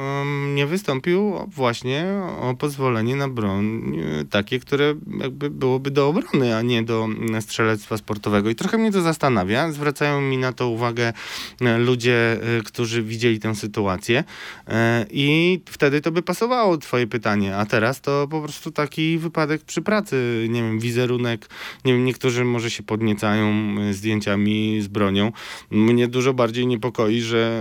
nie 0.54 0.66
wystąpił 0.66 1.34
właśnie 1.46 2.06
o 2.40 2.54
pozwolenie 2.54 3.16
na 3.16 3.28
broń 3.28 3.92
e, 4.20 4.24
takie, 4.24 4.60
które 4.60 4.94
jakby 5.20 5.50
byłoby 5.50 5.90
do 5.90 6.08
obrony, 6.08 6.56
a 6.56 6.62
nie 6.62 6.82
do 6.82 7.04
mm, 7.04 7.42
strzelectwa 7.42 7.96
sportowego. 7.96 8.50
I 8.50 8.54
trochę 8.54 8.78
mnie 8.78 8.92
to 8.92 9.00
zastanawia. 9.00 9.72
Zwracają 9.72 10.20
mi 10.20 10.38
na 10.38 10.52
to 10.52 10.68
uwagę 10.68 11.12
e, 11.60 11.78
ludzie, 11.78 12.32
e, 12.32 12.62
którzy 12.62 13.02
widzieli 13.02 13.40
tę 13.40 13.54
sytuację. 13.54 14.24
E, 14.68 15.06
I 15.10 15.60
wtedy 15.66 16.00
to 16.00 16.12
by 16.12 16.22
pasowało 16.22 16.78
twoje 16.78 17.06
pytanie, 17.06 17.56
a 17.56 17.66
teraz 17.66 18.00
to 18.00 18.28
po 18.30 18.40
prostu 18.42 18.70
taki 18.70 19.18
wypadek 19.18 19.64
przy 19.64 19.82
pracy, 19.82 20.46
nie 20.50 20.62
wiem, 20.62 20.78
wizerunek, 20.78 21.48
nie 21.84 21.92
wiem, 21.92 22.04
niektórzy 22.04 22.44
może 22.44 22.70
się 22.70 22.82
podniecają 22.82 23.76
e, 23.80 23.94
zdjęciami 23.94 24.80
z 24.80 24.88
bronią. 24.88 25.32
Mnie 25.70 26.08
dużo 26.08 26.34
bardziej 26.34 26.66
niepokoi, 26.66 27.20
że 27.20 27.53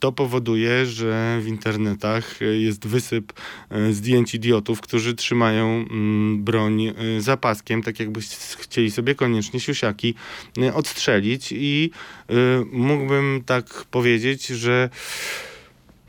to 0.00 0.12
powoduje, 0.12 0.86
że 0.86 1.38
w 1.42 1.46
internetach 1.46 2.38
jest 2.40 2.86
wysyp 2.86 3.32
e, 3.70 3.92
zdjęć 3.92 4.34
idiotów, 4.34 4.80
którzy 4.80 5.14
trzymają 5.14 5.66
mm, 5.66 6.44
broń 6.44 6.86
e, 6.86 6.94
za 7.18 7.36
paskiem, 7.36 7.82
tak 7.82 8.00
jakby 8.00 8.20
chcieli 8.58 8.90
sobie 8.90 9.14
koniecznie 9.14 9.60
siusiaki 9.60 10.14
e, 10.58 10.74
odstrzelić 10.74 11.52
i 11.52 11.90
mógłbym 12.72 13.42
tak 13.46 13.84
powiedzieć, 13.90 14.46
że 14.46 14.90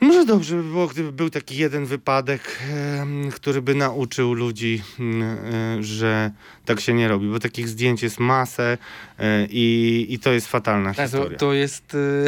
Może 0.01 0.25
dobrze 0.25 0.55
by 0.55 0.63
było, 0.63 0.87
gdyby 0.87 1.11
był 1.11 1.29
taki 1.29 1.57
jeden 1.57 1.85
wypadek, 1.85 2.59
który 3.31 3.61
by 3.61 3.75
nauczył 3.75 4.33
ludzi, 4.33 4.81
mm, 4.99 5.83
że 5.83 6.31
tak 6.75 6.81
się 6.83 6.93
nie 6.93 7.07
robi, 7.07 7.27
bo 7.27 7.39
takich 7.39 7.69
zdjęć 7.69 8.03
jest 8.03 8.19
masę 8.19 8.77
e, 9.19 9.45
i, 9.49 10.05
i 10.09 10.19
to 10.19 10.31
jest 10.31 10.47
fatalna 10.47 10.93
Tak, 10.93 10.95
to, 11.09 11.17
historia. 11.17 11.37
to 11.37 11.53
jest... 11.53 11.95
y, 11.95 12.27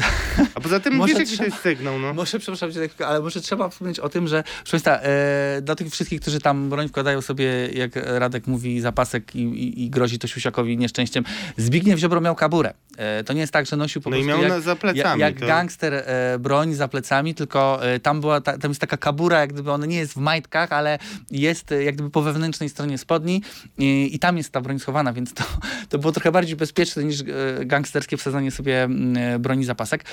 A 0.55 0.59
poza 0.61 0.79
tym 0.79 0.93
Może 1.03 1.13
wiesz, 1.13 1.19
jaki 1.19 1.31
to 1.31 1.35
trzeba- 1.35 1.45
jest 1.49 1.61
sygnał, 1.63 1.99
no? 1.99 2.13
Może, 2.13 2.39
przepraszam 2.39 2.71
cię, 2.71 2.89
ale 3.07 3.19
może 3.21 3.41
trzeba 3.41 3.69
wspomnieć 3.69 3.99
o 3.99 4.09
tym, 4.09 4.27
że 4.27 4.43
proszę 4.43 4.71
Państwa, 4.71 4.99
e, 4.99 5.61
dla 5.61 5.75
tych 5.75 5.89
wszystkich, 5.91 6.21
którzy 6.21 6.39
tam 6.39 6.69
broń 6.69 6.87
wkładają 6.89 7.21
sobie, 7.21 7.67
jak 7.73 7.91
Radek 7.95 8.47
mówi, 8.47 8.81
zapasek 8.81 9.35
i, 9.35 9.39
i, 9.41 9.83
i 9.83 9.89
grozi 9.89 10.19
to 10.19 10.27
Siusiakowi 10.27 10.77
nieszczęściem, 10.77 11.23
Zbigniew 11.57 11.99
Ziobro 11.99 12.21
miał 12.21 12.35
kaburę. 12.35 12.73
E, 12.97 13.23
to 13.23 13.33
nie 13.33 13.41
jest 13.41 13.53
tak, 13.53 13.65
że 13.65 13.75
nosił 13.77 14.01
po 14.01 14.09
No 14.09 14.15
i 14.17 14.23
prostu 14.23 14.41
miał 14.41 14.51
jak, 14.53 14.61
za 14.61 14.75
plecami. 14.75 15.21
jak 15.21 15.39
to... 15.39 15.47
gangster 15.47 15.93
e, 15.93 16.39
broń 16.39 16.73
za 16.73 16.87
plecami, 16.87 17.35
tylko 17.35 17.85
e, 17.87 17.99
tam 17.99 18.21
była, 18.21 18.41
ta, 18.41 18.57
tam 18.57 18.71
jest 18.71 18.81
taka 18.81 18.97
kabura, 18.97 19.39
jak 19.39 19.53
gdyby 19.53 19.71
ona 19.71 19.85
nie 19.85 19.97
jest 19.97 20.13
w 20.13 20.17
majtkach, 20.17 20.71
ale 20.71 20.99
jest 21.31 21.71
e, 21.71 21.83
jak 21.83 21.95
gdyby 21.95 22.09
po 22.09 22.21
wewnętrznej 22.21 22.69
stronie 22.69 22.97
spodni 22.97 23.41
i, 23.77 24.09
i 24.13 24.19
tam 24.19 24.32
jest 24.37 24.51
ta 24.51 24.61
broń 24.61 24.79
schowana, 24.79 25.13
więc 25.13 25.33
to, 25.33 25.43
to 25.89 25.99
było 25.99 26.13
trochę 26.13 26.31
bardziej 26.31 26.55
bezpieczne 26.55 27.03
niż 27.03 27.21
e, 27.21 27.25
gangsterskie 27.65 28.17
wsadzanie 28.17 28.51
sobie 28.51 28.83
mm, 28.83 29.17
e, 29.17 29.39
broni 29.39 29.65
za 29.65 29.75
pasek. 29.75 30.05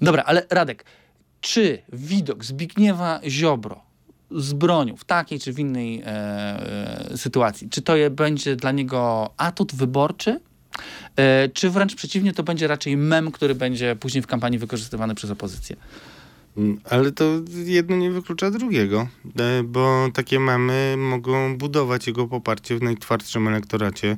Dobra, 0.00 0.22
ale 0.22 0.46
Radek, 0.50 0.84
czy 1.40 1.82
widok 1.92 2.44
Zbigniewa 2.44 3.20
Ziobro 3.28 3.80
z 4.30 4.52
bronią 4.52 4.96
w 4.96 5.04
takiej 5.04 5.40
czy 5.40 5.52
w 5.52 5.58
innej 5.58 6.00
e, 6.00 6.06
e, 6.06 7.16
sytuacji, 7.16 7.70
czy 7.70 7.82
to 7.82 7.96
je, 7.96 8.10
będzie 8.10 8.56
dla 8.56 8.72
niego 8.72 9.30
atut 9.36 9.74
wyborczy, 9.74 10.40
czy 11.54 11.70
wręcz 11.70 11.94
przeciwnie, 11.94 12.32
to 12.32 12.42
będzie 12.42 12.66
raczej 12.66 12.96
mem, 12.96 13.32
który 13.32 13.54
będzie 13.54 13.96
później 13.96 14.22
w 14.22 14.26
kampanii 14.26 14.58
wykorzystywany 14.58 15.14
przez 15.14 15.30
opozycję? 15.30 15.76
Ale 16.90 17.12
to 17.12 17.24
jedno 17.64 17.96
nie 17.96 18.10
wyklucza 18.10 18.50
drugiego, 18.50 19.08
e, 19.40 19.62
bo 19.62 20.08
takie 20.14 20.40
memy 20.40 20.94
mogą 20.98 21.56
budować 21.56 22.06
jego 22.06 22.28
poparcie 22.28 22.76
w 22.76 22.82
najtwardszym 22.82 23.48
elektoracie. 23.48 24.16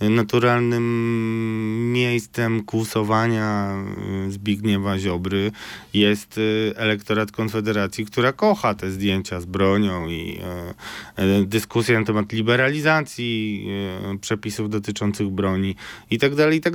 E, 0.00 0.08
Naturalnym 0.08 1.92
miejscem 1.92 2.64
kłusowania 2.64 3.76
e, 4.26 4.30
Zbigniewa 4.30 4.98
Ziobry 4.98 5.52
jest 5.94 6.40
elektorat 6.76 7.32
Konfederacji, 7.32 8.06
która 8.06 8.32
kocha 8.32 8.74
te 8.74 8.90
zdjęcia 8.90 9.40
z 9.40 9.44
bronią 9.44 10.08
i 10.08 10.40
dyskusje 11.46 11.98
na 11.98 12.06
temat 12.06 12.32
liberalizacji 12.32 13.66
przepisów 14.20 14.70
dotyczących 14.70 15.28
broni 15.28 15.76
i 16.10 16.18
tak 16.18 16.34
dalej, 16.34 16.58
i 16.58 16.60
tak. 16.60 16.74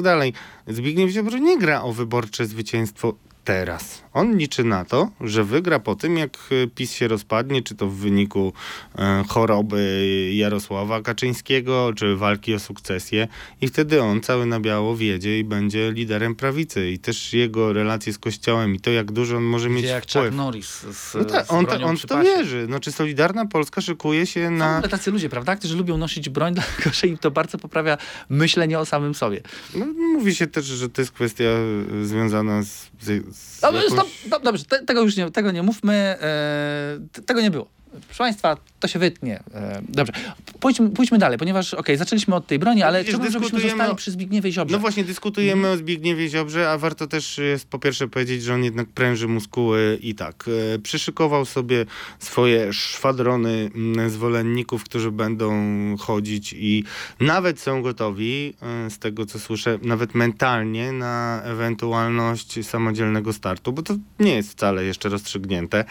Zbigniew 0.67 1.11
Ziobro 1.11 1.37
nie 1.37 1.57
gra 1.57 1.81
o 1.81 1.93
wyborcze 1.93 2.45
zwycięstwo 2.45 3.15
teraz. 3.43 4.03
On 4.13 4.37
liczy 4.37 4.63
na 4.63 4.85
to, 4.85 5.09
że 5.21 5.43
wygra 5.43 5.79
po 5.79 5.95
tym, 5.95 6.17
jak 6.17 6.37
e, 6.51 6.67
PiS 6.67 6.93
się 6.93 7.07
rozpadnie, 7.07 7.63
czy 7.63 7.75
to 7.75 7.87
w 7.87 7.95
wyniku 7.95 8.53
e, 8.97 9.23
choroby 9.27 10.31
Jarosława 10.33 11.01
Kaczyńskiego, 11.01 11.91
czy 11.95 12.15
walki 12.15 12.53
o 12.53 12.59
sukcesję 12.59 13.27
i 13.61 13.67
wtedy 13.67 14.01
on 14.01 14.21
cały 14.21 14.45
na 14.45 14.59
biało 14.59 14.97
wiedzie 14.97 15.39
i 15.39 15.43
będzie 15.43 15.91
liderem 15.91 16.35
prawicy 16.35 16.91
i 16.91 16.99
też 16.99 17.33
jego 17.33 17.73
relacje 17.73 18.13
z 18.13 18.19
Kościołem 18.19 18.75
i 18.75 18.79
to, 18.79 18.91
jak 18.91 19.11
dużo 19.11 19.37
on 19.37 19.43
może 19.43 19.69
mieć 19.69 19.83
Gdzie 19.83 19.93
jak 19.93 20.05
wpływ. 20.05 20.25
Chuck 20.25 20.37
Norris 20.37 20.67
z, 20.67 21.13
No 21.13 21.25
tak, 21.25 21.45
z 21.45 21.51
on, 21.51 21.65
bronią 21.65 21.87
on 21.87 21.97
w 21.97 22.05
to 22.05 22.23
wierzy. 22.23 22.65
Znaczy 22.65 22.91
Solidarna 22.91 23.45
Polska 23.45 23.81
szykuje 23.81 24.25
się 24.25 24.49
na... 24.49 24.77
ogóle 24.77 24.89
tacy 24.89 25.11
ludzie, 25.11 25.29
prawda, 25.29 25.55
którzy 25.55 25.75
lubią 25.75 25.97
nosić 25.97 26.29
broń, 26.29 26.53
dlatego 26.59 26.89
że 26.93 27.07
im 27.07 27.17
to 27.17 27.31
bardzo 27.31 27.57
poprawia 27.57 27.97
myślenie 28.29 28.79
o 28.79 28.85
samym 28.85 29.15
sobie. 29.15 29.41
No, 29.75 29.85
mówi 30.13 30.35
się 30.35 30.47
też, 30.47 30.65
że 30.65 30.89
to 30.89 31.01
jest 31.01 31.11
kwestia 31.11 31.43
e, 31.43 32.05
związana 32.05 32.63
z... 32.63 32.89
z, 33.01 33.28
z 33.31 33.59
Dobrze, 33.59 33.83
jakąś- 33.83 33.99
stop, 33.99 34.07
stop, 34.27 34.43
dobrze, 34.43 34.65
te, 34.65 34.85
tego 34.85 35.01
już 35.01 35.17
nie, 35.17 35.31
tego 35.31 35.51
nie 35.51 35.63
mówmy, 35.63 35.93
e, 35.93 36.99
tego 37.25 37.41
nie 37.41 37.51
było. 37.51 37.67
Proszę 37.91 38.17
Państwa, 38.17 38.57
to 38.79 38.87
się 38.87 38.99
wytnie. 38.99 39.43
E, 39.53 39.81
dobrze, 39.89 40.13
pójdźmy, 40.59 40.89
pójdźmy 40.89 41.17
dalej, 41.17 41.37
ponieważ 41.37 41.73
okej, 41.73 41.97
zaczęliśmy 41.97 42.35
od 42.35 42.47
tej 42.47 42.59
broni, 42.59 42.83
ale 42.83 43.03
chciałbym, 43.03 43.31
żebyśmy 43.31 43.59
zostali 43.59 43.95
przy 43.95 44.11
Zbigniewie 44.11 44.51
Ziobrze. 44.51 44.75
No 44.75 44.79
właśnie, 44.79 45.03
dyskutujemy 45.03 45.69
o 45.69 45.77
Zbigniewie 45.77 46.29
Ziobrze, 46.29 46.71
a 46.71 46.77
warto 46.77 47.07
też 47.07 47.37
jest 47.37 47.67
po 47.67 47.79
pierwsze 47.79 48.07
powiedzieć, 48.07 48.43
że 48.43 48.53
on 48.53 48.63
jednak 48.63 48.87
pręży 48.87 49.27
muskuły 49.27 49.99
i 50.01 50.15
tak. 50.15 50.45
E, 50.75 50.79
przyszykował 50.79 51.45
sobie 51.45 51.85
swoje 52.19 52.73
szwadrony 52.73 53.69
mm, 53.75 54.09
zwolenników, 54.09 54.83
którzy 54.83 55.11
będą 55.11 55.51
chodzić 55.97 56.53
i 56.53 56.83
nawet 57.19 57.59
są 57.59 57.81
gotowi, 57.81 58.53
e, 58.61 58.89
z 58.89 58.99
tego 58.99 59.25
co 59.25 59.39
słyszę, 59.39 59.79
nawet 59.81 60.15
mentalnie 60.15 60.91
na 60.91 61.41
ewentualność 61.43 62.67
samodzielnego 62.67 63.33
startu, 63.33 63.73
bo 63.73 63.81
to 63.81 63.95
nie 64.19 64.35
jest 64.35 64.51
wcale 64.51 64.83
jeszcze 64.83 65.09
rozstrzygnięte. 65.09 65.85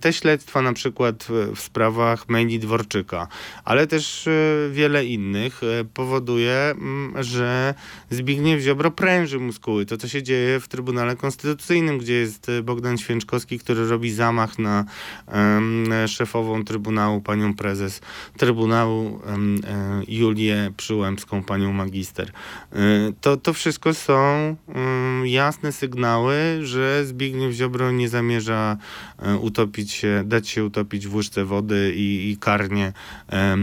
Te 0.00 0.12
śledztwa 0.12 0.62
na 0.62 0.72
przykład 0.72 1.23
w- 1.28 1.60
sprawach 1.60 2.28
Mejli 2.28 2.58
Dworczyka, 2.58 3.28
ale 3.64 3.86
też 3.86 4.26
e, 4.26 4.30
wiele 4.72 5.04
innych 5.06 5.60
e, 5.62 5.84
powoduje, 5.84 6.54
mm, 6.54 7.22
że 7.22 7.74
Zbigniew 8.10 8.60
Ziobro 8.60 8.90
pręży 8.90 9.38
muskuły. 9.38 9.86
To, 9.86 9.96
co 9.96 10.08
się 10.08 10.22
dzieje 10.22 10.60
w 10.60 10.68
Trybunale 10.68 11.16
Konstytucyjnym, 11.16 11.98
gdzie 11.98 12.14
jest 12.14 12.48
e, 12.48 12.62
Bogdan 12.62 12.98
Święczkowski, 12.98 13.58
który 13.58 13.88
robi 13.88 14.10
zamach 14.10 14.58
na 14.58 14.84
szefową 16.06 16.64
Trybunału, 16.64 17.20
panią 17.20 17.54
prezes 17.54 18.00
Trybunału 18.36 19.20
Julię 20.08 20.72
Przyłębską, 20.76 21.42
panią 21.42 21.72
magister. 21.72 22.32
To, 23.20 23.36
to 23.36 23.52
wszystko 23.52 23.94
są 23.94 24.56
em, 24.68 25.26
jasne 25.26 25.72
sygnały, 25.72 26.34
że 26.62 27.04
Zbigniew 27.06 27.52
Ziobro 27.52 27.90
nie 27.90 28.08
zamierza 28.08 28.76
utopić 29.40 29.92
się, 29.92 30.22
dać 30.26 30.48
się 30.48 30.64
utopić 30.64 31.06
w 31.06 31.13
łyżce 31.14 31.44
wody 31.44 31.92
i, 31.96 32.30
i 32.30 32.36
karnie 32.36 32.92
e, 33.32 33.56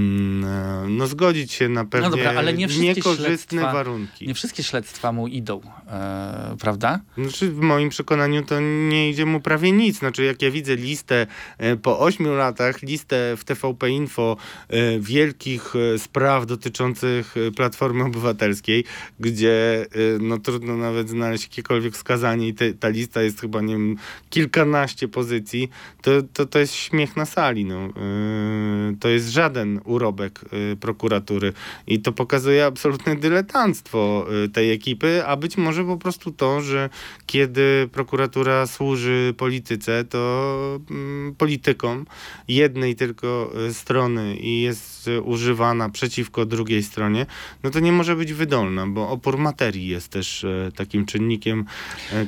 no, 0.88 1.08
zgodzić 1.08 1.52
się 1.52 1.70
na 1.70 1.86
pewnie 1.86 2.10
dobra, 2.10 2.34
ale 2.38 2.54
nie 2.54 2.68
niekorzystne 2.68 3.62
warunki. 3.62 4.28
Nie 4.28 4.34
wszystkie 4.34 4.64
śledztwa 4.64 5.12
mu 5.12 5.28
idą, 5.28 5.62
e, 5.88 6.56
prawda? 6.60 7.00
Znaczy, 7.18 7.52
w 7.52 7.60
moim 7.60 7.90
przekonaniu 7.90 8.46
to 8.46 8.60
nie 8.90 9.10
idzie 9.10 9.26
mu 9.26 9.40
prawie 9.40 9.72
nic. 9.72 10.00
Znaczy, 10.00 10.24
jak 10.24 10.42
ja 10.42 10.52
widzę 10.52 10.76
listę 10.76 11.28
e, 11.58 11.76
po 11.76 12.00
ośmiu 12.00 12.34
latach, 12.36 12.82
listę 12.82 13.38
w 13.38 13.44
TVP 13.44 13.90
Info 13.90 14.38
e, 14.70 15.00
wielkich 15.00 15.74
e, 15.76 16.00
spraw 16.00 16.46
dotyczących 16.46 17.36
e, 17.38 17.52
Platformy 17.52 18.04
Obywatelskiej, 18.04 18.84
gdzie 19.20 19.86
no, 20.20 20.38
trudno 20.38 20.78
nawet 20.78 21.10
znaleźć 21.10 21.44
jakiekolwiek 21.44 21.94
wskazanie 21.94 22.48
i 22.48 22.54
te, 22.54 22.74
ta 22.74 22.90
lista 22.90 23.22
jest 23.22 23.42
chyba, 23.42 23.62
nie 23.62 23.74
wiem, 23.74 23.98
kilkanaście 24.30 25.08
pozycji, 25.08 25.70
to, 26.02 26.12
to, 26.34 26.46
to 26.46 26.60
jest 26.60 26.76
śmiech 26.76 27.16
na 27.16 27.26
sali. 27.26 27.41
No. 27.42 27.76
E, 27.76 28.96
To 29.00 29.10
jest 29.10 29.30
żaden 29.30 29.82
urobek 29.86 30.40
e, 30.44 30.76
prokuratury 30.76 31.54
i 31.88 32.00
to 32.00 32.12
pokazuje 32.12 32.66
absolutne 32.66 33.16
dyletanctwo 33.16 34.26
e, 34.46 34.50
tej 34.50 34.72
ekipy, 34.72 35.24
a 35.26 35.36
być 35.36 35.58
może 35.58 35.84
po 35.84 35.98
prostu 35.98 36.32
to, 36.32 36.62
że 36.62 36.90
kiedy 37.26 37.90
prokuratura 37.92 38.68
służy 38.68 39.34
polityce, 39.38 40.04
to 40.04 40.80
mm, 40.92 41.36
politykom 41.36 42.06
jednej 42.48 42.96
tylko 42.96 43.52
strony 43.72 44.36
i 44.36 44.62
jest 44.62 45.10
używana 45.24 45.90
przeciwko 45.90 46.46
drugiej 46.46 46.84
stronie, 46.84 47.26
no 47.64 47.70
to 47.70 47.80
nie 47.80 47.92
może 47.92 48.16
być 48.16 48.34
wydolna, 48.34 48.88
bo 48.88 49.10
opór 49.10 49.38
materii 49.38 49.88
jest 49.88 50.08
też 50.10 50.46
takim 50.76 51.06
czynnikiem, 51.06 51.66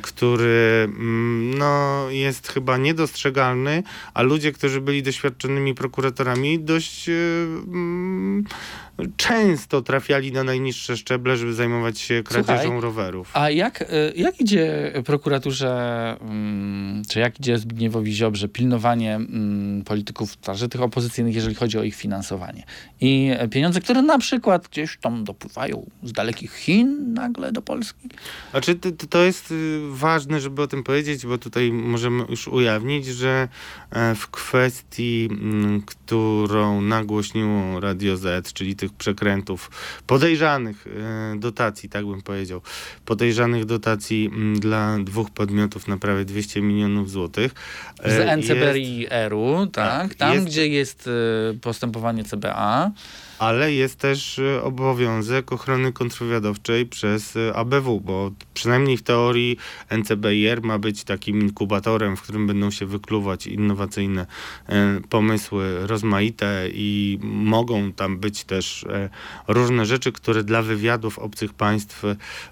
który 0.02 0.84
mm, 0.86 1.58
no, 1.58 2.06
jest 2.10 2.48
chyba 2.48 2.78
niedostrzegalny, 2.78 3.84
a 4.14 4.22
ludzie, 4.22 4.52
którzy 4.52 4.82
byli 4.82 5.03
doświadczonymi 5.04 5.76
prokuratorami, 5.76 6.60
dość 6.60 7.10
e, 7.10 7.14
mm, 7.68 8.44
często 9.18 9.82
trafiali 9.82 10.32
na 10.32 10.44
najniższe 10.44 10.98
szczeble, 10.98 11.38
żeby 11.38 11.54
zajmować 11.54 12.00
się 12.00 12.24
kradzieżą 12.24 12.62
Słuchaj, 12.62 12.82
rowerów. 12.82 13.32
A 13.34 13.50
jak, 13.50 13.82
e, 13.82 13.86
jak 14.16 14.42
idzie 14.42 14.94
prokuraturze, 15.06 15.72
mm, 16.22 17.02
czy 17.10 17.20
jak 17.20 17.40
idzie 17.40 17.58
Zbigniewowi 17.58 18.14
Ziobrze 18.14 18.48
pilnowanie 18.48 19.16
mm, 19.16 19.84
polityków, 19.84 20.38
także 20.38 20.70
tych 20.70 20.82
opozycyjnych, 20.82 21.36
jeżeli 21.36 21.56
chodzi 21.56 21.78
o 21.78 21.84
ich 21.84 21.96
finansowanie? 21.96 22.64
I 23.02 23.32
pieniądze, 23.52 23.82
które 23.82 24.02
na 24.02 24.18
przykład 24.18 24.68
gdzieś 24.68 24.98
tam 24.98 25.24
dopływają 25.24 25.90
z 26.04 26.12
dalekich 26.12 26.56
Chin 26.56 27.14
nagle 27.14 27.52
do 27.52 27.62
Polski? 27.62 28.10
Znaczy, 28.52 28.76
to, 29.10 29.24
jest 29.24 29.52
y, 29.52 29.80
ważne, 29.90 30.40
żeby 30.40 30.62
o 30.62 30.68
tym 30.68 30.84
powiedzieć, 30.84 31.26
bo 31.26 31.38
tutaj 31.38 31.72
możemy 31.72 32.26
już 32.30 32.48
ujawnić, 32.48 33.06
że 33.06 33.48
e, 33.92 34.16
w 34.16 34.28
kwestii, 34.30 35.30
mm, 35.32 35.82
którą 35.82 36.82
nagłośniło 36.82 37.80
Radio 37.80 38.18
Z, 38.18 38.54
czyli 38.54 38.76
tych 38.84 38.94
przekrętów, 38.98 39.72
podejrzanych 40.08 40.88
e, 40.88 41.40
dotacji, 41.40 41.90
tak 41.90 42.06
bym 42.06 42.22
powiedział, 42.22 42.62
podejrzanych 43.06 43.66
dotacji 43.66 44.30
m, 44.34 44.60
dla 44.60 44.98
dwóch 45.00 45.30
podmiotów 45.32 45.88
na 45.88 45.98
prawie 45.98 46.26
200 46.26 46.62
milionów 46.62 47.10
złotych. 47.12 47.54
Z 48.06 48.20
E, 48.20 48.38
NCBR-u, 48.38 49.68
tak? 49.68 50.08
tak, 50.10 50.14
Tam, 50.16 50.34
jest- 50.34 50.46
gdzie 50.46 50.68
jest 50.68 51.10
e, 51.54 51.54
postępowanie 51.60 52.24
CBA. 52.24 52.92
Ale 53.40 53.74
jest 53.74 53.96
też 53.96 54.40
e, 54.40 54.64
obowiązek 54.64 55.52
ochrony 55.52 55.94
kontrwywiadowczej 55.94 56.86
przez 56.86 57.36
e, 57.36 57.56
ABW, 57.56 58.02
bo 58.02 58.32
przynajmniej 58.54 58.98
w 58.98 59.04
teorii 59.04 59.58
NCBIR 59.98 60.62
ma 60.62 60.80
być 60.80 61.04
takim 61.04 61.42
inkubatorem, 61.42 62.18
w 62.18 62.22
którym 62.22 62.48
będą 62.48 62.72
się 62.72 62.86
wykluwać 62.86 63.48
innowacyjne 63.48 64.26
e, 64.70 65.00
pomysły 65.10 65.88
rozmaite 65.88 66.70
i 66.74 67.20
mogą 67.24 67.92
tam 67.92 68.18
być 68.18 68.44
też 68.44 68.86
różne 69.48 69.86
rzeczy, 69.86 70.12
które 70.12 70.44
dla 70.44 70.62
wywiadów 70.62 71.20
obcych 71.20 71.54
państw 71.54 72.04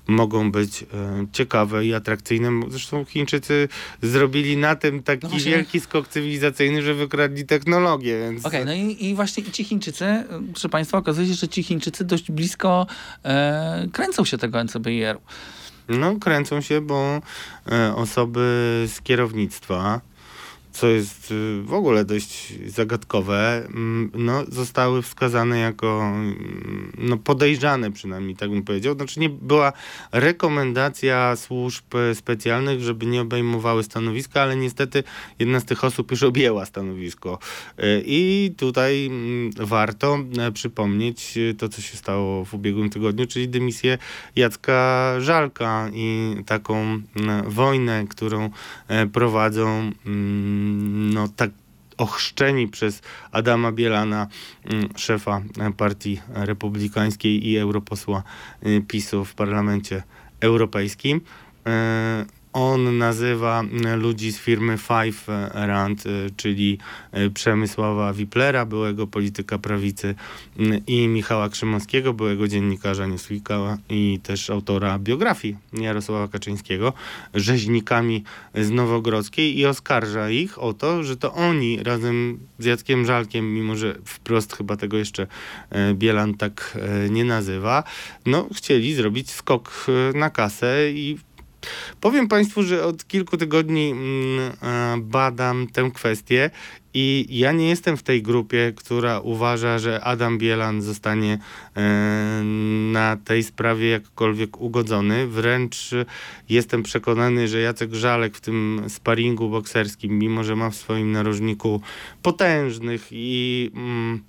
mogą 0.07 0.51
być 0.51 0.85
ciekawe 1.31 1.85
i 1.85 1.93
atrakcyjne. 1.93 2.49
Zresztą 2.69 3.05
Chińczycy 3.05 3.67
zrobili 4.01 4.57
na 4.57 4.75
tym 4.75 5.03
taki 5.03 5.23
No 5.23 5.29
właśnie. 5.29 5.51
wielki 5.51 5.79
skok 5.79 6.07
cywilizacyjny, 6.07 6.83
że 6.83 6.93
wykradli 6.93 7.45
technologię, 7.45 8.19
więc... 8.19 8.45
Okej, 8.45 8.65
no 8.65 8.73
i, 8.73 9.05
i 9.05 9.15
właśnie 9.15 9.43
ci 9.43 9.63
Chińczycy, 9.63 10.23
Państwa, 10.71 10.97
okazuje 10.97 11.27
się, 11.27 11.33
że 11.33 11.47
ci 11.47 11.63
Chińczycy 11.63 12.05
dość 12.05 12.31
blisko 12.31 12.87
e, 13.25 13.87
kręcą 13.91 14.25
się 14.25 14.37
tego 14.37 14.63
NCBR-u. 14.63 15.21
No, 15.89 16.15
kręcą 16.15 16.61
się, 16.61 16.81
bo 16.81 17.21
e, 17.71 17.95
osoby 17.95 18.39
z 18.87 19.01
kierownictwa, 19.01 20.01
co 20.71 20.87
jest 20.87 21.31
y, 21.31 21.61
w 21.61 21.73
ogóle 21.73 22.05
dość 22.05 22.53
zagadkowe, 22.67 23.67
mm, 23.67 24.11
no, 24.13 24.43
zostały 24.47 25.01
wskazane 25.01 25.59
jako 25.59 26.01
mm, 26.01 26.91
no, 26.97 27.17
podejrzane 27.17 27.91
przynajmniej, 27.91 28.35
tak 28.35 28.49
bym 28.49 28.63
powiedział. 28.63 28.95
Znaczy 28.95 29.19
nie 29.19 29.29
była 29.29 29.73
rekomendacja 30.11 31.35
służb 31.35 31.85
specjalnych, 32.13 32.81
żeby 32.81 33.05
nie 33.05 33.21
obejmowały 33.21 33.83
stanowiska, 33.83 34.41
ale 34.41 34.55
niestety 34.55 35.03
jedna 35.39 35.59
z 35.59 35.65
tych 35.65 35.83
osób 35.83 36.11
już 36.11 36.23
objęła 36.23 36.65
stanowisko. 36.65 37.39
E, 37.77 38.01
I 38.05 38.51
tutaj 38.57 39.05
mm, 39.05 39.51
warto 39.57 40.19
e, 40.39 40.51
przypomnieć 40.51 41.37
e, 41.37 41.53
to, 41.53 41.69
co 41.69 41.81
się 41.81 41.97
stało 41.97 42.45
w 42.45 42.53
ubiegłym 42.53 42.89
tygodniu, 42.89 43.27
czyli 43.27 43.49
dymisję 43.49 43.97
Jacka 44.35 45.15
Żalka 45.19 45.89
i 45.93 46.35
taką 46.45 47.01
wojnę, 47.47 48.05
którą 48.09 48.49
e, 48.87 49.07
prowadzą 49.07 49.91
no 51.13 51.27
tak 51.27 51.51
ochrzczeni 51.97 52.67
przez 52.67 53.01
Adama 53.31 53.71
Bielana, 53.71 54.27
mm, 54.65 54.89
szefa 54.95 55.41
e, 55.59 55.71
partii 55.71 56.21
republikańskiej 56.33 57.47
i 57.47 57.57
europosła 57.57 58.23
e, 58.61 58.81
PiSu 58.81 59.25
w 59.25 59.33
parlamencie 59.33 60.03
europejskim. 60.39 61.21
On 62.53 62.97
nazywa 62.97 63.63
e, 63.85 63.95
ludzi 63.95 64.31
z 64.31 64.39
firmy 64.39 64.77
Five 64.77 65.27
Rand, 65.53 66.03
e, 66.05 66.09
czyli 66.37 66.77
e, 67.11 67.29
Przemysława 67.29 68.13
Wiplera, 68.13 68.65
byłego 68.65 69.07
polityka 69.07 69.57
prawicy 69.57 70.15
m, 70.59 70.81
i 70.87 71.07
Michała 71.07 71.49
Krzymowskiego, 71.49 72.13
byłego 72.13 72.47
dziennikarza 72.47 73.07
Newsweeka 73.07 73.77
i 73.89 74.19
też 74.23 74.49
autora 74.49 74.99
biografii 74.99 75.57
Jarosława 75.73 76.27
Kaczyńskiego, 76.27 76.93
rzeźnikami 77.33 78.23
z 78.55 78.71
Nowogrodzkiej 78.71 79.59
i 79.59 79.65
oskarża 79.65 80.29
ich 80.29 80.59
o 80.59 80.73
to, 80.73 81.03
że 81.03 81.17
to 81.17 81.33
oni 81.33 81.83
razem 81.83 82.39
z 82.59 82.65
Jackiem 82.65 83.05
Żalkiem, 83.05 83.53
mimo 83.53 83.75
że 83.75 83.95
wprost 84.05 84.57
chyba 84.57 84.77
tego 84.77 84.97
jeszcze 84.97 85.27
e, 85.69 85.93
Bielan 85.93 86.33
tak 86.33 86.77
nie 87.09 87.25
nazywa, 87.25 87.83
no 88.25 88.47
chcieli 88.55 88.93
zrobić 88.93 89.31
skok 89.31 89.85
na 90.13 90.29
kasę 90.29 90.91
i 90.91 91.17
Powiem 92.01 92.27
Państwu, 92.27 92.63
że 92.63 92.85
od 92.85 93.07
kilku 93.07 93.37
tygodni 93.37 93.91
mm, 93.91 94.51
e, 94.61 94.97
badam 94.97 95.67
tę 95.67 95.91
kwestię 95.93 96.49
i 96.93 97.25
ja 97.29 97.51
nie 97.51 97.69
jestem 97.69 97.97
w 97.97 98.03
tej 98.03 98.21
grupie, 98.21 98.73
która 98.75 99.19
uważa, 99.19 99.79
że 99.79 100.03
Adam 100.03 100.37
Bielan 100.37 100.81
zostanie 100.81 101.39
e, 101.75 102.41
na 102.91 103.17
tej 103.25 103.43
sprawie 103.43 103.89
jakkolwiek 103.89 104.61
ugodzony. 104.61 105.27
Wręcz 105.27 105.89
jestem 106.49 106.83
przekonany, 106.83 107.47
że 107.47 107.59
Jacek 107.59 107.93
Żalek 107.93 108.37
w 108.37 108.41
tym 108.41 108.83
sparingu 108.87 109.49
bokserskim, 109.49 110.19
mimo 110.19 110.43
że 110.43 110.55
ma 110.55 110.69
w 110.69 110.75
swoim 110.75 111.11
narożniku 111.11 111.81
potężnych 112.21 113.07
i... 113.11 113.71
Mm, 113.75 114.23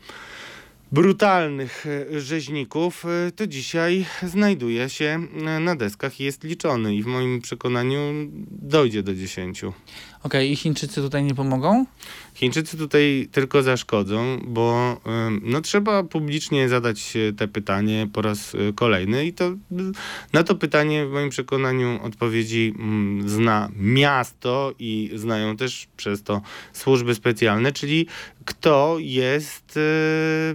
brutalnych 0.93 1.87
e, 1.87 2.21
rzeźników, 2.21 3.05
e, 3.05 3.33
to 3.33 3.47
dzisiaj 3.47 4.07
znajduje 4.23 4.91
się 4.91 5.27
e, 5.47 5.61
na 5.61 5.77
deskach 5.77 6.21
i 6.21 6.25
jest 6.25 6.45
liczony 6.45 6.95
i 6.95 7.03
w 7.03 7.07
moim 7.07 7.41
przekonaniu 7.41 8.01
dojdzie 8.51 9.03
do 9.03 9.15
10. 9.15 9.63
Okej, 10.23 10.53
i 10.53 10.57
Chińczycy 10.57 10.95
tutaj 10.95 11.25
nie 11.25 11.35
pomogą? 11.35 11.87
Chińczycy 12.43 12.79
tutaj 12.79 13.29
tylko 13.33 13.63
zaszkodzą, 13.63 14.39
bo 14.47 14.97
no, 15.43 15.61
trzeba 15.61 16.03
publicznie 16.03 16.69
zadać 16.69 17.17
e, 17.17 17.33
te 17.33 17.49
pytanie 17.49 18.09
po 18.13 18.23
raz 18.23 18.55
e, 18.55 18.73
kolejny 18.73 19.27
i 19.27 19.33
to 19.33 19.53
na 20.33 20.43
to 20.43 20.55
pytanie 20.55 21.07
w 21.07 21.11
moim 21.11 21.31
przekonaniu 21.31 22.01
odpowiedzi 22.03 22.75
mm, 22.79 23.29
zna 23.29 23.69
miasto 23.77 24.75
i 24.79 25.11
znają 25.15 25.57
też 25.57 25.89
przez 25.97 26.23
to 26.23 26.41
służby 26.73 27.15
specjalne, 27.15 27.73
czyli 27.73 28.07
kto 28.45 28.97
jest 28.99 29.77
y, 29.77 29.81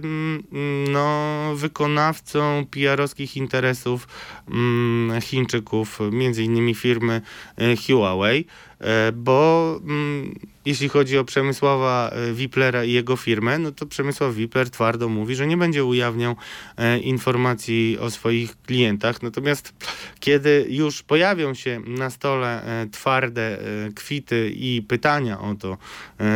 mm, 0.04 0.44
no, 0.92 1.52
wykonawcą 1.56 2.66
PR-owskich 2.70 3.36
interesów 3.36 4.08
mm, 4.50 5.20
Chińczyków, 5.20 5.98
między 6.12 6.44
innymi 6.44 6.74
firmy 6.74 7.20
e, 7.56 7.76
Huawei. 7.76 8.44
E, 8.80 9.12
bo 9.12 9.80
jeśli 10.68 10.88
chodzi 10.88 11.18
o 11.18 11.24
Przemysława 11.24 12.10
e, 12.10 12.32
Wiplera 12.32 12.84
i 12.84 12.92
jego 12.92 13.16
firmę, 13.16 13.58
no 13.58 13.72
to 13.72 13.86
Przemysław 13.86 14.34
Wipler 14.34 14.70
twardo 14.70 15.08
mówi, 15.08 15.34
że 15.34 15.46
nie 15.46 15.56
będzie 15.56 15.84
ujawniał 15.84 16.36
e, 16.76 16.98
informacji 16.98 17.98
o 18.00 18.10
swoich 18.10 18.62
klientach. 18.62 19.22
Natomiast 19.22 19.74
kiedy 20.20 20.66
już 20.68 21.02
pojawią 21.02 21.54
się 21.54 21.80
na 21.86 22.10
stole 22.10 22.62
e, 22.62 22.86
twarde 22.86 23.58
kwity 23.94 24.52
i 24.56 24.82
pytania 24.88 25.40
o 25.40 25.54
to, 25.54 25.76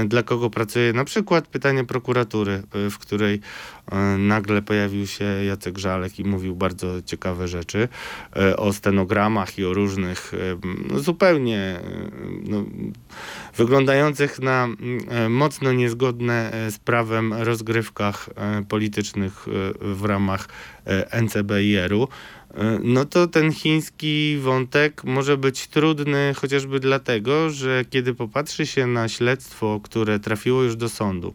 dla 0.07 0.23
kogo 0.23 0.51
pracuje, 0.51 0.93
na 0.93 1.05
przykład 1.05 1.49
pytanie 1.49 1.85
prokuratury, 1.85 2.63
w 2.91 2.99
której 2.99 3.41
nagle 4.19 4.63
pojawił 4.63 5.07
się 5.07 5.25
Jacek 5.25 5.79
Żalek 5.79 6.19
i 6.19 6.25
mówił 6.25 6.57
bardzo 6.57 7.03
ciekawe 7.03 7.49
rzeczy 7.49 7.89
o 8.57 8.73
stenogramach 8.73 9.59
i 9.59 9.65
o 9.65 9.75
różnych 9.75 10.33
no, 10.91 10.99
zupełnie 11.01 11.81
no, 12.45 12.65
wyglądających 13.57 14.22
na 14.43 14.65
mm, 14.65 15.01
e, 15.09 15.29
mocno 15.29 15.73
niezgodne 15.73 16.53
e, 16.53 16.71
z 16.71 16.79
prawem 16.79 17.33
rozgrywkach 17.33 18.29
e, 18.37 18.65
politycznych 18.69 19.47
w 19.81 20.05
ramach 20.05 20.49
NCBIR-u, 21.23 22.09
no 22.83 23.05
to 23.05 23.27
ten 23.27 23.53
chiński 23.53 24.39
wątek 24.41 25.05
może 25.05 25.37
być 25.37 25.67
trudny 25.67 26.35
chociażby 26.37 26.81
dlatego, 26.81 27.51
że 27.51 27.85
kiedy 27.91 28.15
popatrzy 28.15 28.67
się 28.67 28.87
na 28.87 29.09
śledztwo, 29.09 29.81
które 29.83 30.21
trafiło 30.21 30.63
już 30.63 30.77
do 30.77 30.89
sądu, 30.89 31.35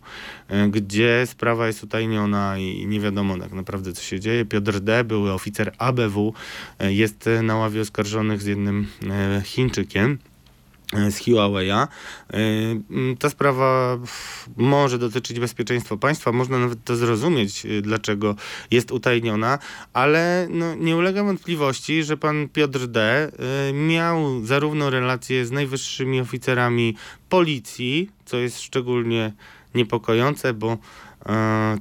gdzie 0.69 1.23
sprawa 1.25 1.67
jest 1.67 1.83
utajniona 1.83 2.57
i 2.57 2.87
nie 2.87 2.99
wiadomo 2.99 3.37
tak 3.37 3.51
naprawdę 3.51 3.93
co 3.93 4.03
się 4.03 4.19
dzieje. 4.19 4.45
Piotr 4.45 4.79
D., 4.79 5.03
były 5.03 5.33
oficer 5.33 5.73
ABW, 5.77 6.33
jest 6.79 7.29
na 7.43 7.55
ławie 7.55 7.81
oskarżonych 7.81 8.41
z 8.41 8.45
jednym 8.45 8.87
Chińczykiem 9.43 10.17
z 10.93 11.19
Huawei'a. 11.19 11.87
E, 12.33 12.37
Ta 13.19 13.29
sprawa 13.29 13.97
może 14.57 14.97
dotyczyć 14.97 15.39
bezpieczeństwa 15.39 15.97
państwa, 15.97 16.31
można 16.31 16.59
nawet 16.59 16.83
to 16.83 16.95
zrozumieć, 16.95 17.65
e, 17.65 17.81
dlaczego 17.81 18.35
jest 18.71 18.91
utajniona, 18.91 19.59
ale 19.93 20.47
no, 20.49 20.75
nie 20.75 20.95
ulega 20.95 21.23
wątpliwości, 21.23 22.03
że 22.03 22.17
pan 22.17 22.49
Piotr 22.49 22.87
D. 22.87 23.01
e, 23.69 23.73
miał 23.73 24.45
zarówno 24.45 24.89
relacje 24.89 25.45
z 25.45 25.51
najwyższymi 25.51 26.21
oficerami 26.21 26.95
policji, 27.29 28.09
co 28.25 28.37
jest 28.37 28.61
szczególnie 28.61 29.33
niepokojące, 29.75 30.53
bo 30.53 30.71
e, 30.71 30.77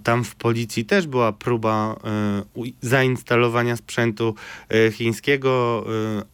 tam 0.02 0.24
w 0.24 0.34
policji 0.34 0.84
też 0.84 1.06
była 1.06 1.32
próba 1.32 1.96
e, 2.04 2.42
zainstalowania 2.80 3.76
sprzętu 3.76 4.34
e, 4.68 4.92
chińskiego. 4.92 5.84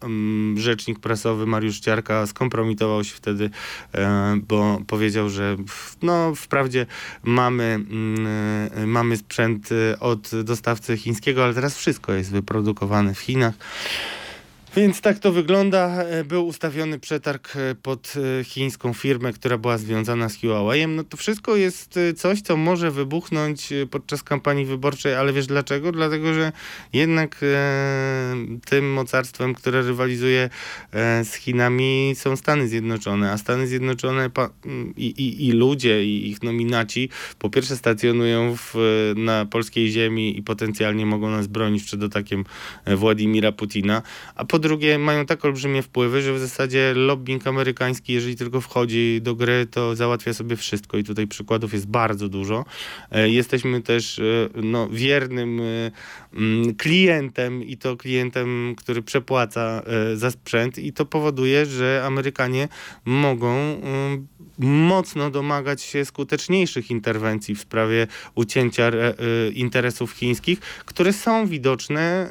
E, 0.04 0.60
Rzecznik 0.60 0.98
prasowy 0.98 1.46
Mariusz 1.46 1.80
Ciarka 1.80 2.26
skompromitował 2.26 3.04
się 3.04 3.14
wtedy, 3.14 3.50
e, 3.94 4.36
bo 4.48 4.80
powiedział, 4.86 5.28
że 5.28 5.56
no, 6.02 6.34
wprawdzie 6.34 6.86
mamy, 7.22 7.64
mm, 7.64 8.26
e, 8.74 8.86
mamy 8.86 9.16
sprzęt 9.16 9.68
e, 9.72 10.00
od 10.00 10.30
dostawcy 10.44 10.96
chińskiego, 10.96 11.44
ale 11.44 11.54
teraz 11.54 11.76
wszystko 11.76 12.12
jest 12.12 12.30
wyprodukowane 12.30 13.14
w 13.14 13.20
Chinach. 13.20 13.54
Więc 14.76 15.00
tak 15.00 15.18
to 15.18 15.32
wygląda. 15.32 16.02
E, 16.02 16.24
Był 16.24 16.46
ustawiony 16.46 16.98
przetarg 16.98 17.56
e, 17.56 17.74
pod 17.74 18.14
e, 18.40 18.44
chińską 18.44 18.92
firmę, 18.92 19.32
która 19.32 19.58
była 19.58 19.78
związana 19.78 20.28
z 20.28 20.40
Huawei. 20.40 20.86
No 20.86 21.04
to 21.04 21.16
wszystko 21.16 21.56
jest 21.56 21.98
coś, 22.16 22.40
co 22.40 22.56
może 22.56 22.90
wybuchnąć 22.90 23.68
podczas 23.90 24.22
kampanii 24.22 24.64
wyborczej, 24.64 25.14
ale 25.14 25.32
wiesz 25.32 25.46
dlaczego? 25.46 25.92
Dlatego, 25.92 26.34
że 26.34 26.52
jednak 26.92 27.40
e, 27.42 28.34
tym 28.64 28.92
mocarstwem, 28.92 29.54
które 29.54 29.82
rywalizuje 29.82 30.50
e, 30.92 31.24
z 31.24 31.34
Chinami 31.34 32.12
są 32.14 32.36
Stany 32.36 32.68
Zjednoczone, 32.68 33.32
a 33.32 33.38
Stany 33.38 33.66
Zjednoczone 33.66 34.30
i, 34.96 35.06
i, 35.06 35.48
i 35.48 35.52
ludzie, 35.52 36.04
i 36.04 36.30
ich 36.30 36.42
nominaci 36.42 37.08
po 37.38 37.50
pierwsze 37.50 37.76
stacjonują 37.76 38.56
w, 38.56 38.74
na 39.16 39.46
polskiej 39.46 39.90
ziemi 39.90 40.38
i 40.38 40.42
potencjalnie 40.42 41.06
mogą 41.06 41.30
nas 41.30 41.46
bronić 41.46 41.84
przed 41.84 42.02
atakiem 42.02 42.44
Władimira 42.86 43.52
Putina, 43.52 44.02
a 44.34 44.44
po 44.44 44.61
drugie 44.62 44.98
mają 44.98 45.26
tak 45.26 45.44
olbrzymie 45.44 45.82
wpływy, 45.82 46.22
że 46.22 46.34
w 46.34 46.38
zasadzie 46.38 46.92
lobbying 46.94 47.46
amerykański, 47.46 48.12
jeżeli 48.12 48.36
tylko 48.36 48.60
wchodzi 48.60 49.20
do 49.22 49.34
gry, 49.34 49.66
to 49.70 49.96
załatwia 49.96 50.34
sobie 50.34 50.56
wszystko 50.56 50.98
i 50.98 51.04
tutaj 51.04 51.26
przykładów 51.26 51.72
jest 51.72 51.86
bardzo 51.86 52.28
dużo. 52.28 52.64
E, 53.10 53.28
Jesteśmy 53.28 53.82
też 53.82 54.18
e, 54.18 54.22
no, 54.62 54.88
wiernym 54.88 55.60
e, 55.60 55.90
mm, 56.34 56.74
klientem 56.74 57.62
i 57.62 57.76
to 57.76 57.96
klientem, 57.96 58.74
który 58.76 59.02
przepłaca 59.02 59.82
za 60.14 60.30
sprzęt 60.30 60.78
i 60.78 60.92
to 60.92 61.04
powoduje, 61.06 61.66
że 61.66 62.02
Amerykanie 62.06 62.68
mogą 63.04 63.56
mm, 63.56 64.26
mocno 64.58 65.30
domagać 65.30 65.82
się 65.82 66.04
skuteczniejszych 66.04 66.90
interwencji 66.90 67.54
w 67.54 67.60
sprawie 67.60 68.06
ucięcia 68.34 68.84
re, 68.84 69.14
interesów 69.54 70.12
chińskich, 70.12 70.60
które 70.60 71.12
są 71.12 71.46
widoczne 71.46 72.28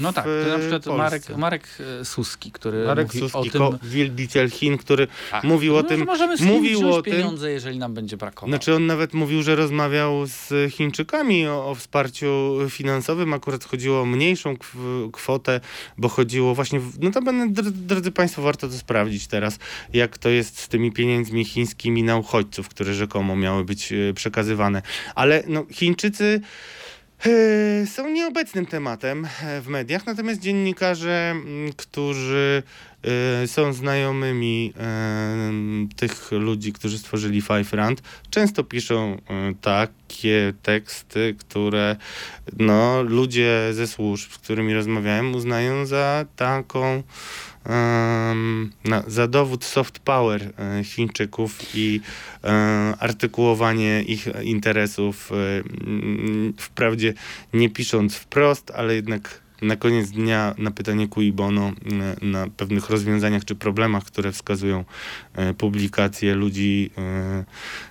No 0.00 0.12
w 0.12 0.14
tak, 0.14 0.24
to 0.24 0.48
na 0.48 0.58
przykład 0.58 0.84
Polsce. 0.84 0.96
Marek, 0.96 1.36
Marek 1.36 1.67
Suski, 2.04 2.52
który 2.52 2.86
Marek 2.86 3.06
mówi 3.06 3.18
Suski, 3.20 3.38
o 3.58 3.70
tym... 3.70 3.78
wielbiciel 3.88 4.50
Chin, 4.50 4.78
który 4.78 5.08
Tak. 5.30 5.44
mówił 5.44 5.76
o 5.76 5.82
No, 5.82 5.88
tym, 5.88 5.98
że 5.98 6.04
możemy 6.04 6.36
z 6.36 6.40
mówił 6.40 6.90
o 6.92 7.02
tym, 7.02 7.12
pieniądze, 7.14 7.50
jeżeli 7.50 7.78
nam 7.78 7.94
będzie 7.94 8.16
brakowało. 8.16 8.50
znaczy 8.50 8.74
on 8.74 8.86
nawet 8.86 9.14
mówił, 9.14 9.42
że 9.42 9.56
rozmawiał 9.56 10.26
z 10.26 10.72
Chińczykami 10.72 11.46
o, 11.46 11.66
o 11.70 11.74
wsparciu 11.74 12.56
finansowym. 12.70 13.32
Akurat 13.34 13.64
chodziło 13.64 14.00
o 14.00 14.04
mniejszą 14.06 14.54
kw- 14.56 15.10
kwotę, 15.12 15.60
bo 15.98 16.08
chodziło 16.08 16.54
właśnie, 16.54 16.80
w, 16.80 16.98
no 17.00 17.10
to 17.10 17.22
będę, 17.22 17.62
dr- 17.62 17.72
drodzy 17.72 18.12
Państwo, 18.12 18.42
warto 18.42 18.68
to 18.68 18.74
sprawdzić 18.74 19.26
teraz, 19.26 19.58
jak 19.92 20.18
to 20.18 20.28
jest 20.28 20.58
z 20.60 20.68
tymi 20.68 20.92
pieniędzmi 20.92 21.44
chińskimi 21.44 22.02
na 22.02 22.16
uchodźców, 22.16 22.68
które 22.68 22.94
rzekomo 22.94 23.36
miały 23.36 23.64
być 23.64 23.92
e, 23.92 24.14
przekazywane. 24.14 24.82
Ale 25.14 25.42
no, 25.48 25.66
Chińczycy 25.72 26.24
e, 26.24 26.40
są 27.86 28.08
nieobecnym 28.08 28.66
tematem 28.66 29.28
e, 29.42 29.60
w 29.60 29.68
mediach, 29.68 30.06
natomiast 30.06 30.40
dziennikarze, 30.40 31.34
którzy 31.76 32.62
e, 33.42 33.46
są 33.46 33.72
znajomymi 33.72 34.72
e, 34.76 35.52
tych 35.96 36.32
ludzi, 36.32 36.72
którzy 36.72 36.98
stworzyli 36.98 37.42
Five 37.42 37.72
Rand, 37.72 38.02
często 38.30 38.64
piszą 38.64 39.12
e, 39.14 39.54
takie 39.60 40.52
teksty, 40.62 41.34
które 41.38 41.96
no, 42.58 43.02
ludzie 43.02 43.70
ze 43.72 43.86
służb, 43.86 44.32
z 44.32 44.38
którymi 44.38 44.74
rozmawiałem, 44.74 45.34
uznają 45.34 45.86
za 45.86 46.24
taką 46.36 47.02
na, 48.84 49.02
za 49.06 49.28
dowód 49.28 49.64
soft 49.64 49.98
power 49.98 50.52
e, 50.58 50.84
Chińczyków 50.84 51.58
i 51.74 52.00
e, 52.44 52.48
artykułowanie 52.98 54.02
ich 54.02 54.28
interesów, 54.42 55.32
e, 55.32 55.34
mm, 55.86 56.54
wprawdzie 56.58 57.14
nie 57.52 57.70
pisząc 57.70 58.16
wprost, 58.16 58.70
ale 58.70 58.94
jednak 58.94 59.40
na 59.62 59.76
koniec 59.76 60.10
dnia 60.10 60.54
na 60.58 60.70
pytanie 60.70 61.08
cui 61.08 61.32
bono, 61.32 61.68
e, 61.68 62.26
na 62.26 62.46
pewnych 62.56 62.90
rozwiązaniach 62.90 63.44
czy 63.44 63.54
problemach, 63.54 64.04
które 64.04 64.32
wskazują 64.32 64.84
publikacje 65.58 66.34
ludzi 66.34 66.90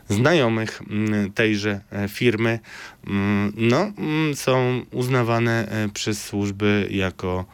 znajomych 0.09 0.82
m, 0.89 1.32
tejże 1.36 1.82
firmy, 2.09 2.59
mm, 3.07 3.53
no, 3.57 3.91
mm, 3.97 4.36
są 4.36 4.86
uznawane 4.91 5.67
przez 5.93 6.23
służby 6.23 6.88
jako 6.91 7.45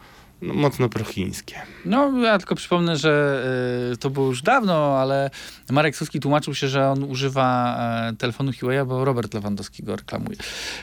no, 0.44 0.54
mocno 0.54 0.88
prochińskie. 0.88 1.54
No, 1.84 2.18
ja 2.18 2.38
tylko 2.38 2.54
przypomnę, 2.54 2.96
że 2.96 3.44
y, 3.92 3.96
to 3.96 4.10
było 4.10 4.26
już 4.26 4.42
dawno, 4.42 4.98
ale 4.98 5.30
Marek 5.70 5.96
Suski 5.96 6.20
tłumaczył 6.20 6.54
się, 6.54 6.68
że 6.68 6.90
on 6.90 7.04
używa 7.04 7.76
e, 8.10 8.16
telefonu 8.16 8.52
Huawei, 8.60 8.86
bo 8.86 9.04
Robert 9.04 9.34
Lewandowski 9.34 9.82
go 9.82 9.96
reklamuje. 9.96 10.36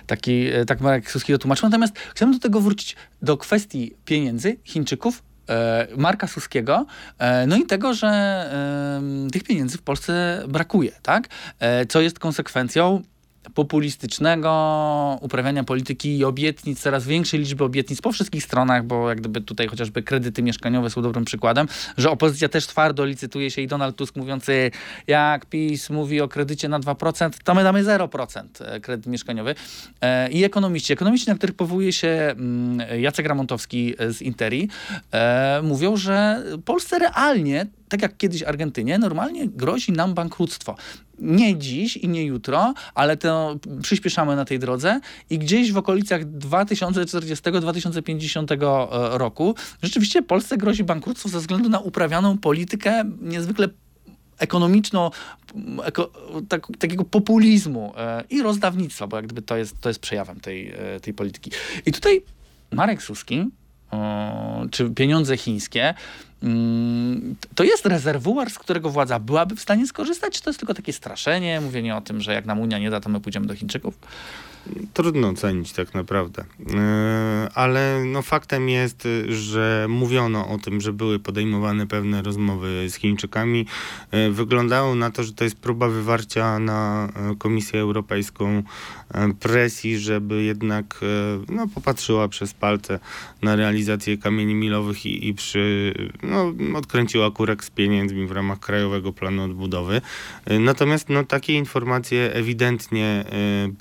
Taki, 0.07 0.47
e, 0.47 0.66
tak 0.66 0.82
Marek 0.82 1.12
Suski 1.12 1.34
to 1.34 1.39
tłumaczył. 1.39 1.70
Natomiast 1.70 1.99
chciałbym 2.16 2.38
do 2.38 2.41
tego 2.41 2.62
wrócić 2.62 2.95
do 3.22 3.38
kwestii 3.38 3.93
pieniędzy 4.05 4.57
Chińczyków, 4.64 5.24
e, 5.49 5.88
Marka 5.97 6.28
Suskiego, 6.28 6.86
no 7.47 7.57
i 7.57 7.66
tego, 7.66 7.93
że 7.93 8.12
tych 9.32 9.43
pieniędzy 9.43 9.78
w 9.78 9.82
Polsce 9.82 10.43
brakuje, 10.47 10.91
tak? 11.01 11.28
Co 11.89 12.01
jest 12.01 12.20
konsekwencją 12.20 13.01
populistycznego 13.54 14.52
uprawiania 15.22 15.64
polityki 15.64 16.18
i 16.18 16.24
obietnic, 16.24 16.80
coraz 16.80 17.08
większej 17.08 17.39
liczby 17.39 17.64
obietnic 17.64 18.02
po 18.02 18.12
wszystkich 18.12 18.44
stronach, 18.44 18.86
bo 18.86 19.10
jak 19.10 19.20
gdyby 19.20 19.42
tutaj 19.42 19.68
chociażby 19.68 20.04
kredyty 20.04 20.44
mieszkaniowe 20.44 20.89
są 20.89 21.02
dobrym 21.02 21.26
przykładem, 21.26 21.68
że 21.98 22.12
opozycja 22.12 22.50
też 22.50 22.68
twardo 22.68 23.06
licytuje 23.06 23.52
się 23.52 23.62
i 23.62 23.68
Donald 23.68 23.96
Tusk 23.96 24.16
mówiący, 24.16 24.72
jak 25.08 25.46
PiS 25.46 25.89
mówi 25.89 26.22
o 26.22 26.28
kredycie 26.28 26.70
na 26.70 26.80
2%, 26.80 27.30
to 27.44 27.56
my 27.56 27.64
damy 27.64 27.84
0% 27.84 28.44
e, 28.60 28.80
kredyt 28.80 29.08
mieszkaniowy. 29.08 29.56
E, 30.02 30.30
I 30.30 30.44
ekonomiści, 30.44 30.94
ekonomiści, 30.94 31.30
na 31.30 31.36
których 31.36 31.56
powołuje 31.56 31.94
się 31.94 32.08
mm, 32.08 33.02
Jacek 33.02 33.26
Ramontowski 33.26 33.94
z 34.10 34.22
Interi, 34.22 34.70
e, 35.12 35.62
mówią, 35.64 35.98
że 35.98 36.44
Polsce 36.66 37.00
realnie, 37.00 37.66
tak 37.89 38.02
jak 38.02 38.18
kiedyś 38.18 38.44
Argentynie, 38.44 38.98
normalnie 39.00 39.48
grozi 39.48 39.92
nam 39.92 40.14
bankructwo 40.14 40.76
nie 41.22 41.57
dziś 41.57 41.97
i 41.97 42.09
nie 42.09 42.26
jutro, 42.26 42.74
ale 42.95 43.17
to 43.17 43.55
przyspieszamy 43.82 44.36
na 44.36 44.45
tej 44.45 44.59
drodze 44.59 44.99
i 45.30 45.39
gdzieś 45.39 45.72
w 45.72 45.78
okolicach 45.78 46.26
2040-2050 46.26 48.53
e, 48.53 48.57
roku 49.17 49.55
rzeczywiście 49.84 50.22
Polsce 50.22 50.57
grozi 50.57 50.84
bankructwo 50.84 51.30
ze 51.30 51.39
względu 51.39 51.69
na 51.69 51.80
uprawianą 51.80 52.38
politykę 52.38 53.03
niezwykle 53.22 53.67
ekonomiczno, 54.41 55.11
eko, 55.84 56.11
tak, 56.49 56.67
takiego 56.80 57.05
populizmu 57.05 57.93
e, 57.97 58.24
i 58.30 58.41
rozdawnictwa, 58.41 59.07
bo 59.07 59.17
jak 59.17 59.26
gdyby 59.26 59.41
to 59.41 59.57
jest, 59.57 59.80
to 59.80 59.89
jest 59.89 59.99
przejawem 59.99 60.39
tej, 60.39 60.72
e, 60.72 60.99
tej 60.99 61.13
polityki. 61.13 61.51
I 61.86 61.91
tutaj 61.91 62.22
Marek 62.72 63.03
Suski, 63.03 63.49
czy 64.72 64.89
pieniądze 64.89 65.38
chińskie, 65.38 65.94
mm, 66.44 67.36
to 67.56 67.64
jest 67.64 67.86
rezerwuar, 67.86 68.50
z 68.50 68.60
którego 68.60 68.89
władza 68.89 69.20
byłaby 69.20 69.56
w 69.56 69.62
stanie 69.62 69.88
skorzystać, 69.88 70.34
czy 70.34 70.42
to 70.42 70.50
jest 70.50 70.60
tylko 70.60 70.74
takie 70.74 70.94
straszenie, 70.94 71.62
mówienie 71.62 71.96
o 71.96 72.02
tym, 72.02 72.22
że 72.22 72.34
jak 72.34 72.46
nam 72.46 72.60
Unia 72.60 72.80
nie 72.80 72.89
da, 72.89 73.00
to 73.00 73.10
my 73.10 73.20
pójdziemy 73.20 73.48
do 73.48 73.56
Chińczyków? 73.56 74.00
Trudno 74.93 75.30
ocenić 75.30 75.74
tak 75.74 75.93
naprawdę. 75.93 76.43
Yy, 76.59 76.76
Ale 77.55 78.03
no 78.05 78.22
faktem 78.22 78.70
jest, 78.70 79.07
że 79.30 79.86
mówiono 79.89 80.47
o 80.47 80.57
tym, 80.57 80.82
że 80.82 80.93
były 80.93 81.20
podejmowane 81.20 81.88
pewne 81.88 82.22
rozmowy 82.22 82.89
z 82.89 82.95
Chińczykami. 82.95 83.66
Yy, 84.12 84.32
Wyglądało 84.32 84.95
na 84.95 85.12
to, 85.12 85.24
że 85.24 85.34
to 85.34 85.43
jest 85.43 85.55
próba 85.55 85.88
wywarcia 85.88 86.59
na 86.59 87.09
y, 87.32 87.36
Komisję 87.36 87.80
Europejską 87.80 88.64
presji, 89.39 89.99
żeby 89.99 90.43
jednak 90.43 90.99
no, 91.49 91.68
popatrzyła 91.68 92.28
przez 92.28 92.53
palce 92.53 92.99
na 93.41 93.55
realizację 93.55 94.18
kamieni 94.18 94.55
milowych 94.55 95.05
i, 95.05 95.28
i 95.28 95.34
przy, 95.34 95.93
no, 96.24 96.53
odkręciła 96.78 97.32
kurek 97.32 97.64
z 97.64 97.70
pieniędzmi 97.70 98.28
w 98.28 98.32
ramach 98.32 98.59
Krajowego 98.59 99.14
Planu 99.14 99.43
Odbudowy. 99.43 100.01
Natomiast 100.59 101.09
no, 101.09 101.24
takie 101.24 101.53
informacje 101.53 102.34
ewidentnie 102.34 103.26
y, 103.68 103.74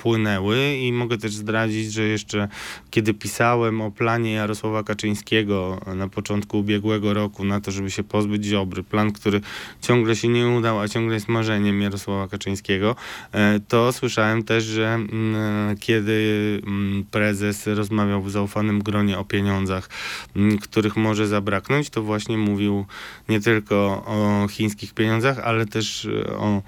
i 0.77 0.93
mogę 0.93 1.19
też 1.19 1.33
zdradzić, 1.33 1.93
że 1.93 2.03
jeszcze 2.03 2.49
kiedy 2.91 3.15
pisałem 3.15 3.81
o 3.81 3.91
planie 3.91 4.33
Jarosława 4.33 4.83
Kaczyńskiego 4.83 5.81
na 5.97 6.09
początku 6.09 6.59
ubiegłego 6.59 7.15
roku 7.15 7.45
na 7.45 7.61
to, 7.61 7.71
żeby 7.71 7.91
się 7.91 8.03
pozbyć 8.03 8.45
Ziobry, 8.45 8.83
plan, 8.83 9.13
który 9.13 9.41
ciągle 9.81 10.17
się 10.17 10.29
nie 10.29 10.49
udał, 10.49 10.81
a 10.81 10.89
ciągle 10.89 11.15
jest 11.15 11.29
marzeniem 11.29 11.83
Jarosława 11.83 12.29
Kaczyńskiego, 12.29 12.97
e, 13.33 13.61
to 13.69 13.93
słyszałem 13.93 14.43
też, 14.43 14.65
że 14.65 14.95
mm, 14.95 15.77
kiedy 15.77 16.61
mm, 16.67 17.05
prezes 17.11 17.67
rozmawiał 17.67 18.23
w 18.23 18.31
zaufanym 18.31 18.83
gronie 18.83 19.19
o 19.19 19.25
pieniądzach, 19.25 19.89
mm, 20.37 20.59
których 20.59 20.97
może 20.97 21.27
zabraknąć, 21.27 21.91
to 21.91 22.03
właśnie 22.03 22.39
mówił 22.39 22.87
nie 23.29 23.41
tylko 23.41 23.77
o 24.07 24.49
chińskich 24.51 24.95
pieniądzach, 24.95 25.39
ale 25.39 25.67
też 25.67 26.05
e, 26.05 26.37
o 26.37 26.63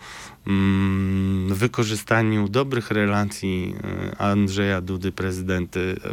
wykorzystaniu 1.49 2.49
dobrych 2.49 2.91
relacji 2.91 3.75
e, 4.13 4.21
Andrzeja 4.21 4.81
Dudy, 4.81 5.13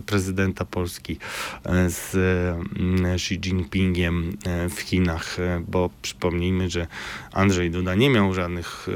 prezydenta 0.06 0.66
Polski 0.66 1.18
e, 1.64 1.90
z 1.90 2.16
mm, 2.16 3.06
Xi 3.06 3.34
Jinpingiem 3.34 4.38
e, 4.46 4.70
w 4.70 4.80
Chinach, 4.80 5.38
bo 5.68 5.90
przypomnijmy, 6.02 6.70
że 6.70 6.88
Andrzej 7.34 7.72
Duda 7.72 7.96
nie 7.96 8.10
miał 8.10 8.34
żadnych 8.34 8.88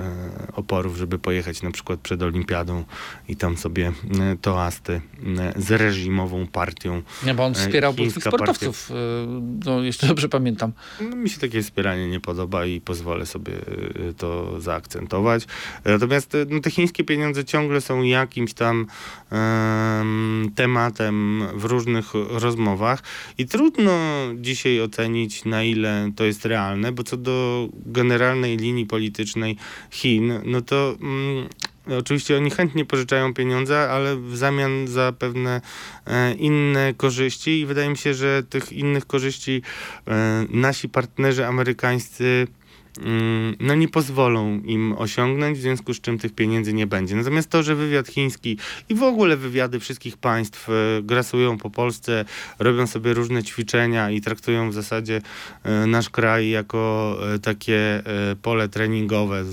oporów, 0.53 0.97
żeby 0.97 1.19
pojechać 1.19 1.61
na 1.61 1.71
przykład 1.71 1.99
przed 1.99 2.21
Olimpiadą 2.21 2.83
i 3.27 3.35
tam 3.35 3.57
sobie 3.57 3.91
toasty 4.41 5.01
z 5.55 5.71
reżimową 5.71 6.47
partią. 6.47 7.01
Nie, 7.25 7.33
bo 7.33 7.45
on 7.45 7.53
wspierał 7.53 7.93
polskich 7.93 8.23
sportowców. 8.23 8.91
No, 9.65 9.81
jeszcze 9.81 10.07
dobrze 10.07 10.29
pamiętam. 10.29 10.71
No, 11.01 11.15
mi 11.15 11.29
się 11.29 11.39
takie 11.39 11.61
wspieranie 11.61 12.09
nie 12.09 12.19
podoba 12.19 12.65
i 12.65 12.81
pozwolę 12.81 13.25
sobie 13.25 13.53
to 14.17 14.61
zaakcentować. 14.61 15.22
Natomiast 15.85 16.35
y, 16.35 16.45
no, 16.49 16.59
te 16.59 16.71
chińskie 16.71 17.03
pieniądze 17.03 17.45
ciągle 17.45 17.81
są 17.81 18.03
jakimś 18.03 18.53
tam 18.53 18.87
em, 19.31 20.51
tematem 20.55 21.43
w 21.53 21.65
różnych 21.65 22.13
rozmowach 22.13 23.03
i 23.37 23.45
trudno 23.45 23.91
dzisiaj 24.35 24.81
ocenić, 24.81 25.45
na 25.45 25.63
ile 25.63 26.11
to 26.15 26.23
jest 26.23 26.45
realne, 26.45 26.91
bo 26.91 27.03
co 27.03 27.17
do 27.17 27.67
generalnej 27.85 28.57
linii 28.57 28.85
politycznej 28.85 29.57
Chin, 29.91 30.39
no 30.45 30.61
to 30.61 30.95
mm, 31.01 31.47
Oczywiście 31.99 32.37
oni 32.37 32.51
chętnie 32.51 32.85
pożyczają 32.85 33.33
pieniądze, 33.33 33.91
ale 33.91 34.15
w 34.15 34.37
zamian 34.37 34.87
za 34.87 35.13
pewne 35.19 35.61
e, 36.07 36.33
inne 36.33 36.93
korzyści 36.97 37.59
i 37.59 37.65
wydaje 37.65 37.89
mi 37.89 37.97
się, 37.97 38.13
że 38.13 38.43
tych 38.43 38.71
innych 38.71 39.07
korzyści 39.07 39.61
e, 40.07 40.45
nasi 40.49 40.89
partnerzy 40.89 41.45
amerykańscy 41.45 42.47
no 43.59 43.75
nie 43.75 43.87
pozwolą 43.87 44.61
im 44.61 44.95
osiągnąć, 44.97 45.57
w 45.57 45.61
związku 45.61 45.93
z 45.93 46.01
czym 46.01 46.17
tych 46.17 46.35
pieniędzy 46.35 46.73
nie 46.73 46.87
będzie. 46.87 47.15
Natomiast 47.15 47.49
to, 47.49 47.63
że 47.63 47.75
wywiad 47.75 48.07
chiński 48.07 48.57
i 48.89 48.95
w 48.95 49.03
ogóle 49.03 49.37
wywiady 49.37 49.79
wszystkich 49.79 50.17
państw 50.17 50.69
e, 50.69 50.73
grasują 51.01 51.57
po 51.57 51.69
Polsce, 51.69 52.25
robią 52.59 52.87
sobie 52.87 53.13
różne 53.13 53.43
ćwiczenia 53.43 54.11
i 54.11 54.21
traktują 54.21 54.69
w 54.69 54.73
zasadzie 54.73 55.21
e, 55.63 55.87
nasz 55.87 56.09
kraj 56.09 56.49
jako 56.49 57.17
e, 57.33 57.39
takie 57.39 58.03
pole 58.41 58.69
treningowe. 58.69 59.43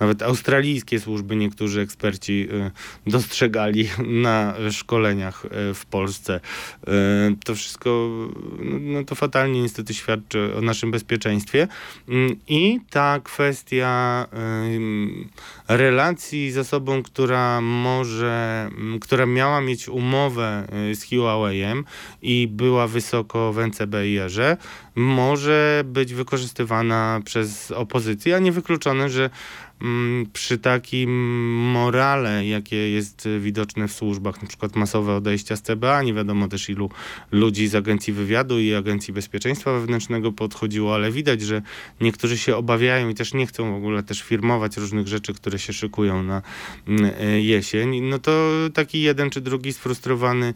Nawet 0.00 0.22
australijskie 0.22 1.00
służby 1.00 1.36
niektórzy 1.36 1.80
eksperci 1.80 2.48
e, 2.52 2.70
dostrzegali 3.10 3.88
na 3.98 4.54
szkoleniach 4.70 5.44
e, 5.44 5.74
w 5.74 5.86
Polsce. 5.86 6.40
E, 6.86 6.90
To 7.44 7.54
wszystko 7.54 8.10
no, 8.58 8.78
no 8.80 9.04
to 9.04 9.14
fatalnie 9.14 9.62
niestety 9.62 9.94
świadczy 9.94 10.54
o 10.56 10.60
naszym 10.60 10.90
bezpieczeństwie. 10.90 11.68
Mm, 12.08 12.36
I 12.48 12.80
ta 12.90 13.20
kwestia 13.24 14.26
relacji 15.68 16.52
z 16.52 16.58
osobą, 16.58 17.02
która 17.02 17.60
może, 17.60 18.70
która 19.00 19.26
miała 19.26 19.60
mieć 19.60 19.88
umowę 19.88 20.66
y, 20.90 20.94
z 20.94 21.04
Huawei'em 21.04 21.82
i 22.22 22.48
była 22.50 22.86
wysoko 22.86 23.52
w 23.52 23.58
NCBIR-ze, 23.58 24.56
może 24.94 25.82
być 25.86 26.14
wykorzystywana 26.14 27.20
przez 27.24 27.70
opozycję, 27.70 28.36
a 28.36 28.38
niewykluczone, 28.38 29.08
że 29.08 29.22
mm, 29.22 29.32
przy 30.32 30.58
takim 30.58 31.10
morale, 31.72 32.46
jakie 32.46 32.90
jest 32.90 33.28
widoczne 33.40 33.88
w 33.88 33.92
służbach, 33.92 34.42
na 34.42 34.48
przykład 34.48 34.76
masowe 34.76 35.14
odejścia 35.16 35.56
z 35.56 35.62
CBA, 35.62 36.02
nie 36.02 36.14
wiadomo 36.14 36.48
też 36.48 36.68
ilu 36.70 36.90
ludzi 37.30 37.68
z 37.68 37.74
Agencji 37.74 38.12
Wywiadu 38.12 38.60
i 38.60 38.74
Agencji 38.74 39.14
Bezpieczeństwa 39.14 39.72
Wewnętrznego 39.72 40.32
podchodziło, 40.32 40.94
ale 40.94 41.12
widać, 41.12 41.40
że 41.42 41.62
niektórzy 42.00 42.38
się 42.38 42.56
obawiają 42.56 43.08
i 43.08 43.14
też 43.14 43.34
nie 43.34 43.46
chcą 43.46 43.72
w 43.72 43.76
ogóle 43.76 44.02
też 44.02 44.22
firmować 44.22 44.76
różnych 44.76 45.08
rzeczy, 45.08 45.34
które 45.34 45.58
się 45.58 45.72
szykują 45.72 46.22
na 46.22 46.42
mm, 46.88 47.04
y, 47.04 47.42
jesień, 47.42 48.00
no 48.00 48.18
to 48.18 48.50
taki 48.74 49.02
jeden 49.02 49.30
czy 49.30 49.40
drugi 49.40 49.72
sfrustrowany 49.72 50.54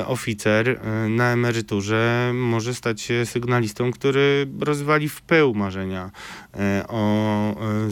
y, 0.00 0.06
oficer 0.06 0.68
y, 0.68 1.08
na 1.08 1.32
emeryturze 1.32 2.32
może 2.34 2.74
stać 2.74 3.00
się 3.00 3.26
sygnalistą, 3.26 3.90
który 3.90 4.46
rozwali 4.60 5.08
w 5.08 5.22
pył 5.22 5.54
marzenia 5.54 6.10
e, 6.54 6.84
o 6.88 7.04
e, 7.86 7.90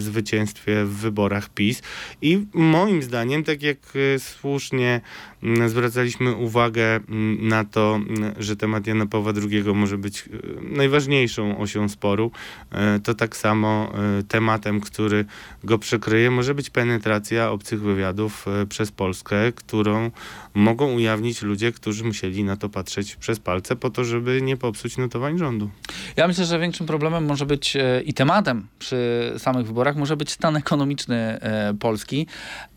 w 0.66 0.94
wyborach 1.00 1.48
PiS. 1.48 1.82
I 2.22 2.46
moim 2.54 3.02
zdaniem, 3.02 3.44
tak 3.44 3.62
jak 3.62 3.78
e, 4.14 4.18
słusznie 4.18 5.00
m, 5.42 5.68
zwracaliśmy 5.68 6.36
uwagę 6.36 6.96
m, 6.96 7.48
na 7.48 7.64
to, 7.64 8.00
m, 8.08 8.32
że 8.38 8.56
temat 8.56 8.86
Jana 8.86 9.06
Pawła 9.06 9.32
II 9.50 9.64
może 9.74 9.98
być 9.98 10.20
e, 10.20 10.28
najważniejszą 10.76 11.58
osią 11.58 11.88
sporu, 11.88 12.30
e, 12.70 13.00
to 13.00 13.14
tak 13.14 13.36
samo 13.36 13.92
tematem, 14.28 14.80
który 14.80 15.24
go 15.64 15.78
przekryje, 15.78 16.30
może 16.30 16.54
być 16.54 16.70
penetracja 16.70 17.50
obcych 17.50 17.80
wywiadów 17.80 18.46
przez 18.68 18.92
Polskę, 18.92 19.52
którą 19.52 20.10
mogą 20.54 20.94
ujawnić 20.94 21.42
ludzie, 21.42 21.72
którzy 21.72 22.04
musieli 22.04 22.44
na 22.44 22.56
to 22.56 22.68
patrzeć 22.68 23.16
przez 23.16 23.40
palce 23.40 23.76
po 23.76 23.90
to, 23.90 24.04
żeby 24.04 24.42
nie 24.42 24.56
popsuć 24.56 24.96
notowań 24.96 25.38
rządu. 25.38 25.70
Ja 26.16 26.28
myślę, 26.28 26.44
że 26.44 26.58
większym 26.58 26.86
problemem 26.86 27.24
może 27.24 27.46
być 27.46 27.76
e, 27.76 28.02
i 28.04 28.14
tematem 28.14 28.66
przy 28.78 29.32
samych 29.38 29.66
wyborach 29.66 29.96
może 29.96 30.16
być 30.16 30.30
stan 30.30 30.56
ekonomiczny 30.56 31.16
e, 31.16 31.74
Polski. 31.74 32.26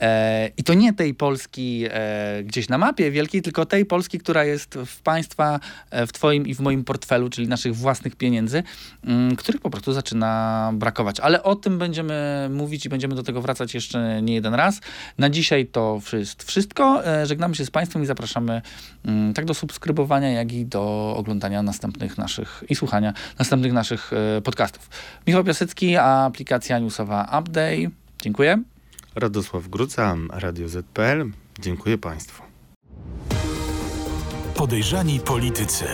E, 0.01 0.51
I 0.57 0.63
to 0.63 0.73
nie 0.73 0.93
tej 0.93 1.13
Polski 1.13 1.85
gdzieś 2.43 2.69
na 2.69 2.77
mapie 2.77 3.11
wielkiej, 3.11 3.41
tylko 3.41 3.65
tej 3.65 3.85
Polski, 3.85 4.19
która 4.19 4.45
jest 4.45 4.75
w 4.85 5.01
państwa, 5.01 5.59
w 5.91 6.11
twoim 6.11 6.47
i 6.47 6.55
w 6.55 6.59
moim 6.59 6.83
portfelu, 6.83 7.29
czyli 7.29 7.47
naszych 7.47 7.75
własnych 7.75 8.15
pieniędzy, 8.15 8.63
m, 9.03 9.35
których 9.35 9.61
po 9.61 9.69
prostu 9.69 9.93
zaczyna 9.93 10.71
brakować. 10.73 11.19
Ale 11.19 11.43
o 11.43 11.55
tym 11.55 11.77
będziemy 11.77 12.47
mówić 12.51 12.85
i 12.85 12.89
będziemy 12.89 13.15
do 13.15 13.23
tego 13.23 13.41
wracać 13.41 13.73
jeszcze 13.73 14.21
nie 14.21 14.33
jeden 14.33 14.53
raz. 14.53 14.81
Na 15.17 15.29
dzisiaj 15.29 15.65
to 15.65 16.01
wszystko. 16.45 17.01
Żegnamy 17.23 17.55
się 17.55 17.64
z 17.65 17.71
Państwem 17.71 18.03
i 18.03 18.05
zapraszamy 18.05 18.61
mm, 19.05 19.33
tak 19.33 19.45
do 19.45 19.53
subskrybowania, 19.53 20.31
jak 20.31 20.51
i 20.51 20.65
do 20.65 21.13
oglądania 21.17 21.63
następnych 21.63 22.17
naszych 22.17 22.63
i 22.69 22.75
słuchania 22.75 23.13
następnych 23.39 23.73
naszych 23.73 24.11
e, 24.13 24.41
podcastów. 24.41 24.89
Michał 25.27 25.43
Piasecki, 25.43 25.97
aplikacja 25.97 26.79
newsowa 26.79 27.23
Update. 27.39 27.91
Dziękuję. 28.21 28.63
Radosław 29.15 29.67
Gruca, 29.67 30.15
Radio 30.29 30.69
ZPL. 30.69 31.31
Dziękuję 31.59 31.97
Państwu. 31.97 32.43
Podejrzani 34.55 35.19
politycy. 35.19 35.85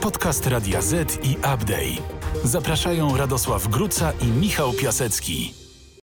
Podcast 0.00 0.46
Radia 0.46 0.82
Z 0.82 1.24
i 1.24 1.36
Update. 1.36 2.02
Zapraszają 2.44 3.16
Radosław 3.16 3.68
Gruca 3.68 4.12
i 4.12 4.26
Michał 4.26 4.72
Piasecki. 4.72 5.65